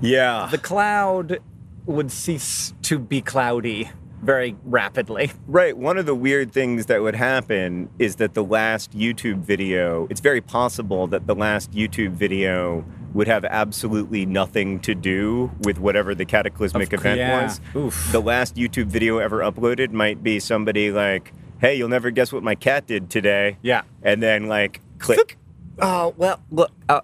Yeah. 0.00 0.48
The 0.50 0.58
cloud 0.58 1.38
would 1.86 2.10
cease 2.10 2.74
to 2.82 2.98
be 2.98 3.20
cloudy 3.20 3.90
very 4.22 4.56
rapidly. 4.64 5.32
Right. 5.46 5.76
One 5.76 5.98
of 5.98 6.06
the 6.06 6.14
weird 6.14 6.52
things 6.52 6.86
that 6.86 7.02
would 7.02 7.14
happen 7.14 7.90
is 7.98 8.16
that 8.16 8.34
the 8.34 8.44
last 8.44 8.96
YouTube 8.96 9.40
video, 9.40 10.06
it's 10.08 10.20
very 10.20 10.40
possible 10.40 11.06
that 11.08 11.26
the 11.26 11.34
last 11.34 11.72
YouTube 11.72 12.12
video 12.12 12.84
would 13.12 13.28
have 13.28 13.44
absolutely 13.44 14.24
nothing 14.26 14.80
to 14.80 14.94
do 14.94 15.52
with 15.62 15.78
whatever 15.78 16.14
the 16.14 16.24
cataclysmic 16.24 16.92
Of- 16.92 17.00
event 17.00 17.18
yeah. 17.18 17.42
was. 17.44 17.60
Oof. 17.76 18.08
The 18.12 18.20
last 18.20 18.56
YouTube 18.56 18.86
video 18.86 19.18
ever 19.18 19.40
uploaded 19.40 19.92
might 19.92 20.22
be 20.22 20.40
somebody 20.40 20.90
like, 20.90 21.32
hey, 21.60 21.76
you'll 21.76 21.88
never 21.88 22.10
guess 22.10 22.32
what 22.32 22.42
my 22.42 22.54
cat 22.54 22.86
did 22.86 23.10
today. 23.10 23.58
Yeah. 23.62 23.82
And 24.02 24.22
then, 24.22 24.48
like, 24.48 24.80
click. 25.04 25.36
Oh, 25.80 26.14
well, 26.16 26.40
look, 26.50 26.70
uh, 26.88 27.00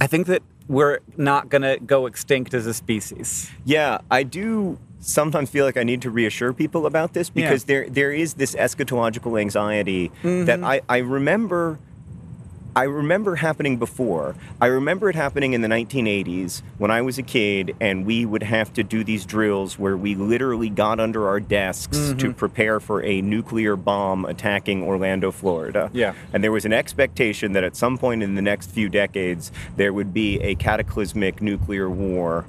I 0.00 0.06
think 0.06 0.26
that 0.26 0.42
we're 0.68 0.98
not 1.16 1.48
going 1.48 1.62
to 1.62 1.78
go 1.84 2.06
extinct 2.06 2.54
as 2.54 2.66
a 2.66 2.74
species. 2.74 3.50
Yeah, 3.64 3.98
I 4.10 4.22
do 4.22 4.78
sometimes 5.00 5.50
feel 5.50 5.64
like 5.64 5.76
I 5.76 5.84
need 5.84 6.02
to 6.02 6.10
reassure 6.10 6.52
people 6.52 6.86
about 6.86 7.12
this 7.12 7.30
Yeah. 7.34 7.44
because 7.48 7.64
there 7.64 7.88
there 7.88 8.12
is 8.12 8.34
this 8.34 8.54
eschatological 8.56 9.40
anxiety 9.40 10.10
that 10.22 10.64
I, 10.64 10.80
I 10.88 10.98
remember 10.98 11.78
I 12.76 12.82
remember 12.82 13.36
happening 13.36 13.78
before. 13.78 14.34
I 14.60 14.66
remember 14.66 15.08
it 15.08 15.16
happening 15.16 15.54
in 15.54 15.62
the 15.62 15.68
1980s 15.68 16.60
when 16.76 16.90
I 16.90 17.00
was 17.00 17.16
a 17.16 17.22
kid 17.22 17.74
and 17.80 18.04
we 18.04 18.26
would 18.26 18.42
have 18.42 18.70
to 18.74 18.84
do 18.84 19.02
these 19.02 19.24
drills 19.24 19.78
where 19.78 19.96
we 19.96 20.14
literally 20.14 20.68
got 20.68 21.00
under 21.00 21.26
our 21.26 21.40
desks 21.40 21.96
to 21.96 22.14
mm-hmm. 22.14 22.32
prepare 22.32 22.78
for 22.78 23.02
a 23.02 23.22
nuclear 23.22 23.76
bomb 23.76 24.26
attacking 24.26 24.82
Orlando, 24.82 25.30
Florida. 25.30 25.90
Yeah. 25.94 26.12
And 26.34 26.44
there 26.44 26.52
was 26.52 26.66
an 26.66 26.74
expectation 26.74 27.54
that 27.54 27.64
at 27.64 27.76
some 27.76 27.96
point 27.96 28.22
in 28.22 28.34
the 28.34 28.42
next 28.42 28.70
few 28.70 28.90
decades 28.90 29.50
there 29.76 29.94
would 29.94 30.12
be 30.12 30.38
a 30.42 30.54
cataclysmic 30.56 31.40
nuclear 31.40 31.88
war 31.88 32.44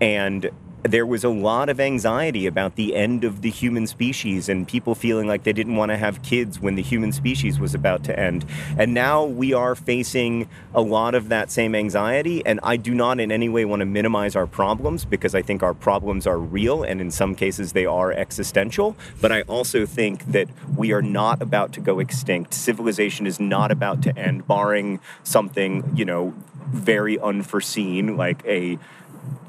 and 0.00 0.50
there 0.82 1.06
was 1.06 1.24
a 1.24 1.28
lot 1.28 1.68
of 1.68 1.80
anxiety 1.80 2.46
about 2.46 2.76
the 2.76 2.94
end 2.94 3.24
of 3.24 3.42
the 3.42 3.50
human 3.50 3.86
species 3.86 4.48
and 4.48 4.66
people 4.66 4.94
feeling 4.94 5.26
like 5.26 5.42
they 5.42 5.52
didn't 5.52 5.76
want 5.76 5.90
to 5.90 5.96
have 5.96 6.22
kids 6.22 6.60
when 6.60 6.76
the 6.76 6.82
human 6.82 7.12
species 7.12 7.58
was 7.58 7.74
about 7.74 8.04
to 8.04 8.18
end. 8.18 8.44
And 8.76 8.94
now 8.94 9.24
we 9.24 9.52
are 9.52 9.74
facing 9.74 10.48
a 10.74 10.80
lot 10.80 11.14
of 11.14 11.28
that 11.30 11.50
same 11.50 11.74
anxiety. 11.74 12.44
And 12.46 12.60
I 12.62 12.76
do 12.76 12.94
not 12.94 13.18
in 13.18 13.32
any 13.32 13.48
way 13.48 13.64
want 13.64 13.80
to 13.80 13.86
minimize 13.86 14.36
our 14.36 14.46
problems 14.46 15.04
because 15.04 15.34
I 15.34 15.42
think 15.42 15.62
our 15.62 15.74
problems 15.74 16.26
are 16.26 16.38
real 16.38 16.82
and 16.82 17.00
in 17.00 17.10
some 17.10 17.34
cases 17.34 17.72
they 17.72 17.86
are 17.86 18.12
existential. 18.12 18.96
But 19.20 19.32
I 19.32 19.42
also 19.42 19.84
think 19.84 20.26
that 20.26 20.48
we 20.76 20.92
are 20.92 21.02
not 21.02 21.42
about 21.42 21.72
to 21.74 21.80
go 21.80 21.98
extinct. 21.98 22.54
Civilization 22.54 23.26
is 23.26 23.40
not 23.40 23.70
about 23.72 24.02
to 24.02 24.16
end, 24.16 24.46
barring 24.46 25.00
something, 25.24 25.90
you 25.94 26.04
know, 26.04 26.34
very 26.68 27.18
unforeseen, 27.18 28.16
like 28.16 28.44
a 28.44 28.78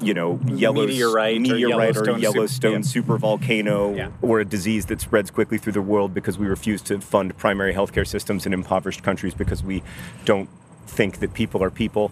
you 0.00 0.14
know, 0.14 0.38
yellow 0.46 0.86
Meteorite 0.86 1.36
or 1.36 1.40
meteorite 1.40 1.96
or 1.96 2.04
Yellowstone 2.04 2.20
Yellowstone, 2.20 2.82
super- 2.82 3.06
super 3.14 3.18
volcano 3.18 3.94
Yeah. 3.94 4.08
or 4.22 4.40
a 4.40 4.44
disease 4.44 4.86
that 4.86 5.00
spreads 5.00 5.30
quickly 5.30 5.58
through 5.58 5.74
the 5.74 5.82
world 5.82 6.14
because 6.14 6.38
we 6.38 6.46
refuse 6.46 6.82
to 6.82 7.00
fund 7.00 7.36
primary 7.36 7.74
healthcare 7.74 8.06
systems 8.06 8.46
in 8.46 8.52
impoverished 8.52 9.02
countries 9.02 9.34
because 9.34 9.62
we 9.62 9.82
don't 10.24 10.48
think 10.86 11.18
that 11.20 11.34
people 11.34 11.62
are 11.62 11.70
people. 11.70 12.10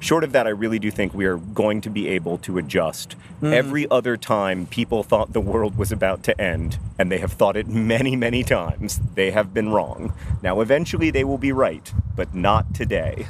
Short 0.00 0.22
of 0.22 0.32
that, 0.32 0.46
I 0.46 0.50
really 0.50 0.78
do 0.78 0.90
think 0.90 1.14
we 1.14 1.24
are 1.24 1.38
going 1.38 1.80
to 1.80 1.88
be 1.88 2.08
able 2.08 2.36
to 2.38 2.58
adjust. 2.58 3.14
Hmm. 3.40 3.54
Every 3.54 3.90
other 3.90 4.18
time 4.18 4.66
people 4.66 5.02
thought 5.02 5.32
the 5.32 5.40
world 5.40 5.78
was 5.78 5.90
about 5.90 6.22
to 6.24 6.38
end, 6.38 6.78
and 6.98 7.10
they 7.10 7.18
have 7.18 7.32
thought 7.32 7.56
it 7.56 7.68
many, 7.68 8.14
many 8.14 8.42
times, 8.44 9.00
they 9.14 9.30
have 9.30 9.54
been 9.54 9.70
wrong. 9.70 10.12
Now, 10.42 10.60
eventually, 10.60 11.10
they 11.10 11.24
will 11.24 11.38
be 11.38 11.52
right, 11.52 11.90
but 12.16 12.34
not 12.34 12.74
today. 12.74 13.26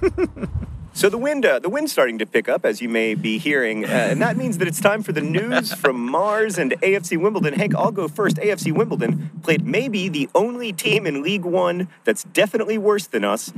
So 0.96 1.10
the 1.10 1.18
wind, 1.18 1.44
uh, 1.44 1.58
the 1.58 1.68
wind's 1.68 1.92
starting 1.92 2.18
to 2.20 2.24
pick 2.24 2.48
up, 2.48 2.64
as 2.64 2.80
you 2.80 2.88
may 2.88 3.14
be 3.14 3.36
hearing, 3.36 3.84
uh, 3.84 3.88
and 3.88 4.22
that 4.22 4.38
means 4.38 4.56
that 4.56 4.66
it's 4.66 4.80
time 4.80 5.02
for 5.02 5.12
the 5.12 5.20
news 5.20 5.74
from 5.82 6.00
Mars 6.00 6.56
and 6.56 6.72
AFC 6.80 7.20
Wimbledon. 7.20 7.52
Hank, 7.52 7.74
I'll 7.74 7.92
go 7.92 8.08
first. 8.08 8.36
AFC 8.38 8.72
Wimbledon 8.72 9.30
played 9.42 9.66
maybe 9.66 10.08
the 10.08 10.30
only 10.34 10.72
team 10.72 11.06
in 11.06 11.22
League 11.22 11.44
One 11.44 11.88
that's 12.04 12.24
definitely 12.24 12.78
worse 12.78 13.06
than 13.06 13.26
us. 13.26 13.52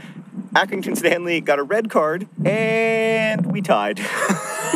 Accrington 0.53 0.97
Stanley 0.97 1.41
got 1.41 1.61
a 1.61 1.63
red 1.63 1.91
card, 1.91 2.27
and 2.45 3.53
we 3.53 3.63
tied. 3.63 4.01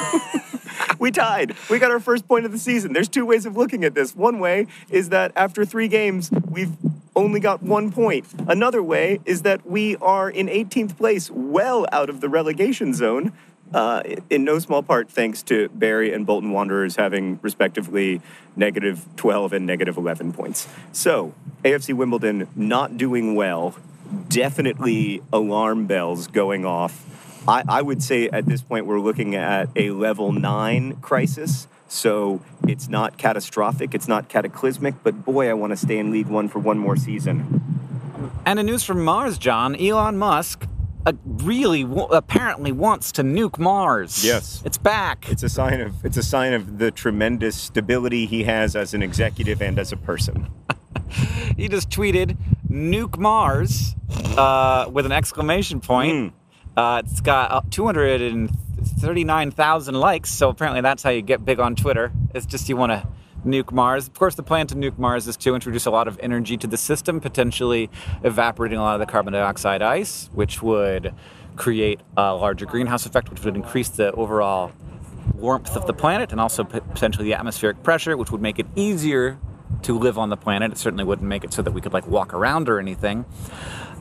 we 1.01 1.11
tied. 1.11 1.57
We 1.69 1.81
got 1.81 1.91
our 1.91 1.99
first 1.99 2.29
point 2.29 2.45
of 2.45 2.53
the 2.53 2.59
season. 2.59 2.93
There's 2.93 3.09
two 3.09 3.27
ways 3.27 3.45
of 3.45 3.57
looking 3.57 3.83
at 3.83 3.97
this. 3.97 4.15
One 4.15 4.39
way 4.39 4.69
is 4.89 5.09
that 5.09 5.33
after 5.35 5.65
three 5.65 5.89
games, 5.89 6.31
we've 6.49 6.77
only 7.15 7.41
got 7.41 7.63
one 7.63 7.93
point. 7.93 8.27
Another 8.49 8.83
way 8.83 9.21
is 9.25 9.43
that 9.43 9.67
we 9.67 9.97
are 9.97 10.31
in 10.31 10.47
18th 10.47 10.97
place, 10.97 11.31
well 11.31 11.87
out 11.93 12.09
of 12.09 12.21
the 12.21 12.29
relegation 12.29 12.95
zone. 12.95 13.33
uh, 13.75 14.03
in 14.29 14.45
no 14.45 14.59
small 14.59 14.83
part 14.83 15.09
thanks 15.09 15.43
to 15.43 15.69
Bury 15.71 16.13
and 16.13 16.27
Bolton 16.27 16.51
Wanderers 16.51 16.97
having 16.97 17.39
respectively 17.43 18.21
negative 18.55 19.07
12 19.17 19.55
and 19.55 19.67
negative 19.67 19.97
11 19.97 20.33
points. 20.33 20.69
So, 20.93 21.33
AFC 21.65 21.95
Wimbledon 21.95 22.49
not 22.55 22.99
doing 22.99 23.35
well, 23.35 23.75
definitely 24.29 25.23
alarm 25.33 25.87
bells 25.87 26.27
going 26.27 26.67
off. 26.67 27.07
I, 27.49 27.65
I 27.67 27.83
would 27.83 28.03
say 28.03 28.29
at 28.29 28.47
this 28.47 28.63
point 28.63 28.87
we're 28.87 29.01
looking 29.01 29.35
at 29.35 29.69
a 29.75 29.91
level 29.91 30.33
nine 30.33 30.97
crisis. 30.97 31.67
So 31.93 32.41
it's 32.67 32.89
not 32.89 33.19
catastrophic, 33.19 33.95
it's 33.95 34.09
not 34.09 34.31
cataclysmic, 34.31 34.95
but 35.03 35.27
boy, 35.27 35.51
I 35.51 35.53
want 35.53 35.73
to 35.73 35.77
stay 35.77 35.99
in 35.99 36.11
League 36.11 36.27
One 36.27 36.49
for 36.49 36.59
one 36.59 36.79
more 36.79 36.97
season. 36.97 37.63
And 38.47 38.59
a 38.59 38.63
news 38.63 38.83
from 38.83 39.05
Mars, 39.05 39.37
John, 39.37 39.77
Elon 39.77 40.17
Musk 40.17 40.67
uh, 41.05 41.13
really 41.27 41.83
w- 41.83 42.07
apparently 42.07 42.73
wants 42.73 43.13
to 43.13 43.23
nuke 43.23 43.59
Mars. 43.59 44.25
Yes. 44.25 44.63
It's 44.65 44.79
back. 44.79 45.29
It's 45.29 45.43
a 45.43 45.51
sign 45.51 45.83
of 45.83 46.03
it's 46.03 46.17
a 46.17 46.23
sign 46.23 46.55
of 46.55 46.79
the 46.79 46.91
tremendous 46.91 47.57
stability 47.57 48.25
he 48.25 48.45
has 48.45 48.75
as 48.75 48.95
an 48.95 49.03
executive 49.03 49.61
and 49.61 49.79
as 49.79 49.93
a 49.93 49.97
person. 49.99 50.49
he 51.59 51.69
just 51.69 51.91
tweeted 51.91 52.39
nuke 52.71 53.19
Mars 53.19 53.95
uh, 54.39 54.89
with 54.91 55.05
an 55.05 55.13
exclamation 55.13 55.81
point. 55.81 56.15
Mm. 56.15 56.33
Uh, 56.75 57.03
it's 57.05 57.21
got 57.21 57.53
uh, 57.53 57.61
230 57.71 58.49
39,000 58.93 59.95
likes, 59.95 60.31
so 60.31 60.49
apparently 60.49 60.81
that's 60.81 61.03
how 61.03 61.11
you 61.11 61.23
get 61.23 61.45
big 61.45 61.59
on 61.59 61.75
Twitter. 61.75 62.13
It's 62.35 62.47
just 62.47 62.69
you 62.69 62.77
want 62.77 62.93
to 62.93 63.07
nuke 63.45 63.73
Mars. 63.73 64.07
Of 64.07 64.15
course, 64.15 64.35
the 64.35 64.43
plan 64.43 64.67
to 64.69 64.75
nuke 64.75 64.99
Mars 64.99 65.27
is 65.27 65.37
to 65.39 65.55
introduce 65.55 65.87
a 65.87 65.91
lot 65.91 66.09
of 66.09 66.19
energy 66.23 66.57
to 66.59 66.67
the 66.67 66.77
system, 66.77 67.21
potentially 67.21 67.91
evaporating 68.23 68.79
a 68.79 68.83
lot 68.83 68.95
of 68.95 69.01
the 69.01 69.11
carbon 69.11 69.33
dioxide 69.33 69.83
ice, 69.83 70.31
which 70.33 70.63
would 70.63 71.15
create 71.57 72.01
a 72.17 72.35
larger 72.35 72.67
greenhouse 72.67 73.05
effect, 73.07 73.31
which 73.31 73.45
would 73.45 73.57
increase 73.57 73.89
the 73.89 74.13
overall 74.13 74.73
warmth 75.35 75.77
of 75.77 75.87
the 75.87 75.93
planet 75.93 76.33
and 76.33 76.41
also 76.41 76.65
potentially 76.65 77.25
the 77.25 77.35
atmospheric 77.35 77.83
pressure, 77.83 78.17
which 78.17 78.31
would 78.31 78.41
make 78.41 78.59
it 78.59 78.67
easier 78.77 79.39
to 79.83 79.99
live 79.99 80.19
on 80.19 80.31
the 80.31 80.37
planet. 80.37 80.73
It 80.73 80.79
certainly 80.79 81.05
wouldn't 81.05 81.29
make 81.29 81.45
it 81.45 81.53
so 81.53 81.63
that 81.63 81.73
we 81.73 81.81
could 81.81 81.93
like 81.93 82.07
walk 82.07 82.33
around 82.33 82.69
or 82.69 82.79
anything. 82.79 83.25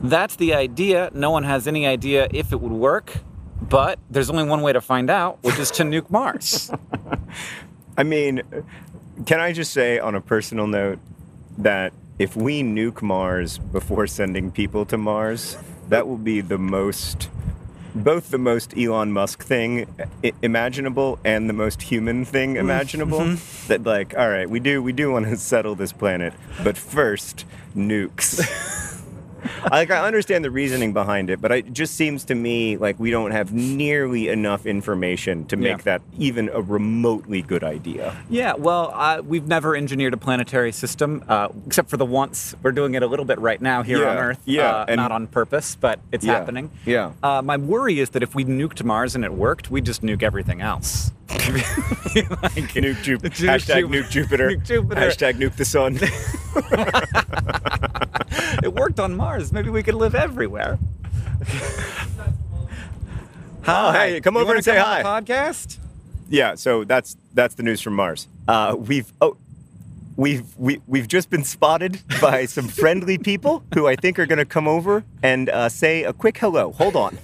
That's 0.02 0.36
the 0.36 0.54
idea. 0.54 1.10
No 1.12 1.30
one 1.30 1.44
has 1.44 1.66
any 1.66 1.86
idea 1.86 2.28
if 2.30 2.52
it 2.52 2.60
would 2.60 2.72
work 2.72 3.18
but 3.68 3.98
there's 4.10 4.28
only 4.28 4.44
one 4.44 4.62
way 4.62 4.72
to 4.72 4.80
find 4.80 5.08
out, 5.10 5.38
which 5.42 5.58
is 5.58 5.70
to 5.72 5.84
nuke 5.84 6.10
Mars. 6.10 6.70
I 7.96 8.02
mean, 8.02 8.42
can 9.26 9.40
I 9.40 9.52
just 9.52 9.72
say 9.72 9.98
on 9.98 10.14
a 10.14 10.20
personal 10.20 10.66
note 10.66 10.98
that 11.58 11.92
if 12.18 12.36
we 12.36 12.62
nuke 12.62 13.02
Mars 13.02 13.58
before 13.58 14.06
sending 14.06 14.50
people 14.50 14.84
to 14.86 14.98
Mars, 14.98 15.56
that 15.88 16.06
will 16.06 16.18
be 16.18 16.40
the 16.40 16.58
most 16.58 17.28
both 17.94 18.30
the 18.30 18.38
most 18.38 18.76
Elon 18.76 19.12
Musk 19.12 19.42
thing 19.42 19.86
imaginable 20.40 21.18
and 21.24 21.46
the 21.48 21.52
most 21.52 21.82
human 21.82 22.24
thing 22.24 22.50
mm-hmm. 22.50 22.60
imaginable. 22.60 23.20
Mm-hmm. 23.20 23.68
That 23.68 23.84
like, 23.84 24.16
all 24.16 24.30
right, 24.30 24.48
we 24.48 24.60
do 24.60 24.82
we 24.82 24.92
do 24.92 25.12
want 25.12 25.26
to 25.26 25.36
settle 25.52 25.74
this 25.74 25.92
planet, 25.92 26.32
but 26.64 26.76
first 26.76 27.44
nukes. 27.76 28.98
like 29.70 29.90
I 29.90 30.06
understand 30.06 30.44
the 30.44 30.50
reasoning 30.50 30.92
behind 30.92 31.30
it, 31.30 31.40
but 31.40 31.50
it 31.52 31.72
just 31.72 31.94
seems 31.94 32.24
to 32.26 32.34
me 32.34 32.76
like 32.76 32.98
we 32.98 33.10
don't 33.10 33.30
have 33.32 33.52
nearly 33.52 34.28
enough 34.28 34.66
information 34.66 35.44
to 35.46 35.56
make 35.56 35.78
Yeah. 35.78 35.82
that 35.84 36.02
even 36.18 36.48
a 36.50 36.60
remotely 36.60 37.42
good 37.42 37.64
idea. 37.64 38.14
yeah, 38.30 38.54
well, 38.54 38.92
uh, 38.94 39.22
we've 39.24 39.46
never 39.46 39.74
engineered 39.76 40.14
a 40.14 40.16
planetary 40.16 40.72
system, 40.72 41.24
uh, 41.28 41.48
except 41.66 41.88
for 41.90 41.96
the 41.96 42.04
once. 42.06 42.54
We're 42.62 42.72
doing 42.72 42.94
it 42.94 43.02
a 43.02 43.06
little 43.06 43.24
bit 43.24 43.38
right 43.38 43.60
now 43.60 43.82
here 43.82 44.06
on 44.08 44.16
Earth. 44.18 44.40
yeah, 44.44 44.70
uh, 44.70 44.84
and- 44.88 44.96
not 44.98 45.12
on 45.12 45.26
purpose, 45.26 45.76
but 45.80 45.98
it's 46.12 46.24
Yeah, 46.24 46.34
happening. 46.34 46.70
yeah. 46.86 47.12
Uh, 47.22 47.42
my 47.42 47.56
worry 47.56 47.98
is 48.00 48.10
that 48.10 48.22
if 48.22 48.34
we 48.34 48.44
nuked 48.44 48.82
Mars 48.84 49.14
and 49.14 49.24
it 49.24 49.32
worked, 49.32 49.70
we'd 49.70 49.84
just 49.84 50.02
nuke 50.02 50.22
everything 50.22 50.60
else. 50.60 51.10
Like- 51.32 52.68
Nuke 52.74 53.02
Jupiter. 53.02 53.28
Nuke 53.30 53.48
Hashtag 53.48 53.80
Ju- 53.80 53.88
nuke 53.88 54.10
Jupiter. 54.10 54.50
Nuke 54.50 54.64
Jupiter. 54.66 55.00
Hashtag 55.00 55.34
nuke 55.38 55.56
the 55.56 55.64
sun. 55.64 55.98
it 58.72 58.74
worked 58.80 59.00
on 59.00 59.16
Mars. 59.16 59.52
Maybe 59.52 59.70
we 59.70 59.82
could 59.82 59.94
live 59.94 60.14
everywhere. 60.14 60.78
Oh, 63.64 63.92
hey, 63.92 64.20
come 64.20 64.36
over 64.36 64.56
and 64.56 64.64
say 64.64 64.76
hi. 64.76 65.04
podcast. 65.04 65.78
yeah, 66.28 66.56
so 66.56 66.82
that's 66.82 67.16
that's 67.32 67.54
the 67.54 67.62
news 67.62 67.80
from 67.80 67.94
Mars. 67.94 68.26
Uh, 68.48 68.74
we've 68.76 69.12
oh, 69.20 69.36
we've 70.16 70.44
we, 70.58 70.80
we've 70.88 71.06
just 71.06 71.30
been 71.30 71.44
spotted 71.44 72.00
by 72.20 72.44
some 72.56 72.66
friendly 72.66 73.18
people 73.18 73.62
who 73.74 73.86
I 73.86 73.94
think 73.94 74.18
are 74.18 74.26
going 74.26 74.40
to 74.40 74.44
come 74.44 74.66
over 74.66 75.04
and 75.22 75.48
uh, 75.48 75.68
say 75.68 76.02
a 76.02 76.12
quick 76.12 76.38
hello. 76.38 76.72
Hold 76.72 76.96
on. 76.96 77.18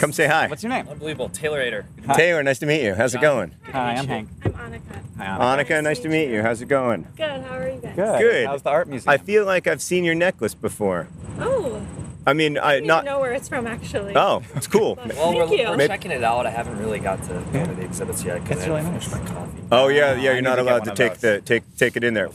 Come 0.00 0.12
say 0.12 0.26
hi. 0.26 0.48
What's 0.48 0.62
your 0.62 0.70
name? 0.70 0.88
Unbelievable. 0.88 1.28
Taylorator. 1.28 1.84
Hi. 2.06 2.14
Taylor, 2.16 2.42
nice 2.42 2.58
to 2.60 2.66
meet 2.66 2.82
you. 2.82 2.94
How's 2.94 3.14
it 3.14 3.20
going? 3.20 3.54
Hi, 3.70 3.94
I'm 3.94 4.06
Hank. 4.06 4.28
I'm 4.44 4.52
Annika. 4.52 5.02
Hi, 5.18 5.24
Anna. 5.24 5.64
Annika, 5.64 5.82
nice 5.84 6.00
to 6.00 6.08
meet 6.08 6.30
you. 6.30 6.42
How's 6.42 6.62
it 6.62 6.66
going? 6.68 7.06
Good. 7.16 7.42
How 7.42 7.58
are 7.58 7.68
you 7.68 7.80
guys? 7.80 7.94
Good. 7.94 8.18
Good. 8.20 8.46
How's 8.46 8.62
the 8.62 8.70
art 8.70 8.88
museum? 8.88 9.10
I 9.10 9.18
feel 9.18 9.44
like 9.44 9.66
I've 9.66 9.82
seen 9.82 10.02
your 10.04 10.14
necklace 10.14 10.54
before. 10.54 11.06
Oh, 11.38 11.86
I 12.26 12.32
mean, 12.32 12.58
I 12.58 12.74
I 12.74 12.78
don't 12.78 12.86
not. 12.86 13.04
even 13.04 13.14
know 13.14 13.20
where 13.20 13.32
it's 13.32 13.48
from 13.48 13.66
actually. 13.66 14.14
Oh, 14.16 14.42
it's 14.54 14.66
cool. 14.66 14.94
Well, 14.96 15.06
thank 15.08 15.50
we're, 15.50 15.56
you. 15.56 15.68
we're 15.68 15.76
Maybe- 15.76 15.88
checking 15.88 16.10
it 16.10 16.24
out. 16.24 16.46
I 16.46 16.50
haven't 16.50 16.78
really 16.78 16.98
got 16.98 17.22
to 17.24 17.42
go 17.52 17.64
to 17.64 17.74
the 17.74 17.82
exhibits 17.82 18.24
yet 18.24 18.42
because 18.42 18.58
That's 18.58 18.68
I 18.68 18.70
really 18.70 18.82
haven't 18.84 19.00
finished 19.00 19.16
nice. 19.16 19.28
my 19.28 19.34
coffee. 19.34 19.58
Oh 19.72 19.88
yeah, 19.88 20.14
yeah. 20.14 20.22
You're 20.22 20.34
need 20.36 20.42
not 20.42 20.58
allowed 20.58 20.84
to 20.84 20.94
take 20.94 21.18
the 21.18 21.40
take 21.42 21.62
take 21.76 21.96
it 21.96 22.04
in 22.04 22.14
there. 22.14 22.30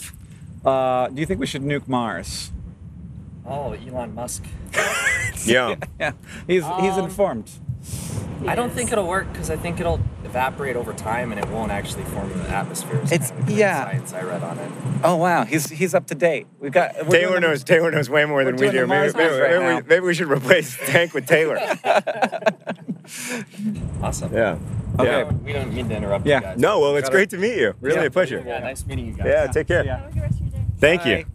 Uh, 0.63 1.07
do 1.09 1.19
you 1.19 1.25
think 1.27 1.39
we 1.39 1.45
should 1.47 1.61
nuke 1.61 1.87
Mars? 1.87 2.51
Oh, 3.47 3.73
Elon 3.73 4.13
Musk. 4.15 4.43
Yeah. 5.45 5.75
Yeah, 5.99 6.13
he's 6.47 6.63
he's 6.63 6.97
Um, 6.97 7.05
informed. 7.05 7.51
I 8.47 8.55
don't 8.55 8.71
think 8.71 8.91
it'll 8.91 9.05
work 9.07 9.31
because 9.31 9.51
I 9.51 9.55
think 9.57 9.79
it'll 9.79 9.99
evaporate 10.23 10.75
over 10.75 10.91
time 10.93 11.31
and 11.31 11.39
it 11.39 11.47
won't 11.49 11.71
actually 11.71 12.03
form 12.05 12.31
in 12.31 12.39
the 12.39 12.49
atmosphere. 12.49 12.99
It's- 13.03 13.29
kind 13.29 13.41
of 13.41 13.47
the 13.47 13.53
yeah. 13.53 13.83
Science 13.85 14.13
I 14.13 14.21
read 14.23 14.41
on 14.43 14.57
it. 14.57 14.71
Oh 15.03 15.17
wow, 15.17 15.43
he's 15.45 15.69
he's 15.69 15.93
up 15.93 16.07
to 16.07 16.15
date. 16.15 16.47
We've 16.59 16.71
got 16.71 16.95
we're 17.05 17.11
Taylor 17.11 17.27
doing 17.33 17.41
the- 17.41 17.47
knows. 17.49 17.63
Taylor 17.63 17.91
knows 17.91 18.09
way 18.09 18.25
more 18.25 18.43
than 18.43 18.55
we 18.55 18.61
doing 18.61 18.71
the 18.73 18.79
do. 18.81 18.87
Maybe, 18.87 18.99
Mars 18.99 19.13
maybe, 19.15 19.29
quiz 19.29 19.39
right 19.39 19.51
maybe 19.51 19.63
now. 19.63 19.75
we, 19.77 19.83
maybe 19.87 20.05
we 20.05 20.13
should 20.15 20.29
replace 20.31 20.77
Tank 20.87 21.13
with 21.13 21.27
Taylor. 21.27 21.59
Awesome. 24.01 24.33
Yeah. 24.33 24.57
Okay. 24.99 25.05
Yeah. 25.19 25.23
We 25.31 25.53
don't 25.53 25.71
mean 25.73 25.89
to 25.89 25.95
interrupt 25.95 26.25
Yeah. 26.25 26.37
you 26.37 26.41
guys. 26.41 26.57
No, 26.57 26.79
well, 26.79 26.95
it's 26.95 27.09
great 27.09 27.29
to 27.31 27.37
meet 27.37 27.57
you. 27.57 27.73
Really 27.81 27.97
Yeah. 27.97 28.03
a 28.05 28.09
pleasure. 28.11 28.43
Yeah, 28.45 28.59
nice 28.59 28.83
meeting 28.85 29.05
you 29.07 29.13
guys. 29.13 29.27
Yeah. 29.27 29.47
Take 29.47 29.67
care. 29.67 29.85
Yeah. 29.85 29.97
Have 29.99 30.09
a 30.09 30.13
good 30.13 30.21
rest 30.23 30.33
of 30.35 30.41
your 30.41 30.49
day. 30.49 30.65
Thank 30.79 31.03
Bye. 31.03 31.25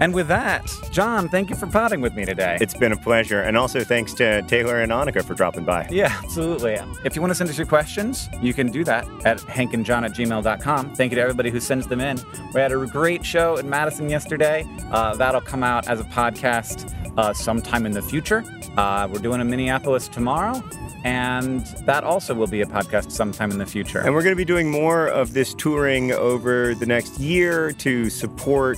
And 0.00 0.14
with 0.14 0.28
that, 0.28 0.66
John, 0.90 1.28
thank 1.28 1.50
you 1.50 1.56
for 1.56 1.66
potting 1.66 2.00
with 2.00 2.14
me 2.14 2.24
today. 2.24 2.58
It's 2.60 2.74
been 2.74 2.92
a 2.92 2.96
pleasure, 2.96 3.40
and 3.40 3.56
also 3.56 3.82
thanks 3.84 4.12
to 4.14 4.42
Taylor 4.42 4.80
and 4.80 4.92
Annika 4.92 5.24
for 5.24 5.34
dropping 5.34 5.64
by. 5.64 5.88
yeah, 5.90 6.18
absolutely. 6.22 6.78
If 7.04 7.16
you 7.16 7.22
want 7.22 7.30
to 7.30 7.34
send 7.34 7.48
us 7.50 7.56
your 7.56 7.66
questions, 7.66 8.28
you 8.40 8.52
can 8.52 8.70
do 8.70 8.84
that 8.84 9.06
at 9.24 9.38
hankandjohn 9.38 10.04
at 10.04 10.12
gmail.com. 10.12 10.94
Thank 10.94 11.12
you 11.12 11.16
to 11.16 11.22
everybody 11.22 11.50
who 11.50 11.60
sends 11.60 11.86
them 11.86 12.00
in. 12.00 12.18
We 12.54 12.60
had 12.60 12.72
a 12.72 12.86
great 12.86 13.24
show 13.24 13.56
in 13.56 13.68
Madison 13.70 14.08
yesterday. 14.08 14.66
Uh, 14.90 15.14
that'll 15.16 15.40
come 15.40 15.62
out 15.62 15.88
as 15.88 16.00
a 16.00 16.04
podcast 16.04 16.92
uh, 17.16 17.32
sometime 17.32 17.86
in 17.86 17.92
the 17.92 18.02
future. 18.02 18.44
Uh, 18.76 19.08
we're 19.10 19.18
doing 19.20 19.40
a 19.40 19.44
Minneapolis 19.44 20.08
tomorrow, 20.08 20.62
and 21.04 21.64
that 21.86 22.04
also 22.04 22.34
will 22.34 22.46
be 22.46 22.60
a 22.60 22.66
podcast 22.66 23.10
sometime 23.10 23.50
in 23.50 23.58
the 23.58 23.66
future. 23.66 24.00
And 24.00 24.12
we're 24.12 24.22
going 24.22 24.32
to 24.34 24.36
be 24.36 24.44
doing 24.44 24.70
more 24.70 25.06
of 25.06 25.32
this 25.32 25.54
touring 25.54 26.12
over 26.12 26.74
the 26.74 26.86
next 26.86 27.18
year 27.18 27.72
to 27.72 28.10
support 28.10 28.76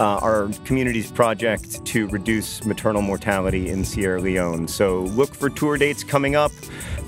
uh, 0.00 0.18
our 0.22 0.48
community's 0.64 1.10
project 1.10 1.84
to 1.84 2.08
reduce 2.08 2.64
maternal 2.64 3.02
mortality 3.02 3.68
in 3.68 3.84
Sierra 3.84 4.18
Leone. 4.20 4.66
So 4.66 5.00
look 5.02 5.34
for 5.34 5.50
tour 5.50 5.76
dates 5.76 6.02
coming 6.02 6.34
up. 6.34 6.52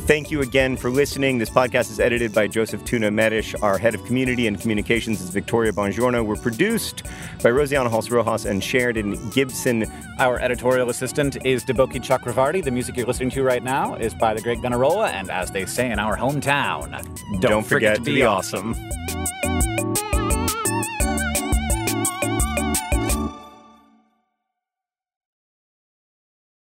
Thank 0.05 0.30
you 0.30 0.43
again 0.43 0.76
for 0.76 0.90
listening. 0.90 1.38
This 1.38 1.49
podcast 1.49 1.90
is 1.90 2.01
edited 2.01 2.34
by 2.34 2.49
Joseph 2.49 2.84
Tuna 2.84 3.09
Medish. 3.11 3.55
Our 3.62 3.78
head 3.78 3.95
of 3.95 4.05
community 4.05 4.47
and 4.47 4.61
communications 4.61 5.22
is 5.22 5.30
Victoria 5.30 5.72
Bongiorno. 5.72 6.26
We're 6.26 6.36
produced 6.36 7.05
by 7.43 7.51
Rosianna 7.51 7.88
Halse 7.88 8.11
Rojas 8.11 8.45
and 8.45 8.62
Sheridan 8.62 9.30
Gibson. 9.30 9.86
Our 10.18 10.38
editorial 10.40 10.90
assistant 10.90 11.38
is 11.47 11.64
Deboki 11.64 12.03
Chakravarti. 12.05 12.62
The 12.62 12.72
music 12.72 12.97
you're 12.97 13.07
listening 13.07 13.30
to 13.30 13.43
right 13.43 13.62
now 13.62 13.95
is 13.95 14.12
by 14.12 14.34
the 14.34 14.43
great 14.43 14.59
Gunnarolla, 14.59 15.12
and 15.12 15.30
as 15.30 15.51
they 15.51 15.64
say 15.64 15.90
in 15.90 15.99
our 15.99 16.16
hometown, 16.16 17.40
Don't, 17.40 17.64
forget, 17.64 17.97
to 17.97 18.03
be 18.03 18.22
awesome. 18.22 18.74
awesome. 18.74 19.91